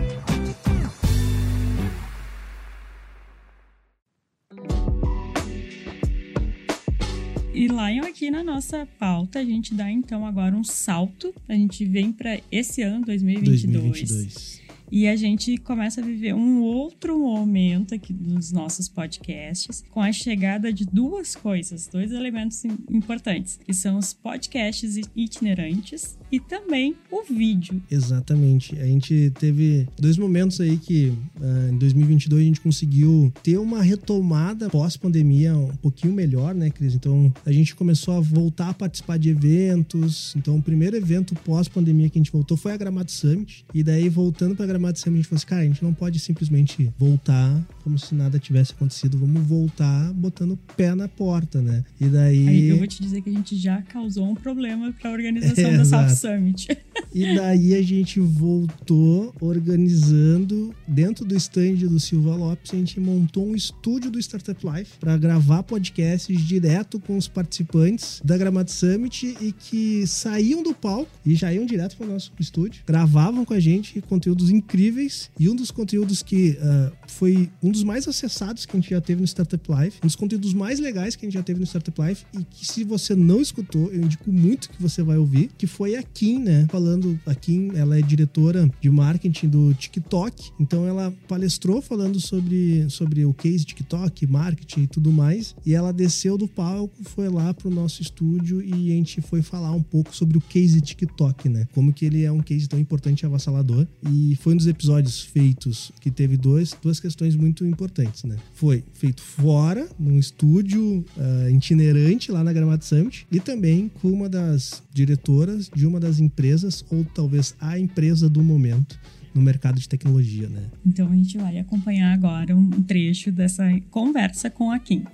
E 7.60 7.66
Lion, 7.68 8.04
aqui 8.06 8.30
na 8.30 8.42
nossa 8.42 8.86
pauta, 8.98 9.38
a 9.40 9.44
gente 9.44 9.74
dá 9.74 9.90
então 9.90 10.24
agora 10.24 10.56
um 10.56 10.64
salto. 10.64 11.34
A 11.46 11.52
gente 11.52 11.84
vem 11.84 12.10
para 12.10 12.40
esse 12.50 12.80
ano, 12.80 13.04
2022. 13.04 13.82
2022. 13.82 14.60
E 14.92 15.06
a 15.06 15.14
gente 15.14 15.56
começa 15.58 16.00
a 16.00 16.04
viver 16.04 16.34
um 16.34 16.62
outro 16.62 17.18
momento 17.18 17.94
aqui 17.94 18.12
dos 18.12 18.50
nossos 18.50 18.88
podcasts 18.88 19.84
com 19.90 20.00
a 20.00 20.10
chegada 20.10 20.72
de 20.72 20.84
duas 20.86 21.36
coisas, 21.36 21.86
dois 21.86 22.10
elementos 22.12 22.64
im- 22.64 22.78
importantes, 22.90 23.58
que 23.64 23.74
são 23.74 23.98
os 23.98 24.12
podcasts 24.14 24.96
itinerantes 25.14 26.18
e 26.30 26.38
também 26.38 26.94
o 27.10 27.22
vídeo. 27.22 27.80
Exatamente. 27.90 28.78
A 28.78 28.84
gente 28.84 29.32
teve 29.38 29.86
dois 29.98 30.16
momentos 30.16 30.60
aí 30.60 30.76
que 30.76 31.12
ah, 31.40 31.70
em 31.72 31.78
2022 31.78 32.42
a 32.42 32.46
gente 32.46 32.60
conseguiu 32.60 33.32
ter 33.42 33.58
uma 33.58 33.82
retomada 33.82 34.68
pós-pandemia 34.68 35.56
um 35.56 35.76
pouquinho 35.76 36.12
melhor, 36.12 36.54
né, 36.54 36.70
Cris? 36.70 36.94
Então 36.94 37.32
a 37.44 37.52
gente 37.52 37.74
começou 37.74 38.14
a 38.16 38.20
voltar 38.20 38.70
a 38.70 38.74
participar 38.74 39.18
de 39.18 39.30
eventos. 39.30 40.34
Então 40.36 40.56
o 40.56 40.62
primeiro 40.62 40.96
evento 40.96 41.34
pós-pandemia 41.34 42.08
que 42.08 42.18
a 42.18 42.20
gente 42.20 42.32
voltou 42.32 42.56
foi 42.56 42.72
a 42.72 42.76
Gramado 42.76 43.10
Summit. 43.10 43.64
E 43.74 43.82
daí 43.82 44.08
voltando 44.08 44.54
para 44.54 44.66
Gramado 44.66 44.98
Summit, 44.98 45.20
a 45.20 45.22
gente 45.22 45.28
falou 45.28 45.38
assim, 45.38 45.46
cara, 45.46 45.62
a 45.62 45.66
gente 45.66 45.82
não 45.82 45.94
pode 45.94 46.18
simplesmente 46.18 46.90
voltar 46.98 47.66
como 47.82 47.98
se 47.98 48.14
nada 48.14 48.38
tivesse 48.38 48.72
acontecido. 48.72 49.18
Vamos 49.18 49.42
voltar 49.46 50.12
botando 50.12 50.52
o 50.52 50.56
pé 50.76 50.94
na 50.94 51.08
porta, 51.08 51.60
né? 51.60 51.84
E 52.00 52.06
daí. 52.06 52.48
Aí 52.48 52.68
eu 52.68 52.78
vou 52.78 52.86
te 52.86 53.02
dizer 53.02 53.20
que 53.22 53.30
a 53.30 53.32
gente 53.32 53.56
já 53.56 53.82
causou 53.82 54.28
um 54.28 54.34
problema 54.34 54.92
para 54.92 55.10
a 55.10 55.12
organização 55.12 55.70
É, 55.70 55.76
da 55.78 55.84
South. 55.84 56.08
Summit. 56.20 56.68
E 57.12 57.34
daí 57.34 57.74
a 57.74 57.82
gente 57.82 58.20
voltou 58.20 59.34
organizando 59.40 60.72
dentro 60.86 61.24
do 61.24 61.34
stand 61.34 61.74
do 61.74 61.98
Silva 61.98 62.36
Lopes, 62.36 62.72
a 62.72 62.76
gente 62.76 63.00
montou 63.00 63.48
um 63.48 63.56
estúdio 63.56 64.12
do 64.12 64.18
Startup 64.20 64.64
Life 64.64 64.92
para 65.00 65.16
gravar 65.16 65.64
podcasts 65.64 66.46
direto 66.46 67.00
com 67.00 67.16
os 67.16 67.26
participantes 67.26 68.20
da 68.24 68.38
Gramado 68.38 68.70
Summit 68.70 69.36
e 69.40 69.50
que 69.50 70.06
saíam 70.06 70.62
do 70.62 70.72
palco 70.72 71.10
e 71.26 71.34
já 71.34 71.52
iam 71.52 71.66
direto 71.66 71.96
para 71.96 72.06
o 72.06 72.10
nosso 72.10 72.32
estúdio, 72.38 72.84
gravavam 72.86 73.44
com 73.44 73.54
a 73.54 73.60
gente 73.60 74.00
conteúdos 74.02 74.50
incríveis 74.50 75.30
e 75.38 75.48
um 75.48 75.56
dos 75.56 75.72
conteúdos 75.72 76.22
que 76.22 76.56
ah, 76.60 76.92
foi 77.08 77.50
um 77.60 77.72
dos 77.72 77.82
mais 77.82 78.06
acessados 78.06 78.64
que 78.66 78.76
a 78.76 78.80
gente 78.80 78.90
já 78.90 79.00
teve 79.00 79.20
no 79.20 79.26
Startup 79.26 79.64
Life, 79.68 79.98
um 80.02 80.06
dos 80.06 80.16
conteúdos 80.16 80.54
mais 80.54 80.78
legais 80.78 81.16
que 81.16 81.26
a 81.26 81.28
gente 81.28 81.34
já 81.34 81.42
teve 81.42 81.58
no 81.58 81.66
Startup 81.66 82.00
Life 82.02 82.24
e 82.38 82.44
que 82.44 82.66
se 82.66 82.84
você 82.84 83.16
não 83.16 83.40
escutou, 83.40 83.90
eu 83.90 84.02
indico 84.02 84.30
muito 84.30 84.70
que 84.70 84.80
você 84.80 85.02
vai 85.02 85.16
ouvir, 85.16 85.50
que 85.58 85.66
foi 85.66 85.96
a 85.96 86.02
Kim, 86.12 86.38
né? 86.38 86.66
Falando, 86.70 87.18
a 87.26 87.34
Kim, 87.34 87.70
ela 87.74 87.98
é 87.98 88.02
diretora 88.02 88.70
de 88.80 88.90
marketing 88.90 89.48
do 89.48 89.74
TikTok, 89.74 90.50
então 90.58 90.86
ela 90.86 91.12
palestrou 91.28 91.80
falando 91.80 92.20
sobre, 92.20 92.88
sobre 92.88 93.24
o 93.24 93.32
case 93.32 93.64
TikTok, 93.64 94.26
marketing 94.26 94.82
e 94.82 94.86
tudo 94.86 95.12
mais, 95.12 95.54
e 95.64 95.74
ela 95.74 95.92
desceu 95.92 96.36
do 96.36 96.48
palco, 96.48 96.94
foi 97.04 97.28
lá 97.28 97.52
pro 97.54 97.70
nosso 97.70 98.02
estúdio 98.02 98.62
e 98.62 98.92
a 98.92 98.94
gente 98.94 99.20
foi 99.20 99.42
falar 99.42 99.72
um 99.72 99.82
pouco 99.82 100.14
sobre 100.14 100.36
o 100.36 100.40
case 100.40 100.80
TikTok, 100.80 101.48
né? 101.48 101.66
Como 101.74 101.92
que 101.92 102.04
ele 102.04 102.24
é 102.24 102.32
um 102.32 102.40
case 102.40 102.68
tão 102.68 102.78
importante 102.78 103.22
e 103.22 103.26
avassalador. 103.26 103.86
E 104.10 104.36
foi 104.36 104.54
um 104.54 104.56
dos 104.56 104.66
episódios 104.66 105.20
feitos 105.20 105.92
que 106.00 106.10
teve 106.10 106.36
dois, 106.36 106.74
duas 106.82 106.98
questões 106.98 107.36
muito 107.36 107.64
importantes, 107.64 108.24
né? 108.24 108.36
Foi 108.54 108.82
feito 108.94 109.22
fora, 109.22 109.88
num 109.98 110.18
estúdio 110.18 111.04
ah, 111.16 111.50
itinerante 111.50 112.32
lá 112.32 112.42
na 112.42 112.52
Gramado 112.52 112.84
Summit, 112.84 113.26
e 113.30 113.38
também 113.38 113.90
com 114.00 114.10
uma 114.10 114.28
das 114.28 114.82
diretoras 114.92 115.70
de 115.74 115.86
uma 115.86 115.99
das 116.00 116.18
empresas, 116.18 116.84
ou 116.90 117.04
talvez 117.04 117.54
a 117.60 117.78
empresa 117.78 118.28
do 118.28 118.42
momento 118.42 118.98
no 119.34 119.40
mercado 119.40 119.78
de 119.78 119.88
tecnologia, 119.88 120.48
né? 120.48 120.64
Então 120.84 121.06
a 121.06 121.14
gente 121.14 121.38
vai 121.38 121.58
acompanhar 121.58 122.12
agora 122.12 122.56
um 122.56 122.82
trecho 122.82 123.30
dessa 123.30 123.64
conversa 123.90 124.50
com 124.50 124.70
a 124.70 124.78
Kim. 124.78 125.04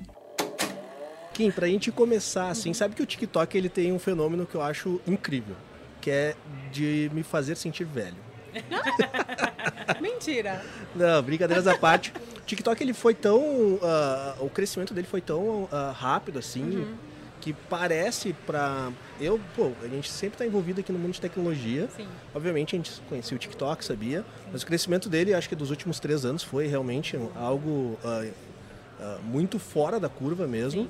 Kim, 1.34 1.50
pra 1.50 1.66
gente 1.66 1.92
começar 1.92 2.48
assim, 2.48 2.72
sabe 2.72 2.94
que 2.94 3.02
o 3.02 3.06
TikTok 3.06 3.58
ele 3.58 3.68
tem 3.68 3.92
um 3.92 3.98
fenômeno 3.98 4.46
que 4.46 4.54
eu 4.54 4.62
acho 4.62 5.00
incrível, 5.06 5.54
que 6.00 6.10
é 6.10 6.34
de 6.72 7.10
me 7.12 7.22
fazer 7.22 7.56
sentir 7.56 7.84
velho. 7.84 8.16
Mentira. 10.00 10.64
Não, 10.94 11.22
brincadeiras 11.22 11.66
à 11.66 11.76
parte. 11.76 12.10
O 12.38 12.40
TikTok 12.46 12.82
ele 12.82 12.94
foi 12.94 13.12
tão, 13.14 13.78
ah, 13.82 14.36
o 14.40 14.48
crescimento 14.48 14.94
dele 14.94 15.06
foi 15.06 15.20
tão 15.20 15.68
ah, 15.70 15.94
rápido 15.94 16.38
assim, 16.38 16.62
Uhum. 16.64 16.94
Que 17.46 17.52
parece 17.70 18.32
pra 18.44 18.90
eu, 19.20 19.38
pô, 19.54 19.70
a 19.80 19.86
gente 19.86 20.10
sempre 20.10 20.36
tá 20.36 20.44
envolvido 20.44 20.80
aqui 20.80 20.90
no 20.90 20.98
mundo 20.98 21.12
de 21.12 21.20
tecnologia. 21.20 21.88
Sim. 21.96 22.08
Obviamente 22.34 22.74
a 22.74 22.76
gente 22.76 23.00
conhecia 23.08 23.36
o 23.36 23.38
TikTok, 23.38 23.84
sabia, 23.84 24.24
mas 24.50 24.64
o 24.64 24.66
crescimento 24.66 25.08
dele, 25.08 25.32
acho 25.32 25.48
que 25.48 25.54
dos 25.54 25.70
últimos 25.70 26.00
três 26.00 26.24
anos 26.24 26.42
foi 26.42 26.66
realmente 26.66 27.16
algo 27.36 27.96
ah, 28.04 28.26
ah, 28.98 29.18
muito 29.22 29.60
fora 29.60 30.00
da 30.00 30.08
curva 30.08 30.48
mesmo. 30.48 30.88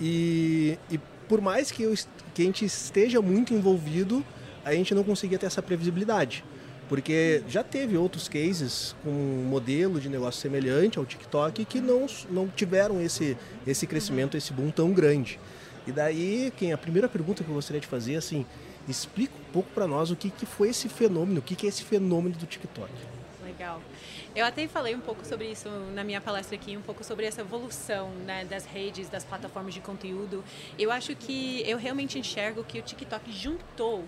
E, 0.00 0.76
e 0.90 0.98
por 1.28 1.40
mais 1.40 1.70
que, 1.70 1.84
eu, 1.84 1.94
que 2.34 2.42
a 2.42 2.44
gente 2.46 2.64
esteja 2.64 3.22
muito 3.22 3.54
envolvido, 3.54 4.24
a 4.64 4.74
gente 4.74 4.96
não 4.96 5.04
conseguia 5.04 5.38
ter 5.38 5.46
essa 5.46 5.62
previsibilidade. 5.62 6.42
Porque 6.88 7.44
já 7.46 7.62
teve 7.62 7.96
outros 7.96 8.26
cases 8.26 8.96
com 9.04 9.10
um 9.10 9.46
modelo 9.48 10.00
de 10.00 10.08
negócio 10.08 10.40
semelhante 10.40 10.98
ao 10.98 11.06
TikTok 11.06 11.64
que 11.64 11.80
não, 11.80 12.06
não 12.28 12.48
tiveram 12.48 13.00
esse, 13.00 13.36
esse 13.64 13.86
crescimento, 13.86 14.36
esse 14.36 14.52
boom 14.52 14.68
tão 14.68 14.92
grande. 14.92 15.38
E 15.86 15.92
daí, 15.92 16.52
quem 16.56 16.72
a 16.72 16.78
primeira 16.78 17.08
pergunta 17.08 17.42
que 17.42 17.50
eu 17.50 17.54
gostaria 17.54 17.80
de 17.80 17.86
fazer 17.86 18.14
é 18.14 18.16
assim, 18.16 18.46
explica 18.88 19.34
um 19.34 19.52
pouco 19.52 19.70
para 19.70 19.86
nós 19.86 20.10
o 20.10 20.16
que, 20.16 20.30
que 20.30 20.46
foi 20.46 20.68
esse 20.68 20.88
fenômeno, 20.88 21.40
o 21.40 21.42
que, 21.42 21.56
que 21.56 21.66
é 21.66 21.68
esse 21.68 21.82
fenômeno 21.82 22.36
do 22.36 22.46
TikTok. 22.46 22.90
Legal. 23.44 23.80
Eu 24.34 24.46
até 24.46 24.66
falei 24.66 24.94
um 24.94 25.00
pouco 25.00 25.24
sobre 25.26 25.50
isso 25.50 25.68
na 25.94 26.02
minha 26.02 26.20
palestra 26.20 26.54
aqui, 26.54 26.76
um 26.76 26.82
pouco 26.82 27.04
sobre 27.04 27.26
essa 27.26 27.40
evolução 27.42 28.10
né, 28.24 28.44
das 28.44 28.64
redes, 28.64 29.08
das 29.08 29.24
plataformas 29.24 29.74
de 29.74 29.80
conteúdo. 29.80 30.44
Eu 30.78 30.90
acho 30.90 31.14
que 31.14 31.62
eu 31.68 31.76
realmente 31.76 32.18
enxergo 32.18 32.64
que 32.64 32.78
o 32.78 32.82
TikTok 32.82 33.30
juntou 33.30 34.04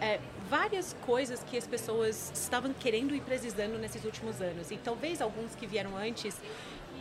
é, 0.00 0.20
várias 0.48 0.94
coisas 1.04 1.42
que 1.44 1.56
as 1.56 1.66
pessoas 1.66 2.30
estavam 2.34 2.72
querendo 2.72 3.14
e 3.14 3.20
precisando 3.20 3.78
nesses 3.78 4.04
últimos 4.04 4.40
anos. 4.40 4.70
E 4.70 4.76
talvez 4.76 5.20
alguns 5.20 5.54
que 5.54 5.66
vieram 5.66 5.96
antes 5.96 6.36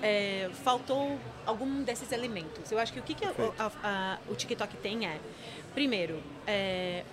é, 0.03 0.49
faltou 0.63 1.17
algum 1.45 1.81
desses 1.81 2.11
elementos. 2.11 2.69
Eu 2.71 2.77
acho 2.77 2.91
que 2.93 2.99
o 2.99 3.01
que, 3.03 3.13
que 3.15 3.25
a- 3.25 3.33
a- 3.57 3.71
a- 3.83 4.17
o 4.29 4.35
TikTok 4.35 4.75
tem 4.77 5.07
é, 5.07 5.17
primeiro, 5.73 6.21
é, 6.45 7.03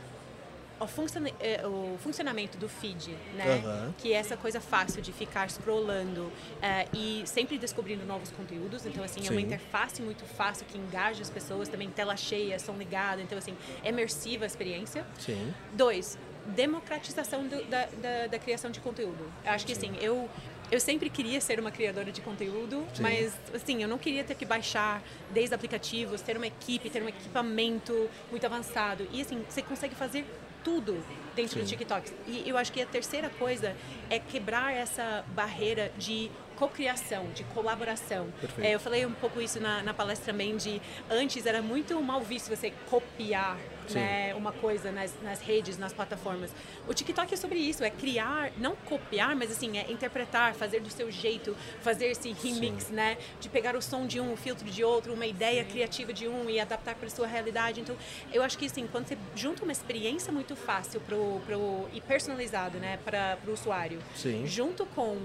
o, 0.80 0.86
funciona- 0.86 1.30
é, 1.38 1.64
o 1.66 1.96
funcionamento 2.02 2.58
do 2.58 2.68
feed, 2.68 3.10
né? 3.36 3.62
Aham. 3.64 3.94
Que 3.98 4.12
é 4.12 4.16
essa 4.16 4.36
coisa 4.36 4.60
fácil 4.60 5.00
de 5.02 5.12
ficar 5.12 5.48
scrollando 5.50 6.32
é, 6.60 6.86
e 6.92 7.22
sempre 7.26 7.58
descobrindo 7.58 8.04
novos 8.04 8.30
conteúdos. 8.32 8.84
Então, 8.86 9.04
assim, 9.04 9.20
é 9.20 9.30
uma 9.30 9.40
Sim. 9.40 9.46
interface 9.46 10.02
muito 10.02 10.24
fácil 10.24 10.66
que 10.66 10.76
engaja 10.78 11.22
as 11.22 11.30
pessoas. 11.30 11.68
Também 11.68 11.88
tela 11.90 12.16
cheia, 12.16 12.58
som 12.58 12.72
ligado. 12.72 13.20
Então, 13.20 13.36
assim, 13.38 13.54
é 13.84 13.90
imersiva 13.90 14.44
a 14.44 14.46
experiência. 14.46 15.06
Sim. 15.18 15.52
Dois, 15.74 16.18
democratização 16.46 17.46
do- 17.46 17.64
da, 17.66 17.86
da, 18.00 18.26
da 18.28 18.38
criação 18.38 18.70
de 18.70 18.80
conteúdo. 18.80 19.30
Eu 19.44 19.52
acho 19.52 19.66
que 19.66 19.72
assim, 19.72 19.92
eu, 20.00 20.28
eu 20.70 20.80
sempre 20.80 21.10
queria 21.10 21.40
ser 21.40 21.58
uma 21.58 21.70
criadora 21.70 22.12
de 22.12 22.20
conteúdo, 22.20 22.86
Sim. 22.94 23.02
mas 23.02 23.34
assim, 23.54 23.82
eu 23.82 23.88
não 23.88 23.98
queria 23.98 24.22
ter 24.22 24.34
que 24.34 24.44
baixar 24.44 25.02
desde 25.30 25.54
aplicativos, 25.54 26.22
ter 26.22 26.36
uma 26.36 26.46
equipe, 26.46 26.88
ter 26.88 27.02
um 27.02 27.08
equipamento 27.08 28.08
muito 28.30 28.46
avançado. 28.46 29.06
E 29.12 29.20
assim, 29.20 29.44
você 29.48 29.62
consegue 29.62 29.94
fazer 29.94 30.24
tudo 30.62 31.02
dentro 31.34 31.58
do 31.58 31.66
Sim. 31.66 31.76
TikTok. 31.76 32.12
E 32.26 32.48
eu 32.48 32.56
acho 32.56 32.72
que 32.72 32.80
a 32.80 32.86
terceira 32.86 33.30
coisa 33.30 33.74
é 34.08 34.18
quebrar 34.18 34.72
essa 34.72 35.24
barreira 35.34 35.90
de 35.98 36.30
cocriação, 36.56 37.30
de 37.34 37.42
colaboração. 37.44 38.28
É, 38.58 38.74
eu 38.74 38.78
falei 38.80 39.06
um 39.06 39.12
pouco 39.12 39.40
isso 39.40 39.58
na, 39.58 39.82
na 39.82 39.94
palestra 39.94 40.32
também 40.32 40.56
de 40.56 40.80
antes 41.08 41.46
era 41.46 41.62
muito 41.62 42.00
mal 42.02 42.20
visto 42.20 42.54
você 42.54 42.70
copiar. 42.88 43.56
Né, 43.94 44.34
uma 44.34 44.52
coisa 44.52 44.90
nas, 44.92 45.14
nas 45.22 45.40
redes, 45.40 45.78
nas 45.78 45.92
plataformas. 45.92 46.50
O 46.88 46.94
TikTok 46.94 47.32
é 47.32 47.36
sobre 47.36 47.58
isso, 47.58 47.82
é 47.84 47.90
criar, 47.90 48.52
não 48.58 48.74
copiar, 48.76 49.34
mas 49.36 49.50
assim, 49.50 49.78
é 49.78 49.90
interpretar, 49.90 50.54
fazer 50.54 50.80
do 50.80 50.90
seu 50.90 51.10
jeito, 51.10 51.56
fazer 51.80 52.06
esse 52.06 52.32
remix, 52.32 52.88
né? 52.88 53.18
De 53.40 53.48
pegar 53.48 53.76
o 53.76 53.82
som 53.82 54.06
de 54.06 54.20
um, 54.20 54.32
o 54.32 54.36
filtro 54.36 54.68
de 54.68 54.84
outro, 54.84 55.12
uma 55.12 55.26
ideia 55.26 55.64
criativa 55.64 56.12
de 56.12 56.28
um 56.28 56.48
e 56.48 56.60
adaptar 56.60 56.94
para 56.94 57.08
sua 57.08 57.26
realidade. 57.26 57.80
Então, 57.80 57.96
eu 58.32 58.42
acho 58.42 58.56
que 58.58 58.66
assim, 58.66 58.86
quando 58.86 59.06
você 59.06 59.18
junta 59.34 59.62
uma 59.62 59.72
experiência 59.72 60.32
muito 60.32 60.56
fácil 60.56 61.00
pro, 61.00 61.40
pro, 61.46 61.88
e 61.92 62.00
personalizado, 62.00 62.78
né, 62.78 62.98
para 63.04 63.38
o 63.46 63.52
usuário, 63.52 64.00
Sim. 64.14 64.46
junto 64.46 64.86
com 64.86 65.18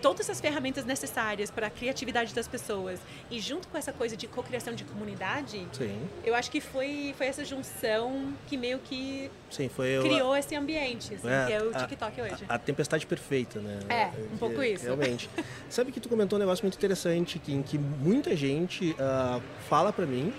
todas 0.00 0.28
as 0.30 0.40
ferramentas 0.40 0.84
necessárias 0.84 1.50
para 1.50 1.66
a 1.66 1.70
criatividade 1.70 2.34
das 2.34 2.46
pessoas 2.48 3.00
e 3.30 3.40
junto 3.40 3.68
com 3.68 3.76
essa 3.78 3.92
coisa 3.92 4.16
de 4.16 4.26
cocriação 4.26 4.74
de 4.74 4.84
comunidade, 4.84 5.66
Sim. 5.72 6.00
eu 6.24 6.34
acho 6.34 6.50
que 6.50 6.60
foi, 6.60 7.14
foi 7.16 7.26
essa 7.26 7.44
junção 7.44 8.32
que 8.46 8.56
meio 8.56 8.78
que 8.78 9.30
Sim, 9.50 9.68
foi 9.68 9.98
criou 10.02 10.36
esse 10.36 10.54
ambiente, 10.54 11.14
assim, 11.14 11.28
É, 11.28 11.46
que 11.46 11.52
é 11.52 11.62
o 11.62 11.70
a- 11.70 11.80
TikTok 11.80 12.20
hoje. 12.20 12.44
A, 12.48 12.54
a 12.54 12.58
tempestade 12.58 13.06
perfeita, 13.06 13.60
né? 13.60 13.78
É, 13.88 14.10
um 14.32 14.36
pouco 14.36 14.62
isso. 14.62 14.84
Realmente. 14.84 15.28
Sabe 15.68 15.90
que 15.92 16.00
tu 16.00 16.08
comentou 16.08 16.36
um 16.36 16.40
negócio 16.40 16.64
muito 16.64 16.76
interessante, 16.76 17.38
que, 17.38 17.52
em 17.52 17.62
que 17.62 17.78
muita 17.78 18.36
gente 18.36 18.94
ah, 18.98 19.40
fala 19.68 19.92
pra 19.92 20.06
mim 20.06 20.32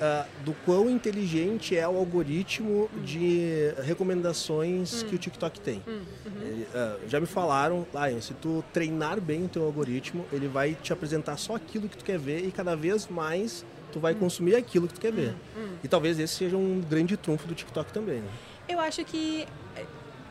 ah, 0.00 0.26
do 0.44 0.52
quão 0.64 0.88
inteligente 0.88 1.76
é 1.76 1.86
o 1.88 1.96
algoritmo 1.96 2.88
de 3.04 3.72
recomendações 3.82 5.02
que 5.02 5.14
o 5.14 5.18
TikTok 5.18 5.60
tem. 5.60 5.82
Hum, 5.86 6.00
uhum. 6.26 6.64
Ah, 6.74 6.96
já 7.06 7.20
me 7.20 7.26
falaram, 7.26 7.86
Lion, 7.92 8.20
se 8.20 8.34
tu 8.34 8.64
treinar 8.72 9.20
bem 9.20 9.44
o 9.44 9.48
teu 9.48 9.64
algoritmo, 9.64 10.24
ele 10.32 10.48
vai 10.48 10.74
te 10.74 10.92
apresentar 10.92 11.36
só 11.36 11.54
aquilo 11.56 11.88
que 11.88 11.96
tu 11.96 12.04
quer 12.04 12.18
ver 12.18 12.46
e 12.46 12.52
cada 12.52 12.74
vez 12.74 13.08
mais 13.08 13.64
tu 13.92 13.98
vai 13.98 14.14
consumir 14.14 14.54
aquilo 14.54 14.86
que 14.86 14.94
tu 14.94 15.00
quer 15.00 15.12
ver. 15.12 15.34
E 15.82 15.88
talvez 15.88 16.18
esse 16.18 16.34
seja 16.34 16.56
um 16.56 16.80
grande 16.80 17.16
trunfo 17.16 17.46
do 17.46 17.54
TikTok 17.54 17.92
também, 17.92 18.20
né? 18.20 18.28
Eu 18.68 18.78
acho 18.80 19.02
que 19.04 19.46
eh, 19.76 19.84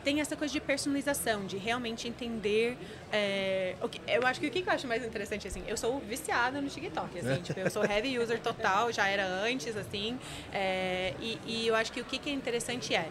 tem 0.08 0.22
essa 0.22 0.34
coisa 0.34 0.50
de 0.50 0.58
personalização, 0.58 1.44
de 1.44 1.58
realmente 1.58 2.08
entender. 2.08 2.78
é, 3.12 3.74
o 3.82 3.88
que- 3.90 4.00
eu 4.06 4.26
acho 4.26 4.40
que 4.40 4.46
o 4.46 4.50
que 4.50 4.60
eu 4.66 4.72
acho 4.72 4.86
mais 4.86 5.04
interessante, 5.04 5.46
assim, 5.46 5.62
eu 5.66 5.76
sou 5.76 5.98
viciada 6.00 6.60
no 6.62 6.68
TikTok, 6.68 7.18
assim, 7.18 7.42
tipo, 7.42 7.60
eu 7.60 7.70
sou 7.70 7.84
heavy 7.84 8.18
user 8.18 8.40
total, 8.40 8.90
já 8.90 9.06
era 9.06 9.26
antes, 9.26 9.76
assim, 9.76 10.18
é, 10.52 11.12
e, 11.20 11.38
e 11.46 11.66
eu 11.66 11.74
acho 11.74 11.92
que 11.92 12.00
o 12.00 12.04
que 12.06 12.18
que 12.18 12.30
é 12.30 12.32
interessante 12.32 12.94
é 12.94 13.06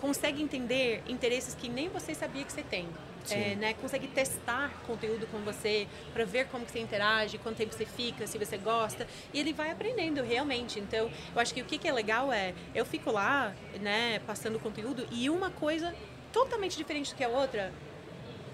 consegue 0.00 0.40
entender 0.42 1.02
interesses 1.08 1.54
que 1.54 1.68
nem 1.68 1.88
você 1.88 2.14
sabia 2.14 2.44
que 2.44 2.52
você 2.52 2.62
tem. 2.62 2.88
É, 3.30 3.54
né, 3.54 3.74
consegue 3.74 4.08
testar 4.08 4.70
conteúdo 4.86 5.26
com 5.28 5.38
você 5.38 5.86
para 6.12 6.24
ver 6.24 6.48
como 6.48 6.64
que 6.64 6.72
você 6.72 6.80
interage, 6.80 7.38
quanto 7.38 7.56
tempo 7.56 7.72
você 7.72 7.86
fica, 7.86 8.26
se 8.26 8.36
você 8.36 8.56
gosta, 8.58 9.06
e 9.32 9.38
ele 9.38 9.52
vai 9.52 9.70
aprendendo 9.70 10.22
realmente. 10.22 10.80
Então, 10.80 11.10
eu 11.34 11.40
acho 11.40 11.54
que 11.54 11.62
o 11.62 11.64
que, 11.64 11.78
que 11.78 11.88
é 11.88 11.92
legal 11.92 12.32
é, 12.32 12.52
eu 12.74 12.84
fico 12.84 13.10
lá, 13.12 13.54
né, 13.80 14.20
passando 14.26 14.58
conteúdo 14.58 15.06
e 15.10 15.30
uma 15.30 15.50
coisa 15.50 15.94
totalmente 16.32 16.76
diferente 16.76 17.12
do 17.12 17.16
que 17.16 17.24
a 17.24 17.28
outra, 17.28 17.72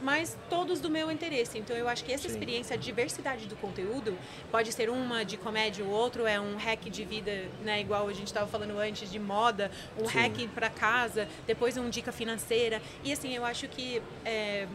mas 0.03 0.36
todos 0.49 0.80
do 0.80 0.88
meu 0.88 1.11
interesse. 1.11 1.59
Então, 1.59 1.76
eu 1.76 1.88
acho 1.88 2.05
que 2.05 2.12
essa 2.12 2.26
experiência, 2.26 2.74
a 2.74 2.78
diversidade 2.78 3.46
do 3.46 3.57
conteúdo, 3.57 4.16
pode 4.51 4.72
ser 4.72 4.88
uma 4.90 5.24
de 5.24 5.36
comédia, 5.36 5.84
o 5.84 5.90
outro 5.90 6.26
é 6.26 6.40
um 6.40 6.57
hack 6.57 6.82
de 6.88 7.05
vida, 7.05 7.46
né, 7.62 7.80
igual 7.80 8.09
a 8.09 8.12
gente 8.12 8.26
estava 8.28 8.46
falando 8.46 8.78
antes, 8.78 9.11
de 9.11 9.18
moda, 9.18 9.70
um 10.01 10.07
hack 10.07 10.49
para 10.55 10.70
casa, 10.70 11.28
depois 11.46 11.76
um 11.76 11.88
dica 11.90 12.12
financeira. 12.12 12.80
E 13.03 13.12
assim, 13.12 13.34
eu 13.34 13.44
acho 13.44 13.66
que 13.68 14.01
é, 14.24 14.66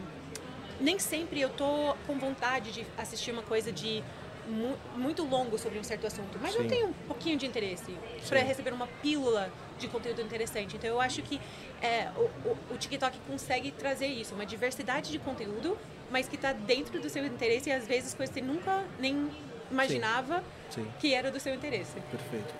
nem 0.80 0.98
sempre 0.98 1.40
eu 1.40 1.48
tô 1.48 1.94
com 2.06 2.18
vontade 2.18 2.72
de 2.72 2.86
assistir 2.98 3.30
uma 3.30 3.42
coisa 3.42 3.72
de 3.72 4.02
mu- 4.46 4.76
muito 4.94 5.24
longo 5.24 5.56
sobre 5.58 5.78
um 5.78 5.84
certo 5.84 6.06
assunto, 6.06 6.38
mas 6.40 6.54
eu 6.54 6.62
Sim. 6.62 6.68
tenho 6.68 6.88
um 6.88 6.92
pouquinho 7.08 7.38
de 7.38 7.46
interesse 7.46 7.94
para 8.28 8.40
receber 8.40 8.72
uma 8.72 8.86
pílula 8.86 9.50
de 9.78 9.88
conteúdo 9.88 10.20
interessante. 10.22 10.76
Então 10.76 10.88
eu 10.88 11.00
acho 11.00 11.22
que 11.22 11.40
é, 11.82 12.08
o, 12.16 12.74
o- 12.74 12.78
TikTok 12.78 13.18
consegue 13.26 13.70
trazer 13.72 14.06
isso, 14.06 14.34
uma 14.34 14.46
diversidade 14.46 15.10
de 15.10 15.18
conteúdo, 15.18 15.76
mas 16.10 16.28
que 16.28 16.36
está 16.36 16.52
dentro 16.52 17.00
do 17.00 17.08
seu 17.08 17.24
interesse 17.24 17.68
e 17.70 17.72
às 17.72 17.86
vezes 17.86 18.14
coisas 18.14 18.34
que 18.34 18.40
você 18.40 18.46
nunca 18.46 18.84
nem 18.98 19.30
imaginava 19.70 20.42
Sim, 20.70 20.86
que 21.00 21.14
era 21.14 21.30
do 21.30 21.40
seu 21.40 21.54
interesse. 21.54 21.94
perfeito. 22.10 22.54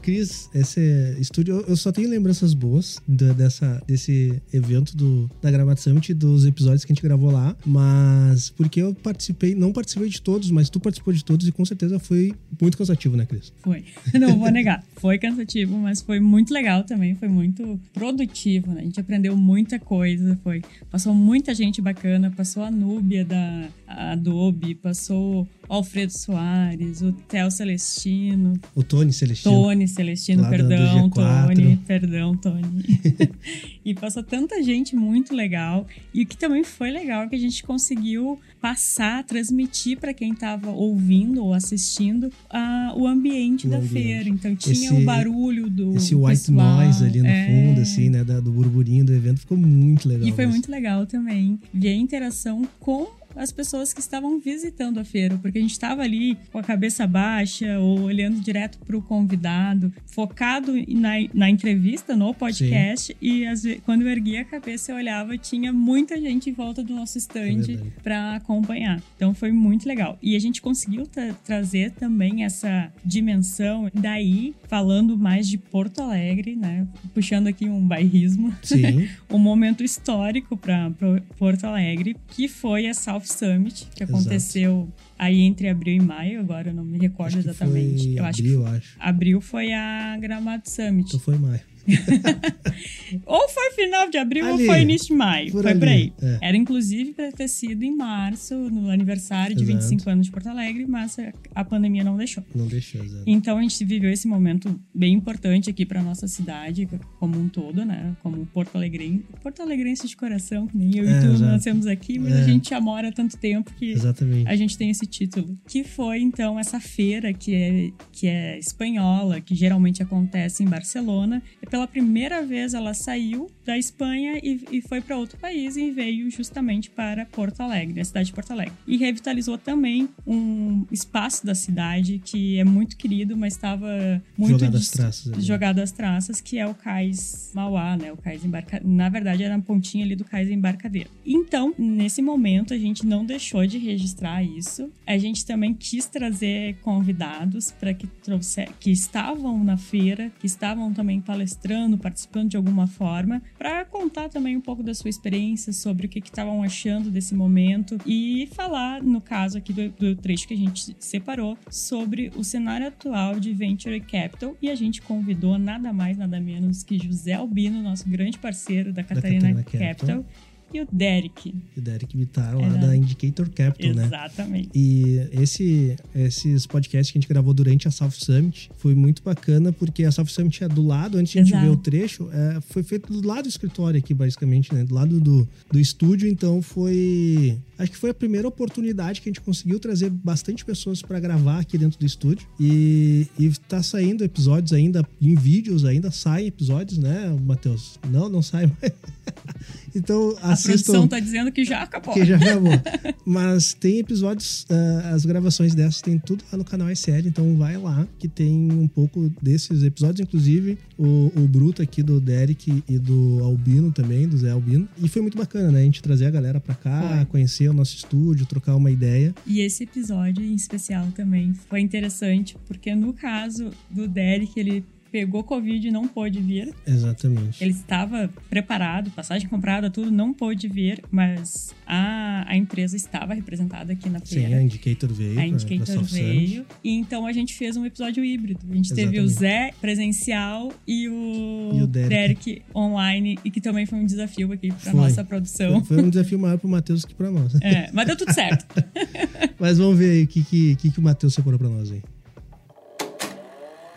Cris, 0.00 0.48
esse 0.54 1.16
estúdio, 1.20 1.64
eu- 1.66 1.76
só 1.76 1.92
tenho 1.92 2.08
lembranças 2.08 2.54
boas 2.54 2.98
da- 3.06 3.32
dessa, 3.32 3.82
desse 3.86 4.40
evento 4.52 4.96
do, 4.96 5.30
da 5.42 5.50
Gramado 5.50 5.80
Summit, 5.80 6.14
dos 6.14 6.44
episódios 6.46 6.84
que 6.84 6.92
a 6.92 6.94
gente 6.94 7.02
gravou 7.02 7.30
lá, 7.30 7.56
mas 7.66 8.50
porque 8.50 8.80
eu 8.80 8.94
participei, 8.94 9.54
não 9.54 9.72
participei 9.72 10.08
de 10.08 10.20
todos, 10.22 10.50
mas 10.50 10.68
tu 10.70 10.80
participou 10.80 11.12
de 11.12 11.24
todos 11.24 11.46
e 11.46 11.52
com 11.52 11.64
certeza 11.64 11.98
foi 11.98 12.34
muito 12.60 12.76
cansativo, 12.78 13.16
né, 13.16 13.26
Cris? 13.26 13.52
Foi. 13.62 13.84
Não 14.18 14.38
vou 14.38 14.50
negar. 14.50 14.82
Foi 14.96 15.18
cansativo, 15.18 15.76
mas 15.78 16.00
foi 16.02 16.18
muito 16.20 16.52
legal 16.52 16.82
também. 16.84 17.14
Foi 17.14 17.28
muito 17.28 17.78
produtivo, 17.92 18.72
né? 18.72 18.80
A 18.80 18.84
gente 18.84 18.98
aprendeu 18.98 19.36
muita 19.36 19.78
coisa. 19.78 20.38
Foi. 20.42 20.62
Passou 20.90 21.14
muita 21.14 21.54
gente 21.54 21.80
bacana. 21.80 22.30
Passou 22.30 22.62
a 22.64 22.70
Núbia 22.70 23.24
da 23.24 23.68
Adobe, 23.86 24.74
passou 24.74 25.46
Alfredo 25.68 26.12
Soares, 26.12 27.02
o 27.02 27.12
Theo 27.12 27.50
Celestino, 27.50 28.54
O 28.74 28.82
Tony 28.82 29.12
Celestino. 29.12 29.54
Tony 29.54 29.86
Celestino, 29.88 30.42
Lá 30.42 30.48
perdão, 30.48 31.10
G4. 31.10 31.54
Tony, 31.54 31.76
perdão, 31.86 32.36
Tony. 32.36 32.84
e 33.84 33.94
passou 33.94 34.22
tanta 34.22 34.62
gente 34.62 34.96
muito 34.96 35.34
legal. 35.34 35.86
E 36.12 36.22
o 36.22 36.26
que 36.26 36.36
também 36.36 36.64
foi 36.64 36.90
legal 36.90 37.24
é 37.24 37.28
que 37.28 37.36
a 37.36 37.38
gente 37.38 37.62
conseguiu 37.62 38.38
passar, 38.60 39.24
transmitir 39.24 39.98
para 39.98 40.12
quem 40.14 40.32
estava 40.32 40.70
ouvindo 40.70 41.44
ou 41.44 41.52
assistindo 41.54 42.32
ah, 42.50 42.92
o 42.96 43.06
ambiente 43.06 43.66
O 43.66 43.70
da 43.70 43.76
ambiente. 43.76 43.92
feira. 43.92 44.28
Então 44.28 44.56
tinha 44.56 44.94
o 44.94 45.04
barulho 45.04 45.68
do 45.68 45.96
Esse 45.96 46.14
white 46.14 46.28
pessoal, 46.28 46.76
noise 46.76 47.04
ali 47.04 47.20
no 47.20 47.28
é. 47.28 47.46
fundo, 47.46 47.80
assim, 47.80 48.10
né, 48.10 48.24
do 48.24 48.50
burburinho 48.50 49.04
do 49.04 49.12
evento, 49.12 49.40
ficou 49.40 49.56
muito 49.56 50.08
legal. 50.08 50.26
E 50.26 50.32
foi 50.32 50.44
mesmo. 50.44 50.52
muito 50.52 50.70
legal 50.70 51.06
também 51.06 51.58
ver 51.72 51.88
a 51.90 51.96
interação 51.96 52.66
com 52.80 53.06
as 53.36 53.52
pessoas 53.52 53.92
que 53.92 54.00
estavam 54.00 54.38
visitando 54.40 54.98
a 54.98 55.04
feira, 55.04 55.38
porque 55.38 55.58
a 55.58 55.60
gente 55.60 55.72
estava 55.72 56.02
ali 56.02 56.36
com 56.50 56.58
a 56.58 56.62
cabeça 56.62 57.06
baixa 57.06 57.78
ou 57.78 58.00
olhando 58.02 58.40
direto 58.40 58.78
para 58.78 58.96
o 58.96 59.02
convidado, 59.02 59.92
focado 60.06 60.72
na, 60.88 61.12
na 61.34 61.48
entrevista, 61.50 62.16
no 62.16 62.34
podcast, 62.34 63.16
e 63.20 63.46
às 63.46 63.62
ve- 63.62 63.80
quando 63.84 64.02
eu 64.02 64.08
erguia 64.08 64.42
a 64.42 64.44
cabeça 64.44 64.92
eu 64.92 64.96
olhava, 64.96 65.36
tinha 65.38 65.72
muita 65.72 66.20
gente 66.20 66.50
em 66.50 66.52
volta 66.52 66.82
do 66.82 66.94
nosso 66.94 67.18
stand 67.18 67.62
verdade. 67.62 67.92
para 68.02 68.36
acompanhar. 68.36 69.00
Então 69.16 69.34
foi 69.34 69.52
muito 69.52 69.86
legal. 69.88 70.18
E 70.22 70.34
a 70.34 70.38
gente 70.38 70.60
conseguiu 70.60 71.06
tra- 71.06 71.34
trazer 71.44 71.92
também 71.92 72.44
essa 72.44 72.92
dimensão, 73.04 73.90
daí 73.94 74.54
falando 74.68 75.16
mais 75.16 75.48
de 75.48 75.58
Porto 75.58 76.00
Alegre, 76.00 76.56
né? 76.56 76.86
Puxando 77.14 77.46
aqui 77.46 77.68
um 77.68 77.86
bairrismo 77.86 78.54
Sim, 78.62 79.08
um 79.30 79.38
momento 79.38 79.82
histórico 79.84 80.56
para 80.56 80.90
Porto 81.38 81.64
Alegre, 81.64 82.16
que 82.28 82.48
foi 82.48 82.86
a 82.88 82.94
South 83.20 83.36
Summit, 83.36 83.88
que 83.94 84.02
Exato. 84.04 84.18
aconteceu 84.18 84.88
aí 85.18 85.40
entre 85.40 85.68
abril 85.68 85.96
e 85.96 86.00
maio, 86.00 86.40
agora 86.40 86.70
eu 86.70 86.74
não 86.74 86.84
me 86.84 86.98
recordo 86.98 87.38
exatamente. 87.38 88.16
eu 88.16 88.24
acho 88.24 88.40
abril, 88.40 88.62
que 88.64 88.70
acho. 88.70 88.96
abril 88.98 89.40
foi 89.40 89.72
a 89.72 90.16
Gramado 90.20 90.68
Summit. 90.68 91.08
Então 91.08 91.20
foi 91.20 91.36
maio. 91.38 91.60
Ou 93.26 93.48
foi 93.48 93.70
final 93.72 94.08
de 94.10 94.18
abril 94.18 94.44
Ali, 94.44 94.52
ou 94.52 94.66
foi 94.66 94.82
início 94.82 95.08
de 95.08 95.14
maio. 95.14 95.50
por 95.50 95.62
foi 95.62 95.74
por 95.74 95.88
ali, 95.88 96.12
aí. 96.22 96.28
é. 96.42 96.48
Era 96.48 96.56
inclusive 96.56 97.12
para 97.12 97.32
ter 97.32 97.48
sido 97.48 97.82
em 97.82 97.94
março, 97.96 98.54
no 98.54 98.90
aniversário 98.90 99.56
de 99.56 99.62
Exato. 99.62 99.78
25 99.88 100.10
anos 100.10 100.26
de 100.26 100.32
Porto 100.32 100.46
Alegre, 100.48 100.86
mas 100.86 101.16
a- 101.54 101.64
pandemia 101.64 102.04
não 102.04 102.16
deixou. 102.16 102.44
Não 102.54 102.66
deixou, 102.66 103.02
exato. 103.04 103.24
Então 103.26 103.58
a 103.58 103.62
gente 103.62 103.82
viveu 103.84 104.10
esse 104.10 104.26
momento 104.28 104.78
bem 104.94 105.14
importante 105.14 105.68
aqui 105.70 105.84
para 105.86 106.02
nossa 106.02 106.26
cidade 106.28 106.88
como 107.18 107.38
um 107.38 107.48
todo, 107.48 107.84
né? 107.84 108.14
Como 108.22 108.44
Porto 108.46 108.76
Alegrense, 108.76 109.24
Porto 109.42 109.62
Alegrense 109.62 110.06
de 110.06 110.16
coração, 110.16 110.66
que 110.66 110.76
nem 110.76 110.96
eu 110.96 111.08
É, 111.08 111.16
e 111.18 111.20
tu 111.20 111.26
exato. 111.28 111.42
nascemos 111.52 111.86
aqui, 111.86 112.18
mas 112.18 112.32
É. 112.34 112.40
a 112.40 112.44
gente 112.44 112.70
já 112.70 112.80
mora 112.80 113.08
há 113.08 113.12
tanto 113.12 113.36
tempo 113.38 113.72
que 113.74 113.90
Exatamente. 113.92 114.48
a 114.48 114.56
gente 114.56 114.76
tem 114.76 114.90
esse 114.90 115.06
título. 115.06 115.58
Que 115.66 115.82
foi 115.84 116.20
então 116.20 116.58
essa 116.58 116.78
feira 116.80 117.32
que 117.32 117.54
é, 117.54 117.90
que 118.12 118.26
é 118.26 118.58
espanhola, 118.58 119.40
que 119.40 119.54
geralmente 119.54 120.02
acontece 120.02 120.62
em 120.62 120.66
Barcelona. 120.66 121.42
E 121.62 121.66
pela 121.78 121.86
primeira 121.86 122.42
vez 122.42 122.74
ela 122.74 122.92
saiu 122.92 123.48
da 123.64 123.78
Espanha 123.78 124.40
e, 124.42 124.60
e 124.72 124.80
foi 124.80 125.00
para 125.00 125.16
outro 125.16 125.38
país 125.38 125.76
e 125.76 125.92
veio 125.92 126.28
justamente 126.28 126.90
para 126.90 127.24
Porto 127.26 127.60
Alegre, 127.60 128.00
a 128.00 128.04
cidade 128.04 128.26
de 128.26 128.32
Porto 128.32 128.50
Alegre. 128.50 128.72
E 128.86 128.96
revitalizou 128.96 129.56
também 129.56 130.08
um 130.26 130.84
espaço 130.90 131.46
da 131.46 131.54
cidade 131.54 132.20
que 132.24 132.58
é 132.58 132.64
muito 132.64 132.96
querido, 132.96 133.36
mas 133.36 133.52
estava 133.52 134.20
muito 134.36 134.58
Jogado 134.58 134.76
às 134.76 134.88
traças 134.88 135.32
ali. 135.32 135.42
jogado 135.42 135.78
às 135.78 135.92
traças, 135.92 136.40
que 136.40 136.58
é 136.58 136.66
o 136.66 136.74
cais 136.74 137.52
Mauá, 137.54 137.96
né? 137.96 138.10
O 138.10 138.16
cais 138.16 138.44
embarca... 138.44 138.80
Na 138.84 139.08
verdade, 139.08 139.44
era 139.44 139.56
na 139.56 139.62
pontinha 139.62 140.04
ali 140.04 140.16
do 140.16 140.24
cais 140.24 140.50
embarcadeiro. 140.50 141.10
Então, 141.24 141.72
nesse 141.78 142.20
momento, 142.20 142.74
a 142.74 142.78
gente 142.78 143.06
não 143.06 143.24
deixou 143.24 143.64
de 143.66 143.78
registrar 143.78 144.42
isso. 144.42 144.90
A 145.06 145.16
gente 145.16 145.46
também 145.46 145.74
quis 145.74 146.06
trazer 146.06 146.76
convidados 146.82 147.70
para 147.70 147.94
que 147.94 148.06
trouxer... 148.06 148.70
que 148.80 148.90
estavam 148.90 149.62
na 149.62 149.76
feira, 149.76 150.32
que 150.40 150.46
estavam 150.46 150.92
também 150.92 151.20
palestrando, 151.20 151.67
participando 151.98 152.50
de 152.50 152.56
alguma 152.56 152.86
forma, 152.86 153.42
para 153.58 153.84
contar 153.84 154.28
também 154.28 154.56
um 154.56 154.60
pouco 154.60 154.82
da 154.82 154.94
sua 154.94 155.10
experiência 155.10 155.72
sobre 155.72 156.06
o 156.06 156.08
que 156.08 156.18
estavam 156.18 156.62
achando 156.62 157.10
desse 157.10 157.34
momento 157.34 157.98
e 158.06 158.48
falar, 158.52 159.02
no 159.02 159.20
caso 159.20 159.58
aqui 159.58 159.72
do, 159.72 159.88
do 159.90 160.16
trecho 160.16 160.46
que 160.46 160.54
a 160.54 160.56
gente 160.56 160.96
separou, 160.98 161.56
sobre 161.70 162.30
o 162.36 162.44
cenário 162.44 162.88
atual 162.88 163.38
de 163.38 163.52
Venture 163.52 164.00
Capital 164.00 164.56
e 164.60 164.70
a 164.70 164.74
gente 164.74 165.02
convidou 165.02 165.58
nada 165.58 165.92
mais, 165.92 166.16
nada 166.16 166.40
menos 166.40 166.82
que 166.82 166.98
José 166.98 167.34
Albino, 167.34 167.82
nosso 167.82 168.08
grande 168.08 168.38
parceiro 168.38 168.92
da 168.92 169.02
Catarina, 169.02 169.54
Catarina 169.54 169.62
Capital, 169.64 170.22
Capital. 170.22 170.47
E 170.72 170.80
o 170.80 170.88
Derek. 170.90 171.54
O 171.76 171.80
Derek 171.80 172.16
Bittar 172.16 172.56
lá 172.56 172.66
Era- 172.66 172.86
da 172.86 172.96
Indicator 172.96 173.48
Capital, 173.50 173.94
né? 173.94 174.04
Exatamente. 174.04 174.70
E 174.74 175.28
esse, 175.32 175.96
esses 176.14 176.66
podcasts 176.66 177.10
que 177.10 177.18
a 177.18 177.20
gente 177.20 177.28
gravou 177.28 177.54
durante 177.54 177.88
a 177.88 177.90
South 177.90 178.10
Summit 178.12 178.70
foi 178.76 178.94
muito 178.94 179.22
bacana, 179.22 179.72
porque 179.72 180.04
a 180.04 180.12
South 180.12 180.26
Summit 180.26 180.64
é 180.64 180.68
do 180.68 180.82
lado, 180.86 181.18
antes 181.18 181.32
de 181.32 181.38
a 181.38 181.42
gente 181.44 181.58
ver 181.58 181.70
o 181.70 181.76
trecho, 181.76 182.28
é, 182.32 182.60
foi 182.60 182.82
feito 182.82 183.12
do 183.12 183.26
lado 183.26 183.44
do 183.44 183.48
escritório 183.48 183.98
aqui, 183.98 184.12
basicamente, 184.12 184.74
né? 184.74 184.84
Do 184.84 184.94
lado 184.94 185.20
do, 185.20 185.48
do 185.70 185.80
estúdio, 185.80 186.28
então 186.28 186.60
foi. 186.60 187.58
Acho 187.78 187.92
que 187.92 187.96
foi 187.96 188.10
a 188.10 188.14
primeira 188.14 188.46
oportunidade 188.48 189.20
que 189.20 189.28
a 189.28 189.30
gente 189.30 189.40
conseguiu 189.40 189.78
trazer 189.78 190.10
bastante 190.10 190.64
pessoas 190.64 191.00
para 191.00 191.20
gravar 191.20 191.60
aqui 191.60 191.78
dentro 191.78 191.98
do 191.98 192.04
estúdio. 192.04 192.46
E, 192.58 193.26
e 193.38 193.48
tá 193.68 193.82
saindo 193.82 194.24
episódios 194.24 194.72
ainda, 194.72 195.06
em 195.20 195.34
vídeos 195.36 195.84
ainda 195.84 196.10
saem 196.10 196.48
episódios, 196.48 196.98
né, 196.98 197.34
Matheus? 197.44 197.98
Não, 198.10 198.28
não 198.28 198.42
sai 198.42 198.66
mais. 198.66 198.92
Então 199.94 200.36
A 200.42 200.52
assistam. 200.52 200.72
produção 200.92 201.08
tá 201.08 201.20
dizendo 201.20 201.50
que 201.52 201.64
já 201.64 201.82
acabou. 201.82 202.14
Que 202.14 202.24
já 202.24 202.36
acabou. 202.36 202.72
Mas 203.24 203.74
tem 203.74 203.98
episódios, 203.98 204.66
ah, 204.70 205.10
as 205.14 205.24
gravações 205.24 205.74
dessas 205.74 206.00
tem 206.00 206.18
tudo 206.18 206.42
lá 206.50 206.58
no 206.58 206.64
canal 206.64 206.88
SL, 206.90 207.26
então 207.26 207.56
vai 207.56 207.76
lá 207.76 208.06
que 208.18 208.28
tem 208.28 208.70
um 208.72 208.88
pouco 208.88 209.30
desses 209.42 209.82
episódios, 209.82 210.20
inclusive 210.20 210.78
o, 210.96 211.32
o 211.36 211.40
Bruto 211.48 211.82
aqui 211.82 212.02
do 212.02 212.20
Derek 212.20 212.82
e 212.88 212.98
do 212.98 213.42
Albino 213.42 213.92
também, 213.92 214.26
do 214.28 214.36
Zé 214.36 214.50
Albino. 214.50 214.88
E 215.02 215.08
foi 215.08 215.22
muito 215.22 215.36
bacana, 215.36 215.70
né? 215.70 215.80
A 215.80 215.84
gente 215.84 216.02
trazer 216.02 216.26
a 216.26 216.30
galera 216.30 216.60
pra 216.60 216.74
cá, 216.74 217.16
Foi. 217.16 217.24
conhecer 217.26 217.68
o 217.68 217.72
nosso 217.72 217.94
estúdio, 217.96 218.46
trocar 218.46 218.76
uma 218.76 218.90
ideia. 218.90 219.34
E 219.46 219.60
esse 219.60 219.84
episódio 219.84 220.44
em 220.44 220.54
especial 220.54 221.06
também 221.14 221.54
foi 221.68 221.80
interessante, 221.80 222.56
porque 222.66 222.94
no 222.94 223.12
caso 223.12 223.70
do 223.90 224.08
Derek, 224.08 224.58
ele 224.58 224.84
pegou 225.10 225.42
Covid 225.42 225.86
e 225.86 225.90
não 225.90 226.06
pôde 226.06 226.40
vir. 226.40 226.72
Exatamente. 226.86 227.62
Ele 227.62 227.70
estava 227.72 228.30
preparado, 228.48 229.10
passagem 229.10 229.48
comprada, 229.48 229.90
tudo, 229.90 230.10
não 230.10 230.32
pôde 230.32 230.68
vir, 230.68 231.02
mas 231.10 231.74
a, 231.86 232.44
a 232.48 232.56
empresa 232.56 232.96
estava 232.96 233.34
representada 233.34 233.92
aqui 233.92 234.08
na 234.08 234.18
Sim, 234.20 234.36
feira. 234.40 234.56
a 234.58 234.62
Indicator 234.62 235.12
veio. 235.12 235.38
A 235.40 235.46
Indicator 235.46 236.02
veio. 236.04 236.66
E 236.82 236.90
então 236.92 237.26
a 237.26 237.32
gente 237.32 237.54
fez 237.54 237.76
um 237.76 237.84
episódio 237.84 238.24
híbrido. 238.24 238.60
A 238.70 238.74
gente 238.74 238.94
teve 238.94 239.18
o 239.18 239.24
Exatamente. 239.24 239.38
Zé 239.38 239.70
presencial 239.80 240.72
e 240.86 241.08
o, 241.08 241.70
E 241.74 241.82
o 241.82 241.86
Derek. 241.86 242.62
online, 242.74 243.38
e 243.44 243.50
que 243.50 243.60
também 243.60 243.86
foi 243.86 243.98
um 243.98 244.06
desafio 244.06 244.52
aqui 244.52 244.72
para 244.72 244.92
nossa 244.92 245.24
produção. 245.24 245.84
Foi, 245.84 245.96
foi 245.96 246.04
um 246.06 246.10
desafio 246.10 246.38
maior 246.38 246.58
pro 246.58 246.68
Matheus 246.68 247.04
que 247.04 247.14
pra 247.14 247.30
nós. 247.30 247.54
É, 247.60 247.90
mas 247.92 248.06
deu 248.06 248.16
tudo 248.16 248.32
certo. 248.32 248.66
Mas 249.58 249.78
vamos 249.78 249.98
ver 249.98 250.10
aí 250.10 250.22
o 250.22 250.26
que, 250.28 250.44
que, 250.44 250.76
que, 250.76 250.90
que 250.92 250.98
o 251.00 251.02
Matheus 251.02 251.34
separou 251.34 251.58
pra 251.58 251.68
nós 251.68 251.90
aí. 251.90 252.00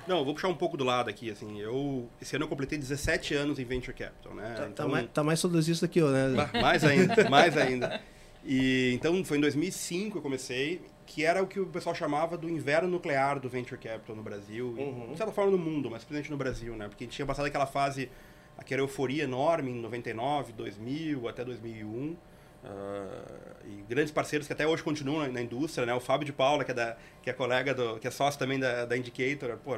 Não, 0.07 0.19
eu 0.19 0.25
vou 0.25 0.33
puxar 0.33 0.47
um 0.47 0.55
pouco 0.55 0.75
do 0.77 0.83
lado 0.83 1.09
aqui, 1.09 1.29
assim. 1.29 1.59
Eu, 1.59 2.09
esse 2.21 2.35
ano 2.35 2.45
eu 2.45 2.49
completei 2.49 2.77
17 2.77 3.33
anos 3.33 3.59
em 3.59 3.63
Venture 3.65 3.95
Capital, 3.95 4.33
né? 4.33 4.53
Tá, 4.57 4.63
Então- 4.63 4.85
tá 4.85 4.87
mais, 4.87 5.09
tá 5.11 5.23
mais 5.23 5.39
saudosista 5.39 5.87
que 5.87 5.99
eu, 5.99 6.09
né? 6.09 6.27
Ma- 6.29 6.61
Mais 6.61 6.83
ainda, 6.83 7.29
mais 7.29 7.55
ainda. 7.57 8.01
E 8.43 8.91
então 8.95 9.23
foi 9.23 9.37
em 9.37 9.41
2005 9.41 10.17
eu 10.17 10.21
comecei, 10.21 10.81
que 11.05 11.23
era 11.23 11.43
o 11.43 11.47
que 11.47 11.59
o 11.59 11.67
pessoal 11.67 11.93
chamava 11.93 12.35
do 12.37 12.49
inverno 12.49 12.87
nuclear 12.89 13.39
do 13.39 13.47
venture 13.47 13.79
capital 13.79 14.15
no 14.15 14.23
Brasil, 14.23 14.75
e, 14.77 15.11
de 15.11 15.17
certa 15.17 15.31
forma 15.31 15.51
no 15.51 15.57
mundo, 15.59 15.89
mas 15.91 16.03
principalmente 16.03 16.31
no 16.31 16.37
Brasil, 16.37 16.75
né? 16.75 16.87
Porque 16.87 17.03
a 17.03 17.05
gente 17.05 17.15
tinha 17.15 17.25
passado 17.25 17.45
aquela 17.45 17.67
fase, 17.67 18.09
aquela 18.57 18.81
euforia 18.81 19.23
enorme 19.25 19.69
em 19.71 19.75
99, 19.79 20.53
2000 20.53 21.27
até 21.27 21.45
2001. 21.45 22.15
Ah, 22.63 23.23
e 23.65 23.81
grandes 23.89 24.11
parceiros 24.11 24.47
que 24.47 24.53
até 24.53 24.67
hoje 24.67 24.83
continuam 24.83 25.31
na, 25.31 25.41
indústria, 25.41 25.85
né? 25.85 25.93
O 25.93 25.99
Fábio 25.99 26.25
de 26.25 26.33
Paula, 26.33 26.63
que 26.63 26.71
é, 26.71 26.73
da, 26.73 26.97
que 27.21 27.29
é 27.29 27.33
colega, 27.33 27.73
do, 27.73 27.99
que 27.99 28.07
é 28.07 28.11
sócio 28.11 28.39
também 28.39 28.59
da, 28.59 28.85
da 28.85 28.97
Indicator, 28.97 29.57
pô, 29.63 29.77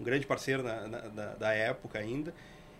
um 0.00 0.04
grande 0.04 0.26
parceiro 0.26 0.62
na, 0.62 0.86
na- 0.88 1.00
da, 1.00 1.34
da 1.34 1.52
época 1.52 1.98
ainda. 1.98 2.32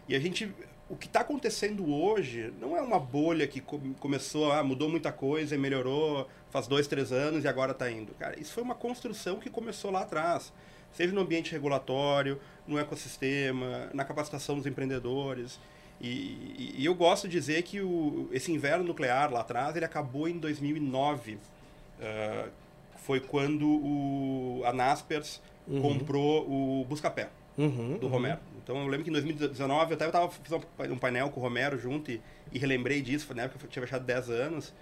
E 0.09 0.15
a 0.15 0.21
gente, 0.21 0.53
o 0.89 0.97
que 0.97 1.07
está 1.07 1.21
acontecendo 1.21 1.89
hoje 1.93 2.53
não 2.61 2.77
é 2.77 2.81
uma 2.83 2.99
bolha 2.99 3.47
que 3.47 3.61
co- 3.61 3.81
começou, 4.01 4.51
ah, 4.53 4.63
mudou 4.65 4.89
muita 4.89 5.13
coisa 5.13 5.55
e 5.55 5.59
melhorou 5.59 6.29
faz 6.51 6.67
dois, 6.67 6.87
três 6.89 7.13
anos 7.13 7.45
e 7.45 7.49
agora 7.49 7.73
está 7.73 7.89
indo. 7.91 8.13
Cara, 8.15 8.39
isso 8.41 8.53
foi 8.53 8.63
uma 8.63 8.75
construção 8.75 9.39
que 9.39 9.49
começou 9.51 9.91
lá 9.91 10.01
atrás. 10.03 10.53
Seja 10.93 11.13
no 11.13 11.21
ambiente 11.21 11.53
regulatório, 11.53 12.41
no 12.67 12.77
ecossistema, 12.79 13.89
na 13.95 14.05
capacitação 14.05 14.57
dos 14.57 14.67
empreendedores. 14.67 15.61
E, 16.01 16.07
e- 16.09 16.75
e 16.79 16.85
eu 16.87 16.95
gosto 16.95 17.29
de 17.29 17.33
dizer 17.39 17.63
que 17.63 17.81
o, 17.81 18.29
esse 18.33 18.51
inverno 18.51 18.85
nuclear 18.85 19.31
lá 19.33 19.41
atrás, 19.41 19.77
ele 19.77 19.85
acabou 19.85 20.29
em 20.29 20.39
2009. 20.39 21.39
Ah, 22.01 22.49
foi 22.97 23.21
quando 23.21 23.67
o, 23.67 24.63
a 24.65 24.73
Naspers 24.73 25.41
Uhum. 25.69 25.83
comprou 25.83 26.51
o 26.51 26.85
Buscapé 26.89 27.29
Uhum, 27.57 27.97
do 27.99 28.07
uhum. 28.07 28.13
Romero. 28.13 28.41
Então 28.65 28.77
eu 28.81 28.87
lembro 28.89 29.05
que 29.05 29.11
em 29.11 29.13
2019 29.13 29.93
eu 29.93 29.95
até 29.95 30.09
tava, 30.11 30.29
fiz 30.31 30.51
um 30.91 30.97
painel 30.99 31.31
com 31.31 31.39
o 31.39 31.43
Romero 31.43 31.79
junto 31.79 32.11
e, 32.11 32.21
e 32.51 32.59
relembrei 32.59 33.01
disso, 33.03 33.27
foi 33.27 33.37
na 33.37 33.43
época 33.43 33.59
que 33.61 33.67
eu 33.67 33.71
tinha 33.71 33.83
fechado 33.83 34.05
10 34.05 34.31
anos. 34.31 34.75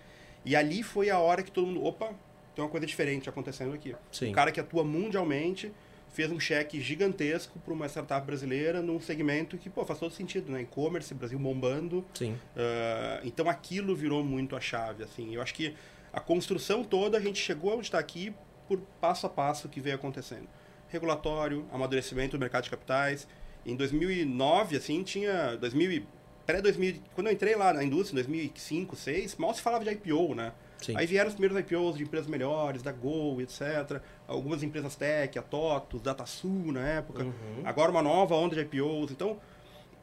E 0.47 0.57
ali 0.57 0.83
foi 0.83 1.11
a 1.11 1.19
hora 1.19 1.43
que 1.43 1.51
todo 1.51 1.67
mundo, 1.67 1.85
opa, 1.85 2.11
tem 2.55 2.65
uma 2.65 2.71
coisa 2.71 2.87
diferente 2.87 3.29
acontecendo 3.29 3.75
aqui. 3.75 3.95
Sim. 4.11 4.31
Um 4.31 4.33
cara 4.33 4.51
que 4.51 4.61
atua 4.61 4.83
mundialmente 4.85 5.71
fez 6.11 6.31
um 6.31 6.41
cheque 6.41 6.81
gigantesco 6.81 7.59
para 7.59 7.73
uma 7.73 7.87
startup 7.89 8.27
brasileira 8.27 8.81
num 8.83 9.01
segmento 9.01 9.57
que, 9.59 9.69
pô, 9.71 9.85
faz 9.85 9.99
todo 9.99 10.13
sentido, 10.13 10.51
né? 10.51 10.63
E-commerce, 10.63 11.13
Brasil 11.15 11.39
bombando. 11.39 12.05
Sim. 12.15 12.37
Ah, 12.57 13.21
então 13.25 13.49
aquilo 13.49 13.95
virou 13.95 14.25
muito 14.25 14.57
a 14.57 14.61
chave, 14.61 15.05
assim. 15.05 15.35
Eu 15.35 15.43
acho 15.43 15.55
que 15.55 15.75
a 16.13 16.21
construção 16.21 16.83
toda 16.83 17.19
a 17.19 17.21
gente 17.21 17.39
chegou 17.41 17.75
onde 17.75 17.87
está 17.87 17.99
aqui 17.99 18.33
por 18.67 18.79
passo 19.01 19.27
a 19.27 19.31
passo 19.31 19.69
que 19.69 19.81
veio 19.81 19.97
acontecendo. 19.97 20.49
Regulatório, 20.89 21.67
amadurecimento 21.73 22.37
do 22.37 22.41
mercado 22.41 22.65
de 22.65 22.71
capitais. 22.71 23.27
Em 23.67 23.77
2009, 23.77 24.77
assim, 24.77 25.03
tinha 25.03 25.57
2000 25.57 25.93
e- 25.93 26.07
pré 26.47 26.63
2000, 26.63 27.03
quando 27.15 27.27
eu 27.27 27.33
entrei 27.35 27.55
lá 27.55 27.75
na 27.75 27.85
indústria, 27.85 28.13
em 28.13 28.25
2005, 28.25 28.95
2006, 28.97 29.37
mal 29.37 29.53
se 29.53 29.61
falava 29.61 29.85
de 29.85 29.91
IPO, 29.91 30.35
né? 30.35 30.53
Sim. 30.81 30.95
Aí 30.97 31.07
vieram 31.07 31.29
os 31.29 31.35
primeiros 31.35 31.59
IPOs 31.59 31.97
de 31.97 32.05
empresas 32.05 32.29
melhores, 32.29 32.83
da 32.83 32.93
Gol, 32.93 33.41
etc. 33.41 34.01
Algumas 34.27 34.63
empresas 34.63 34.95
tech, 34.95 35.39
a 35.39 35.43
TOTUS, 35.43 36.01
DataSul 36.01 36.73
na 36.73 36.87
época. 36.87 37.25
Uhum. 37.25 37.63
Agora 37.65 37.91
uma 37.91 38.03
nova 38.03 38.35
onda 38.35 38.55
de 38.55 38.61
IPOs. 38.61 39.11
Então, 39.11 39.39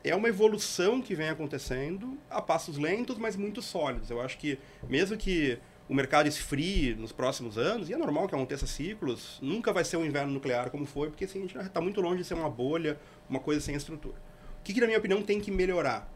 é 0.03 0.15
uma 0.15 0.28
evolução 0.28 1.01
que 1.01 1.15
vem 1.15 1.30
acontecendo 1.30 2.17
a 2.30 2.41
passos 2.41 2.78
lentos, 2.78 3.17
mas 3.17 3.36
muito 3.36 3.61
sólidos. 3.61 4.09
Eu 4.09 4.21
acho 4.21 4.38
que, 4.38 4.59
mesmo 4.88 5.17
que 5.17 5.57
o 5.88 5.93
mercado 5.93 6.28
esfrie 6.28 6.95
nos 6.95 7.11
próximos 7.11 7.57
anos, 7.57 7.89
e 7.89 7.93
é 7.93 7.97
normal 7.97 8.28
que 8.28 8.36
aconteça 8.36 8.67
ciclos, 8.67 9.39
nunca 9.41 9.71
vai 9.71 9.84
ser 9.84 9.97
um 9.97 10.05
inverno 10.05 10.34
nuclear 10.34 10.69
como 10.69 10.86
foi, 10.86 11.09
porque 11.09 11.26
assim, 11.26 11.39
a 11.39 11.41
gente 11.41 11.57
está 11.57 11.80
muito 11.80 12.01
longe 12.01 12.17
de 12.17 12.23
ser 12.23 12.34
uma 12.34 12.49
bolha, 12.49 12.99
uma 13.30 13.39
coisa 13.39 13.61
sem 13.61 13.76
estrutura. 13.76 14.15
O 14.59 14.63
que, 14.63 14.73
que, 14.73 14.82
na 14.82 14.88
minha 14.88 14.97
opinião, 14.99 15.21
tem 15.21 15.39
que 15.39 15.51
melhorar? 15.51 16.11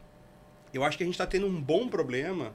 Eu 0.74 0.84
acho 0.84 0.98
que 0.98 1.04
a 1.04 1.06
gente 1.06 1.16
está 1.16 1.26
tendo 1.26 1.48
um 1.48 1.62
bom 1.62 1.88
problema, 1.88 2.54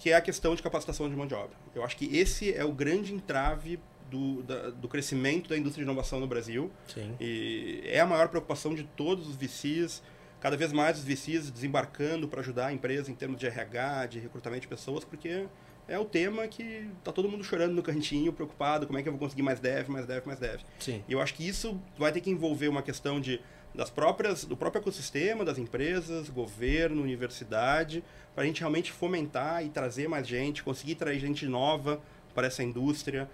que 0.00 0.10
é 0.10 0.14
a 0.14 0.20
questão 0.20 0.54
de 0.54 0.62
capacitação 0.62 1.08
de 1.10 1.14
mão 1.14 1.26
de 1.26 1.34
obra. 1.34 1.56
Eu 1.74 1.84
acho 1.84 1.96
que 1.96 2.06
esse 2.16 2.52
é 2.54 2.64
o 2.64 2.72
grande 2.72 3.12
entrave 3.14 3.78
do, 4.10 4.42
da- 4.42 4.70
do 4.70 4.88
crescimento 4.88 5.50
da 5.50 5.56
indústria 5.58 5.84
de 5.84 5.90
inovação 5.90 6.18
no 6.18 6.26
Brasil. 6.26 6.70
Sim. 6.92 7.14
E 7.20 7.82
é 7.84 8.00
a 8.00 8.06
maior 8.06 8.28
preocupação 8.28 8.74
de 8.74 8.84
todos 8.84 9.28
os 9.28 9.36
VCs, 9.36 10.02
cada 10.40 10.56
vez 10.56 10.72
mais 10.72 10.98
os 10.98 11.04
VCs 11.04 11.50
desembarcando 11.50 12.26
para 12.26 12.40
ajudar 12.40 12.68
a 12.68 12.72
empresa 12.72 13.10
em 13.10 13.14
termos 13.14 13.38
de 13.38 13.46
RH, 13.46 14.06
de 14.06 14.18
recrutamento 14.18 14.62
de 14.62 14.68
pessoas, 14.68 15.04
porque 15.04 15.46
é 15.86 15.98
o 15.98 16.04
tema 16.04 16.48
que 16.48 16.88
tá 17.04 17.12
todo 17.12 17.28
mundo 17.28 17.44
chorando 17.44 17.74
no 17.74 17.82
cantinho, 17.82 18.32
preocupado, 18.32 18.86
como 18.86 18.98
é 18.98 19.02
que 19.02 19.08
eu 19.08 19.12
vou 19.12 19.18
conseguir 19.20 19.42
mais 19.42 19.60
dev, 19.60 19.88
mais 19.88 20.06
dev, 20.06 20.24
mais 20.24 20.38
dev. 20.38 20.60
Sim. 20.78 21.04
E 21.06 21.12
eu 21.12 21.20
acho 21.20 21.34
que 21.34 21.46
isso 21.46 21.78
vai 21.98 22.10
ter 22.10 22.20
que 22.22 22.30
envolver 22.30 22.68
uma 22.68 22.82
questão 22.82 23.20
de 23.20 23.38
das 23.74 23.88
próprias 23.90 24.44
do 24.44 24.56
próprio 24.56 24.80
ecossistema, 24.80 25.44
das 25.44 25.58
empresas, 25.58 26.28
governo, 26.28 27.02
universidade, 27.02 28.02
para 28.34 28.44
a 28.44 28.46
gente 28.46 28.60
realmente 28.60 28.90
fomentar 28.92 29.64
e 29.64 29.68
trazer 29.68 30.08
mais 30.08 30.26
gente, 30.26 30.62
conseguir 30.62 30.94
trazer 30.96 31.18
gente 31.20 31.46
nova 31.46 32.00
para 32.34 32.46
essa 32.46 32.62
indústria, 32.62 33.28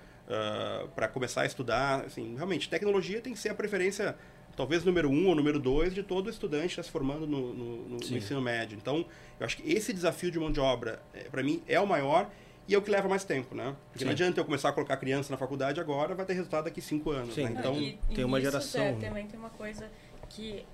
para 0.95 1.09
começar 1.09 1.43
a 1.43 1.47
estudar. 1.47 2.05
Assim, 2.05 2.34
realmente, 2.34 2.68
tecnologia 2.68 3.20
tem 3.20 3.32
que 3.32 3.39
ser 3.39 3.51
a 3.51 3.55
preferência, 3.55 4.16
talvez 4.57 4.84
número 4.84 5.09
um 5.09 5.28
ou 5.28 5.34
número 5.34 5.59
dois 5.59 5.95
de 5.95 6.03
todo 6.03 6.28
estudante 6.30 6.66
que 6.68 6.72
está 6.72 6.82
se 6.82 6.91
formando 6.91 7.26
no, 7.26 7.53
no- 7.55 7.76
no- 7.89 7.99
no 7.99 8.16
ensino 8.16 8.41
médio. 8.41 8.76
Então, 8.76 9.05
eu 9.39 9.47
acho 9.47 9.57
que 9.57 9.70
esse 9.70 9.93
desafio 9.93 10.30
de 10.30 10.39
mão 10.39 10.51
de 10.51 10.61
obra, 10.61 11.01
para 11.30 11.43
mim, 11.43 11.62
é 11.66 11.78
o 11.80 11.87
maior 11.87 12.28
e 12.68 12.74
é 12.74 12.78
o 12.78 12.82
que 12.82 12.91
leva 12.91 13.09
mais 13.09 13.22
tempo, 13.22 13.55
né? 13.55 13.76
Porque 13.93 14.05
não 14.05 14.11
Sim. 14.11 14.14
adianta 14.14 14.41
eu 14.41 14.45
começar 14.45 14.70
a 14.70 14.72
colocar 14.72 14.97
criança 14.97 15.30
na 15.30 15.37
faculdade 15.37 15.78
agora, 15.80 16.14
vai 16.16 16.26
ter 16.26 16.32
resultado 16.32 16.64
daqui 16.64 16.80
cinco 16.80 17.11
anos. 17.11 17.32
Sim. 17.34 17.45
né? 17.45 17.55
Então, 17.59 17.74
E- 17.80 17.99
tem 18.09 18.18
e 18.20 18.24
uma 18.24 18.39
nisso, 18.39 18.51
geração, 18.51 18.80
Zé, 18.82 18.93
né? 18.93 19.09
também 19.09 19.26
tem 19.28 19.39
uma 19.39 19.51
coisa 19.51 19.89
que 20.37 20.66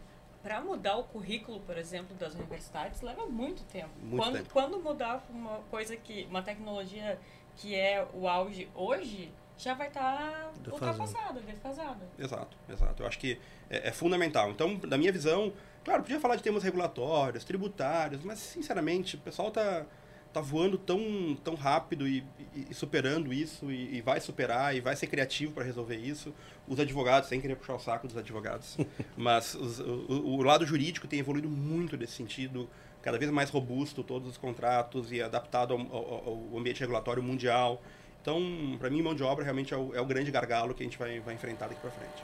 para 0.43 0.61
mudar 0.61 0.97
o 0.97 1.05
currículo, 1.05 1.61
por 1.61 1.79
exemplo, 1.79 2.17
das 2.17 2.35
universidades 2.35 3.01
leva 3.01 3.27
muito 3.27 3.63
tempo. 3.65 3.91
Muito 4.01 4.17
quando, 4.17 4.37
tempo. 4.39 4.49
quando 4.53 4.81
mudar 4.81 5.25
uma 5.31 5.59
coisa 5.71 5.97
que 5.97 6.27
uma 6.29 6.43
tecnologia 6.43 7.19
que 7.57 7.75
é 7.77 8.05
o 8.13 8.27
auge 8.27 8.69
hoje 8.75 9.33
já 9.57 9.75
vai 9.75 9.87
estar 9.87 10.51
Defasado. 10.63 10.73
ultrapassada, 10.73 11.41
defasada. 11.41 12.09
Exato, 12.19 12.57
exato. 12.69 13.03
Eu 13.03 13.07
acho 13.07 13.19
que 13.19 13.39
é, 13.71 13.89
é 13.89 13.93
fundamental. 13.93 14.51
Então, 14.51 14.75
da 14.77 14.99
minha 14.99 15.13
visão, 15.13 15.53
claro, 15.85 16.03
podia 16.03 16.19
falar 16.19 16.35
de 16.35 16.43
temas 16.43 16.65
regulatórios, 16.65 17.45
tributários, 17.45 18.25
mas, 18.25 18.41
sinceramente, 18.41 19.15
o 19.15 19.21
pessoal 19.21 19.53
tá, 19.53 19.87
tá 20.33 20.41
voando 20.41 20.79
tão, 20.79 21.37
tão 21.45 21.55
rápido 21.55 22.09
e, 22.09 22.25
e- 22.55 22.69
e 22.71 22.75
superando 22.75 23.33
isso, 23.33 23.71
e, 23.71 23.97
e 23.97 24.01
vai 24.01 24.21
superar, 24.21 24.75
e 24.75 24.81
vai 24.81 24.97
ser 24.97 25.07
criativo 25.07 25.53
para 25.53 25.65
resolver 25.65 25.97
isso. 25.97 26.33
Os 26.67 26.81
advogados, 26.81 27.29
sem 27.29 27.41
querer 27.41 27.57
puxar 27.57 27.75
o 27.75 27.79
saco 27.79 28.07
dos 28.09 28.17
advogados, 28.17 28.77
mas 29.17 29.55
os- 29.55 29.81
o, 29.81 30.37
o 30.39 30.43
lado 30.43 30.65
jurídico 30.65 31.07
tem 31.07 31.19
evoluído 31.19 31.49
muito 31.49 31.97
nesse 31.97 32.15
sentido, 32.15 32.69
cada 33.03 33.19
vez 33.19 33.31
mais 33.31 33.51
robusto, 33.51 34.03
todos 34.03 34.29
os 34.29 34.37
contratos, 34.39 35.13
e 35.13 35.21
adaptado 35.21 35.75
ao, 35.75 35.81
ao- 35.81 36.49
ao 36.53 36.59
ambiente 36.59 36.81
regulatório 36.81 37.23
mundial. 37.23 37.83
Então, 38.23 38.41
para 38.79 38.89
mim, 38.89 39.03
mão 39.03 39.15
de 39.15 39.23
obra 39.23 39.43
realmente 39.45 39.75
é 39.75 39.77
o, 39.77 39.95
é 39.95 40.01
o 40.01 40.07
grande 40.07 40.31
gargalo 40.31 40.73
que 40.75 40.83
a 40.83 40.87
gente 40.87 40.97
vai, 40.99 41.19
vai 41.21 41.35
enfrentar 41.35 41.67
daqui 41.69 41.81
para 41.81 41.91
frente. 41.91 42.23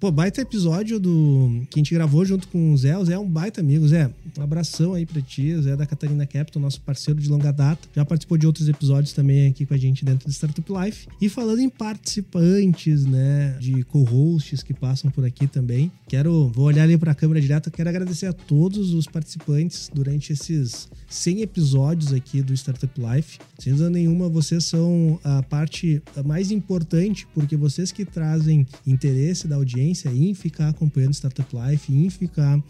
Pô, 0.00 0.10
baita 0.10 0.42
episódio 0.42 0.98
do 0.98 1.62
que 1.70 1.78
a 1.78 1.80
gente 1.80 1.94
gravou 1.94 2.24
junto 2.24 2.48
com 2.48 2.72
o 2.72 2.76
Zé. 2.76 2.98
O 2.98 3.04
Zé 3.04 3.14
é 3.14 3.18
um 3.18 3.26
baita 3.26 3.60
amigo. 3.60 3.88
Zé, 3.88 4.10
um 4.36 4.42
abração 4.42 4.92
aí 4.92 5.06
pra 5.06 5.22
ti. 5.22 5.52
O 5.54 5.62
Zé 5.62 5.76
da 5.76 5.86
Catarina 5.86 6.26
Capital, 6.26 6.60
nosso 6.60 6.80
parceiro 6.80 7.18
de 7.20 7.28
longa 7.28 7.50
data. 7.52 7.88
Já 7.94 8.04
participou 8.04 8.36
de 8.36 8.46
outros 8.46 8.68
episódios 8.68 9.14
também 9.14 9.48
aqui 9.48 9.64
com 9.64 9.72
a 9.72 9.78
gente 9.78 10.04
dentro 10.04 10.26
do 10.26 10.32
Startup 10.32 10.70
Life. 10.70 11.06
E 11.20 11.28
falando 11.28 11.60
em 11.60 11.70
participantes, 11.70 13.06
né, 13.06 13.56
de 13.58 13.82
co-hosts 13.84 14.62
que 14.62 14.74
passam 14.74 15.10
por 15.10 15.24
aqui 15.24 15.46
também, 15.46 15.90
quero, 16.06 16.50
vou 16.54 16.66
olhar 16.66 16.82
ali 16.82 16.98
pra 16.98 17.14
câmera 17.14 17.40
direta, 17.40 17.70
quero 17.70 17.88
agradecer 17.88 18.26
a 18.26 18.32
todos 18.32 18.92
os 18.92 19.06
participantes 19.06 19.90
durante 19.94 20.32
esses 20.34 20.88
100 21.08 21.40
episódios 21.42 22.12
aqui 22.12 22.42
do 22.42 22.52
Startup 22.52 22.92
Life. 23.00 23.38
Sem 23.58 23.72
dúvida 23.72 23.88
nenhuma, 23.88 24.28
vocês 24.28 24.64
são 24.64 25.18
a 25.24 25.42
parte 25.42 26.02
mais 26.26 26.50
importante, 26.50 27.26
porque 27.32 27.56
vocês 27.56 27.90
que 27.90 28.04
trazem 28.04 28.66
interesse 28.86 29.48
da 29.48 29.56
audiência 29.56 29.93
em 30.04 30.34
ficar 30.34 30.68
acompanhando 30.68 31.14
Startup 31.14 31.48
Life, 31.54 31.92
em 31.92 32.10
ficar 32.10 32.58
uh, 32.58 32.62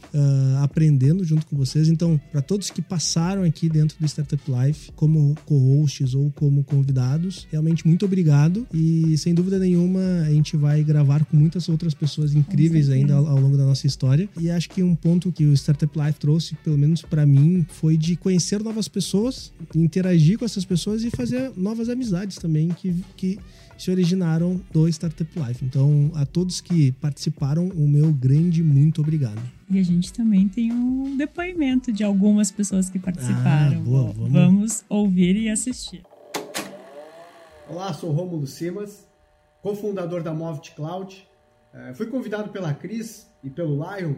aprendendo 0.63 1.25
junto 1.25 1.47
com 1.47 1.57
vocês. 1.57 1.89
Então, 1.89 2.21
para 2.31 2.43
todos 2.43 2.71
que 2.71 2.83
passaram 2.83 3.43
aqui 3.43 3.69
dentro 3.69 3.97
do 3.99 4.07
Startup 4.07 4.43
Life, 4.51 4.93
como 4.93 5.35
co-hosts 5.47 6.15
ou 6.15 6.31
como 6.33 6.63
convidados, 6.65 7.47
realmente 7.51 7.87
muito 7.87 8.05
obrigado. 8.05 8.67
E 8.73 9.17
sem 9.19 9.35
dúvida 9.35 9.59
nenhuma, 9.59 10.01
a 10.27 10.31
gente 10.31 10.57
vai 10.57 10.83
gravar 10.83 11.25
com 11.25 11.37
muitas 11.37 11.69
outras 11.69 11.95
pessoas 11.95 12.35
incríveis 12.35 12.89
ainda 12.89 13.15
ao, 13.15 13.27
ao 13.27 13.39
longo 13.39 13.57
da 13.57 13.65
nossa 13.65 13.87
história. 13.87 14.29
E 14.39 14.51
acho 14.51 14.69
que 14.71 14.83
um 14.83 14.95
ponto 14.95 15.33
que 15.33 15.45
o 15.45 15.53
Startup 15.55 15.99
Life 15.99 16.19
trouxe, 16.19 16.55
pelo 16.57 16.79
menos 16.79 17.03
para 17.03 17.25
mim, 17.25 17.67
foi 17.69 17.97
de 17.97 18.17
conhecer 18.17 18.63
novas 18.63 18.89
pessoas, 18.89 19.53
interagir 19.75 20.39
com 20.39 20.45
essas 20.45 20.65
pessoas 20.65 21.05
e 21.05 21.11
fazer 21.11 21.53
novas 21.57 21.89
amizades 21.89 22.37
também 22.37 22.69
que, 22.69 22.95
que 23.17 23.39
se 23.77 23.91
originaram 23.91 24.61
do 24.73 24.89
Startup 24.89 25.31
Life. 25.39 25.65
Então, 25.65 26.11
a 26.15 26.25
todos 26.25 26.61
que 26.61 26.93
participaram, 26.93 27.69
o 27.69 27.89
meu 27.89 28.13
grande 28.13 28.63
muito 28.63 29.01
obrigado. 29.01 29.41
E 29.71 29.79
a 29.79 29.83
gente 29.83 30.13
também 30.13 30.49
tem 30.49 30.73
um 30.73 31.17
depoimento 31.17 31.93
de 31.93 32.05
algumas 32.05 32.51
pessoas 32.51 32.89
que 32.89 32.99
participaram. 32.99 33.79
Ah, 33.79 33.85
boa, 33.85 34.13
vamos... 34.13 34.33
vamos 34.33 34.85
ouvir 34.89 35.37
e 35.37 35.49
assistir. 35.49 36.03
Olá, 37.69 37.93
sou 37.95 38.11
Rômulo 38.13 38.47
Simas, 38.47 39.07
cofundador 39.63 40.23
da 40.23 40.33
Movit 40.33 40.73
Cloud. 40.73 41.27
É, 41.73 41.95
fui 41.95 42.07
convidado 42.07 42.51
pela 42.51 42.73
Cris 42.73 43.27
e 43.43 43.51
pelo 43.51 43.75
Lion 43.75 44.15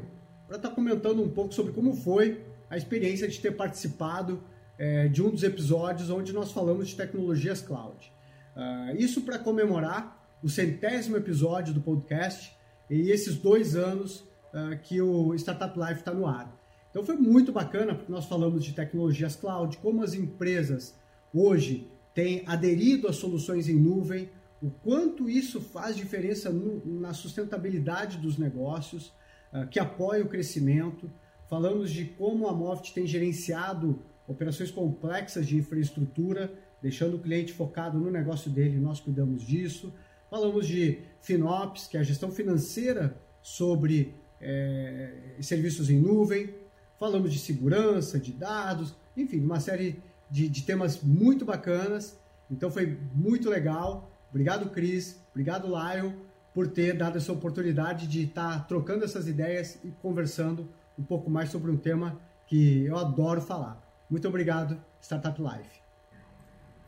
para 0.47 0.57
estar 0.57 0.69
tá 0.69 0.75
comentando 0.75 1.23
um 1.23 1.29
pouco 1.29 1.55
sobre 1.55 1.73
como 1.73 1.95
foi 1.95 2.41
a 2.69 2.77
experiência 2.77 3.29
de 3.29 3.39
ter 3.41 3.53
participado 3.53 4.43
é, 4.79 5.09
de 5.09 5.23
um 5.23 5.31
dos 5.31 5.43
episódios 5.43 6.11
onde 6.11 6.33
nós 6.33 6.53
falamos 6.53 6.89
de 6.89 6.97
tecnologias 6.97 7.61
cloud. 7.61 8.13
Uh, 8.57 8.97
isso 8.97 9.21
para 9.21 9.39
comemorar 9.39 10.27
o 10.43 10.49
centésimo 10.49 11.17
episódio 11.17 11.75
do 11.75 11.81
podcast 11.81 12.57
e 12.89 13.11
esses 13.11 13.37
dois 13.37 13.77
anos 13.77 14.21
uh, 14.55 14.79
que 14.83 14.99
o 15.03 15.35
Startup 15.35 15.79
Life 15.79 16.01
está 16.01 16.15
no 16.15 16.27
ar. 16.27 16.51
Então 16.89 17.05
foi 17.05 17.17
muito 17.17 17.53
bacana 17.53 17.95
porque 17.95 18.11
nós 18.11 18.25
falamos 18.25 18.65
de 18.65 18.73
tecnologias 18.73 19.37
cloud, 19.37 19.77
como 19.77 20.03
as 20.03 20.15
empresas 20.15 20.99
hoje 21.35 21.91
têm 22.15 22.43
aderido 22.47 23.09
às 23.09 23.17
soluções 23.17 23.69
em 23.69 23.77
nuvem, 23.77 24.31
o 24.63 24.71
quanto 24.71 25.29
isso 25.29 25.61
faz 25.61 25.95
diferença 25.95 26.49
no, 26.49 26.81
na 26.99 27.13
sustentabilidade 27.13 28.17
dos 28.17 28.39
negócios, 28.39 29.13
uh, 29.53 29.67
que 29.69 29.79
apoia 29.79 30.25
o 30.25 30.29
crescimento. 30.29 31.11
Falamos 31.47 31.91
de 31.91 32.07
como 32.07 32.49
a 32.49 32.55
Moft 32.55 32.95
tem 32.95 33.07
gerenciado 33.07 34.03
operações 34.27 34.71
complexas 34.71 35.47
de 35.47 35.59
infraestrutura 35.59 36.51
deixando 36.83 37.17
o 37.17 37.19
cliente 37.19 37.53
focado 37.53 37.99
no 37.99 38.11
negócio 38.11 38.51
dele, 38.51 38.79
nós 38.79 39.01
cuidamos 39.01 39.43
disso. 39.43 39.93
Falamos 40.31 40.67
de 40.67 41.01
FinOps, 41.21 41.87
que 41.87 41.97
é 41.97 42.01
a 42.01 42.03
gestão 42.03 42.31
financeira 42.31 43.17
sobre 43.43 44.15
é, 44.41 45.37
serviços 45.41 45.89
em 45.89 46.01
nuvem. 46.01 46.55
Falamos 46.99 47.33
de 47.33 47.39
segurança, 47.39 48.19
de 48.19 48.33
dados, 48.33 48.95
enfim, 49.17 49.41
uma 49.41 49.61
série 49.61 50.03
de, 50.31 50.49
de 50.49 50.63
temas 50.63 51.03
muito 51.03 51.45
bacanas. 51.45 52.19
Então 52.51 52.71
foi 52.71 52.99
muito 53.15 53.49
legal. 53.49 54.11
Obrigado, 54.31 54.71
Cris. 54.71 55.21
Obrigado, 55.31 55.69
Lyle, 55.69 56.15
por 56.55 56.69
ter 56.69 56.97
dado 56.97 57.19
essa 57.19 57.33
oportunidade 57.33 58.07
de 58.07 58.25
estar 58.25 58.67
trocando 58.67 59.05
essas 59.05 59.29
ideias 59.29 59.79
e 59.85 59.91
conversando 60.03 60.69
um 60.99 61.03
pouco 61.03 61.31
mais 61.31 61.51
sobre 61.51 61.71
um 61.71 61.77
tema 61.77 62.19
que 62.47 62.85
eu 62.85 62.97
adoro 62.97 63.41
falar. 63.41 63.83
Muito 64.09 64.27
obrigado, 64.29 64.81
Startup 65.01 65.41
Life. 65.41 65.86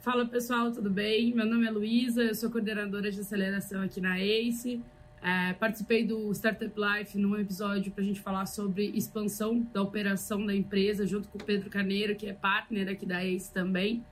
Fala 0.08 0.24
pessoal, 0.24 0.72
tudo 0.72 0.88
bem? 0.88 1.34
Meu 1.34 1.44
nome 1.44 1.66
é 1.66 1.70
Luísa, 1.70 2.22
eu 2.22 2.34
sou 2.34 2.50
coordenadora 2.50 3.12
de 3.12 3.20
aceleração 3.20 3.82
aqui 3.82 4.00
na 4.00 4.18
ACE. 4.18 4.82
É, 5.22 5.52
participei 5.52 6.02
do 6.02 6.32
Startup 6.32 6.72
Life 6.74 7.18
num 7.18 7.38
episódio 7.38 7.92
para 7.92 8.02
a 8.02 8.06
gente 8.06 8.18
falar 8.18 8.46
sobre 8.46 8.86
expansão 8.94 9.60
da 9.70 9.82
operação 9.82 10.46
da 10.46 10.54
empresa, 10.54 11.06
junto 11.06 11.28
com 11.28 11.36
o 11.36 11.44
Pedro 11.44 11.68
Carneiro, 11.68 12.16
que 12.16 12.26
é 12.26 12.32
partner 12.32 12.88
aqui 12.88 13.04
da 13.04 13.22
ACE 13.22 13.52
também. 13.52 14.02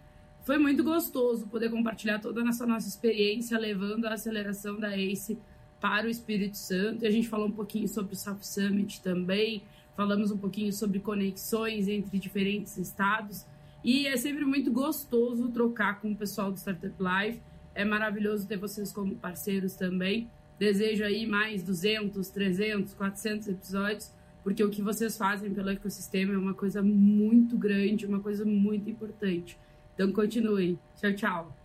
Foi 0.42 0.58
muito 0.58 0.84
gostoso 0.84 1.46
poder 1.46 1.70
compartilhar 1.70 2.18
toda 2.18 2.46
essa 2.46 2.66
nossa 2.66 2.86
experiência 2.86 3.58
levando 3.58 4.04
a 4.04 4.12
aceleração 4.12 4.78
da 4.78 4.94
ACE 4.94 5.38
para 5.80 6.06
o 6.06 6.10
Espírito 6.10 6.58
Santo. 6.58 7.04
E 7.04 7.08
a 7.08 7.10
gente 7.10 7.26
falou 7.26 7.48
um 7.48 7.52
pouquinho 7.52 7.88
sobre 7.88 8.12
o 8.12 8.16
SAP 8.16 8.42
Summit 8.42 9.00
também, 9.00 9.62
falamos 9.96 10.30
um 10.30 10.36
pouquinho 10.36 10.74
sobre 10.74 11.00
conexões 11.00 11.88
entre 11.88 12.18
diferentes 12.18 12.76
estados. 12.76 13.46
E 13.86 14.08
é 14.08 14.16
sempre 14.16 14.44
muito 14.44 14.72
gostoso 14.72 15.48
trocar 15.52 16.00
com 16.00 16.10
o 16.10 16.16
pessoal 16.16 16.50
do 16.50 16.58
Startup 16.58 16.92
Life. 16.98 17.40
É 17.72 17.84
maravilhoso 17.84 18.44
ter 18.44 18.56
vocês 18.56 18.92
como 18.92 19.14
parceiros 19.14 19.76
também. 19.76 20.28
Desejo 20.58 21.04
aí 21.04 21.24
mais 21.24 21.62
200, 21.62 22.28
300, 22.28 22.94
400 22.94 23.46
episódios, 23.46 24.12
porque 24.42 24.64
o 24.64 24.70
que 24.70 24.82
vocês 24.82 25.16
fazem 25.16 25.54
pelo 25.54 25.70
ecossistema 25.70 26.34
é 26.34 26.36
uma 26.36 26.52
coisa 26.52 26.82
muito 26.82 27.56
grande, 27.56 28.06
uma 28.06 28.18
coisa 28.18 28.44
muito 28.44 28.90
importante. 28.90 29.56
Então 29.94 30.10
continue. 30.10 30.76
Tchau, 30.96 31.14
tchau. 31.14 31.56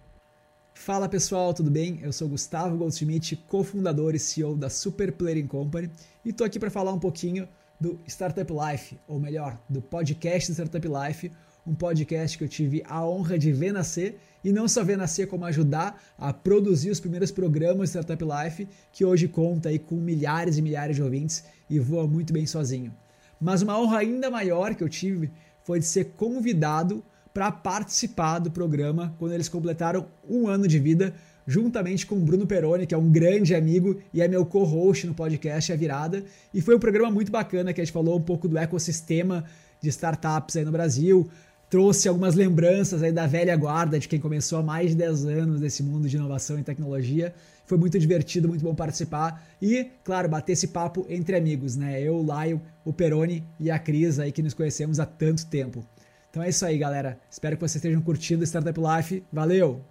Fala 0.76 1.10
pessoal, 1.10 1.56
tudo 1.56 1.72
bem? 1.72 2.02
Eu 2.04 2.14
sou 2.14 2.30
Gustavo 2.30 2.78
Goldschmidt, 2.78 3.36
cofundador 3.48 4.14
e 4.14 4.20
CEO 4.20 4.56
da 4.56 4.70
Super 4.70 5.12
Playing 5.12 5.48
Company, 5.48 5.90
e 6.24 6.32
tô 6.32 6.44
aqui 6.44 6.60
para 6.60 6.70
falar 6.70 6.94
um 6.94 7.00
pouquinho 7.00 7.50
do 7.80 8.00
Startup 8.08 8.54
Life, 8.54 9.00
ou 9.08 9.20
melhor, 9.20 9.60
do 9.68 9.82
podcast 9.82 10.52
Startup 10.52 10.88
Life, 10.88 11.32
um 11.66 11.76
podcast 11.76 12.38
que 12.38 12.44
eu 12.44 12.48
tive 12.48 12.84
a 12.88 13.06
honra 13.06 13.38
de 13.38 13.52
ver 13.52 13.72
nascer 13.72 14.20
e 14.44 14.52
não 14.52 14.68
só 14.68 14.84
ver 14.84 14.98
nascer, 14.98 15.28
como 15.28 15.46
ajudar 15.46 16.02
a 16.18 16.34
produzir 16.34 16.90
os 16.90 17.00
primeiros 17.00 17.32
programas 17.32 17.90
Startup 17.90 18.24
Life, 18.24 18.68
que 18.92 19.06
hoje 19.06 19.28
conta 19.28 19.70
aí 19.70 19.78
com 19.78 19.96
milhares 19.96 20.58
e 20.58 20.62
milhares 20.62 20.96
de 20.96 21.04
ouvintes 21.04 21.44
e 21.70 21.80
voa 21.80 22.08
muito 22.08 22.34
bem 22.34 22.46
sozinho. 22.46 22.92
Mas 23.40 23.62
uma 23.62 23.80
honra 23.80 24.00
ainda 24.00 24.30
maior 24.30 24.76
que 24.76 24.84
eu 24.84 24.90
tive 24.90 25.32
foi 25.64 25.80
de 25.80 25.86
ser 25.86 26.06
convidado 26.18 27.04
para 27.34 27.52
participar 27.52 28.40
do 28.40 28.52
programa 28.52 29.16
quando 29.18 29.34
eles 29.34 29.48
completaram 29.48 30.08
um 30.30 30.48
ano 30.48 30.68
de 30.68 30.80
vida, 30.80 31.14
juntamente 31.48 32.06
com 32.06 32.16
o 32.16 32.20
Bruno 32.20 32.46
Peroni, 32.46 32.86
que 32.86 32.94
é 32.94 32.98
um 32.98 33.10
grande 33.10 33.56
amigo 33.56 34.00
e 34.14 34.22
é 34.22 34.28
meu 34.28 34.46
co-host 34.46 35.08
no 35.08 35.14
podcast 35.14 35.72
A 35.72 35.76
Virada. 35.76 36.24
E 36.54 36.62
foi 36.62 36.76
um 36.76 36.80
programa 36.80 37.12
muito 37.12 37.32
bacana 37.32 37.72
que 37.74 37.80
a 37.80 37.84
gente 37.84 37.94
falou 37.94 38.18
um 38.18 38.22
pouco 38.22 38.48
do 38.48 38.58
ecossistema 38.58 39.46
de 39.82 39.90
startups 39.90 40.56
aí 40.58 40.66
no 40.66 40.72
Brasil, 40.72 41.28
trouxe 41.72 42.10
algumas 42.10 42.36
lembranças 42.36 43.02
aí 43.02 43.14
da 43.14 43.26
velha 43.26 43.56
guarda 43.56 43.98
de 43.98 44.06
quem 44.06 44.20
começou 44.20 44.60
há 44.60 44.62
mais 44.62 44.90
de 44.90 44.98
10 44.98 45.26
anos 45.26 45.62
nesse 45.62 45.82
mundo 45.82 46.10
de 46.10 46.18
inovação 46.18 46.60
e 46.60 46.64
tecnologia. 46.64 47.34
Foi 47.66 47.78
muito 47.78 47.98
divertido, 47.98 48.50
muito 48.50 48.62
bom 48.62 48.76
participar 48.76 49.42
e, 49.62 49.88
claro, 50.04 50.28
bater 50.28 50.52
esse 50.52 50.68
papo 50.68 51.06
entre 51.10 51.34
amigos, 51.34 51.78
né? 51.78 52.02
Eu, 52.02 52.18
o 52.18 52.26
Laio, 52.26 52.62
o 52.84 52.92
Peroni 52.92 53.42
e 53.58 53.72
a 53.72 53.80
Cris 53.80 54.20
aí 54.20 54.34
que 54.34 54.44
nos 54.44 54.54
conhecemos 54.54 55.00
há 55.00 55.06
tanto 55.06 55.48
tempo. 55.48 55.88
Então 56.30 56.44
é 56.44 56.50
isso 56.50 56.66
aí, 56.66 56.78
galera. 56.78 57.18
Espero 57.32 57.56
que 57.56 57.62
vocês 57.62 57.78
estejam 57.78 58.02
curtindo 58.02 58.42
o 58.42 58.46
Startup 58.46 58.78
Life. 58.78 59.24
Valeu! 59.32 59.82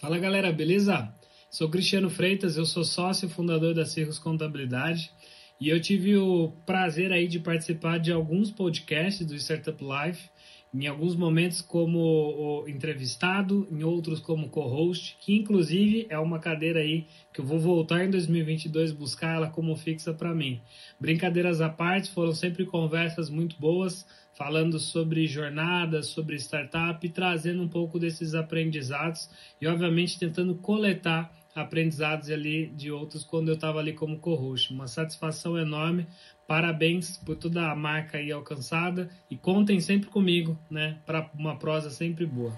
Fala, 0.00 0.18
galera, 0.18 0.52
beleza? 0.52 1.08
Sou 1.48 1.70
Cristiano 1.70 2.10
Freitas, 2.10 2.56
eu 2.56 2.66
sou 2.66 2.82
sócio 2.82 3.28
fundador 3.28 3.74
da 3.74 3.86
Cirrus 3.86 4.18
Contabilidade. 4.18 5.12
E 5.60 5.68
eu 5.68 5.80
tive 5.80 6.16
o 6.16 6.52
prazer 6.66 7.12
aí 7.12 7.28
de 7.28 7.38
participar 7.38 7.98
de 7.98 8.10
alguns 8.10 8.50
podcasts 8.50 9.24
do 9.24 9.36
Startup 9.36 9.78
Life 9.80 10.28
em 10.72 10.86
alguns 10.86 11.16
momentos 11.16 11.62
como 11.62 12.64
entrevistado, 12.68 13.66
em 13.70 13.82
outros 13.82 14.20
como 14.20 14.50
co-host, 14.50 15.16
que 15.20 15.34
inclusive 15.34 16.06
é 16.10 16.18
uma 16.18 16.38
cadeira 16.38 16.80
aí 16.80 17.06
que 17.32 17.40
eu 17.40 17.44
vou 17.44 17.58
voltar 17.58 18.04
em 18.04 18.10
2022 18.10 18.92
buscar 18.92 19.36
ela 19.36 19.48
como 19.48 19.76
fixa 19.76 20.12
para 20.12 20.34
mim. 20.34 20.60
Brincadeiras 21.00 21.60
à 21.60 21.68
parte, 21.68 22.10
foram 22.10 22.34
sempre 22.34 22.66
conversas 22.66 23.30
muito 23.30 23.56
boas, 23.58 24.06
falando 24.34 24.78
sobre 24.78 25.26
jornadas, 25.26 26.08
sobre 26.08 26.36
startup, 26.36 27.08
trazendo 27.08 27.62
um 27.62 27.68
pouco 27.68 27.98
desses 27.98 28.34
aprendizados 28.34 29.28
e 29.60 29.66
obviamente 29.66 30.18
tentando 30.18 30.54
coletar 30.54 31.32
aprendizados 31.60 32.30
ali 32.30 32.68
de 32.68 32.90
outros 32.90 33.24
quando 33.24 33.48
eu 33.48 33.54
estava 33.54 33.78
ali 33.78 33.92
como 33.92 34.18
co-host. 34.18 34.72
Uma 34.72 34.88
satisfação 34.88 35.58
enorme 35.58 36.06
Parabéns 36.48 37.18
por 37.18 37.36
toda 37.36 37.70
a 37.70 37.76
marca 37.76 38.16
aí 38.16 38.32
alcançada 38.32 39.10
e 39.30 39.36
contem 39.36 39.78
sempre 39.80 40.08
comigo, 40.08 40.58
né, 40.70 40.96
para 41.04 41.30
uma 41.38 41.56
prosa 41.56 41.90
sempre 41.90 42.24
boa. 42.24 42.56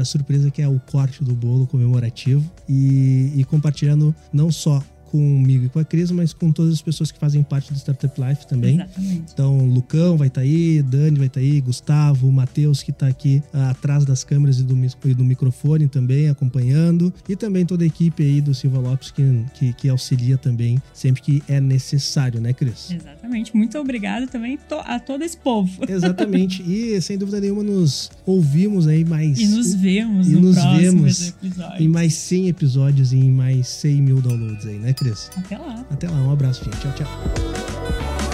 surpresa 0.05 0.49
que 0.49 0.62
é 0.62 0.68
o 0.68 0.78
corte 0.78 1.24
do 1.24 1.35
bolo 1.35 1.66
comemorativo 1.66 2.49
e, 2.68 3.32
e 3.35 3.45
compartilhando 3.45 4.14
não 4.32 4.53
só 4.53 4.80
comigo 5.15 5.67
e 5.67 5.69
com 5.69 5.79
a 5.79 5.85
Cris, 5.85 6.11
mas 6.11 6.33
com 6.33 6.51
todas 6.51 6.73
as 6.73 6.83
pessoas 6.83 7.12
que 7.12 7.19
fazem 7.21 7.41
parte 7.45 7.73
do 7.73 7.79
Startup 7.79 8.21
Life 8.21 8.49
também. 8.49 8.75
Exatamente. 8.75 9.33
Então, 9.33 9.59
Lucão 9.69 10.17
vai 10.17 10.27
estar 10.27 10.41
tá 10.41 10.45
aí, 10.45 10.83
Dani 10.83 11.19
vai 11.19 11.29
estar 11.29 11.39
tá 11.39 11.47
aí, 11.47 11.61
Gustavo, 11.61 12.33
Matheus 12.33 12.83
que 12.83 12.91
está 12.91 13.07
aqui 13.07 13.41
uh, 13.55 13.71
atrás 13.71 14.05
das 14.05 14.25
câmeras 14.25 14.59
e 14.59 14.65
do, 14.65 14.75
e 15.05 15.15
do 15.15 15.25
microfone 15.25 15.87
também 15.87 16.29
acompanhando, 16.29 17.15
e 17.29 17.37
também 17.37 17.65
toda 17.65 17.85
a 17.85 17.87
equipe 17.87 18.25
aí 18.25 18.41
do 18.41 18.53
Silva 18.53 18.81
Lopes 18.81 19.12
que, 19.12 19.23
que, 19.55 19.73
que 19.75 19.89
auxilia 19.89 20.37
também 20.37 20.83
sempre 20.93 21.23
que 21.23 21.43
é 21.47 21.61
necessário, 21.61 22.41
né, 22.41 22.53
Cris? 22.53 22.91
Exatamente. 22.91 23.57
Muito 23.57 23.79
obrigado 23.79 24.27
também 24.27 24.59
a 24.85 24.99
todo 24.99 25.23
esse 25.23 25.37
povo. 25.37 25.85
Exatamente. 25.89 26.65
E 26.75 27.01
sem 27.01 27.19
dúvida 27.19 27.41
nenhuma 27.41 27.62
nos 27.62 28.11
ouvimos 28.25 28.87
aí 28.87 29.05
mais. 29.05 29.39
E 29.39 29.47
nos 29.47 29.75
vemos 29.75 30.29
e 30.29 30.33
no 30.33 30.41
nos 30.41 30.57
vemos 30.57 31.29
episódio. 31.29 31.85
em 31.85 31.89
mais 31.89 32.15
100 32.15 32.49
episódios 32.49 33.12
e 33.12 33.17
em 33.19 33.31
mais 33.31 33.69
100 33.69 34.03
mil 34.03 34.21
downloads 34.21 34.67
aí, 34.67 34.79
né, 34.79 34.93
Cris? 34.93 35.04
Até 35.37 35.59
lá. 35.59 35.85
Até 35.91 36.09
lá. 36.09 36.17
Um 36.17 36.33
abraço, 36.33 36.65
gente. 36.65 36.79
Tchau, 36.79 36.93
tchau. 36.93 38.34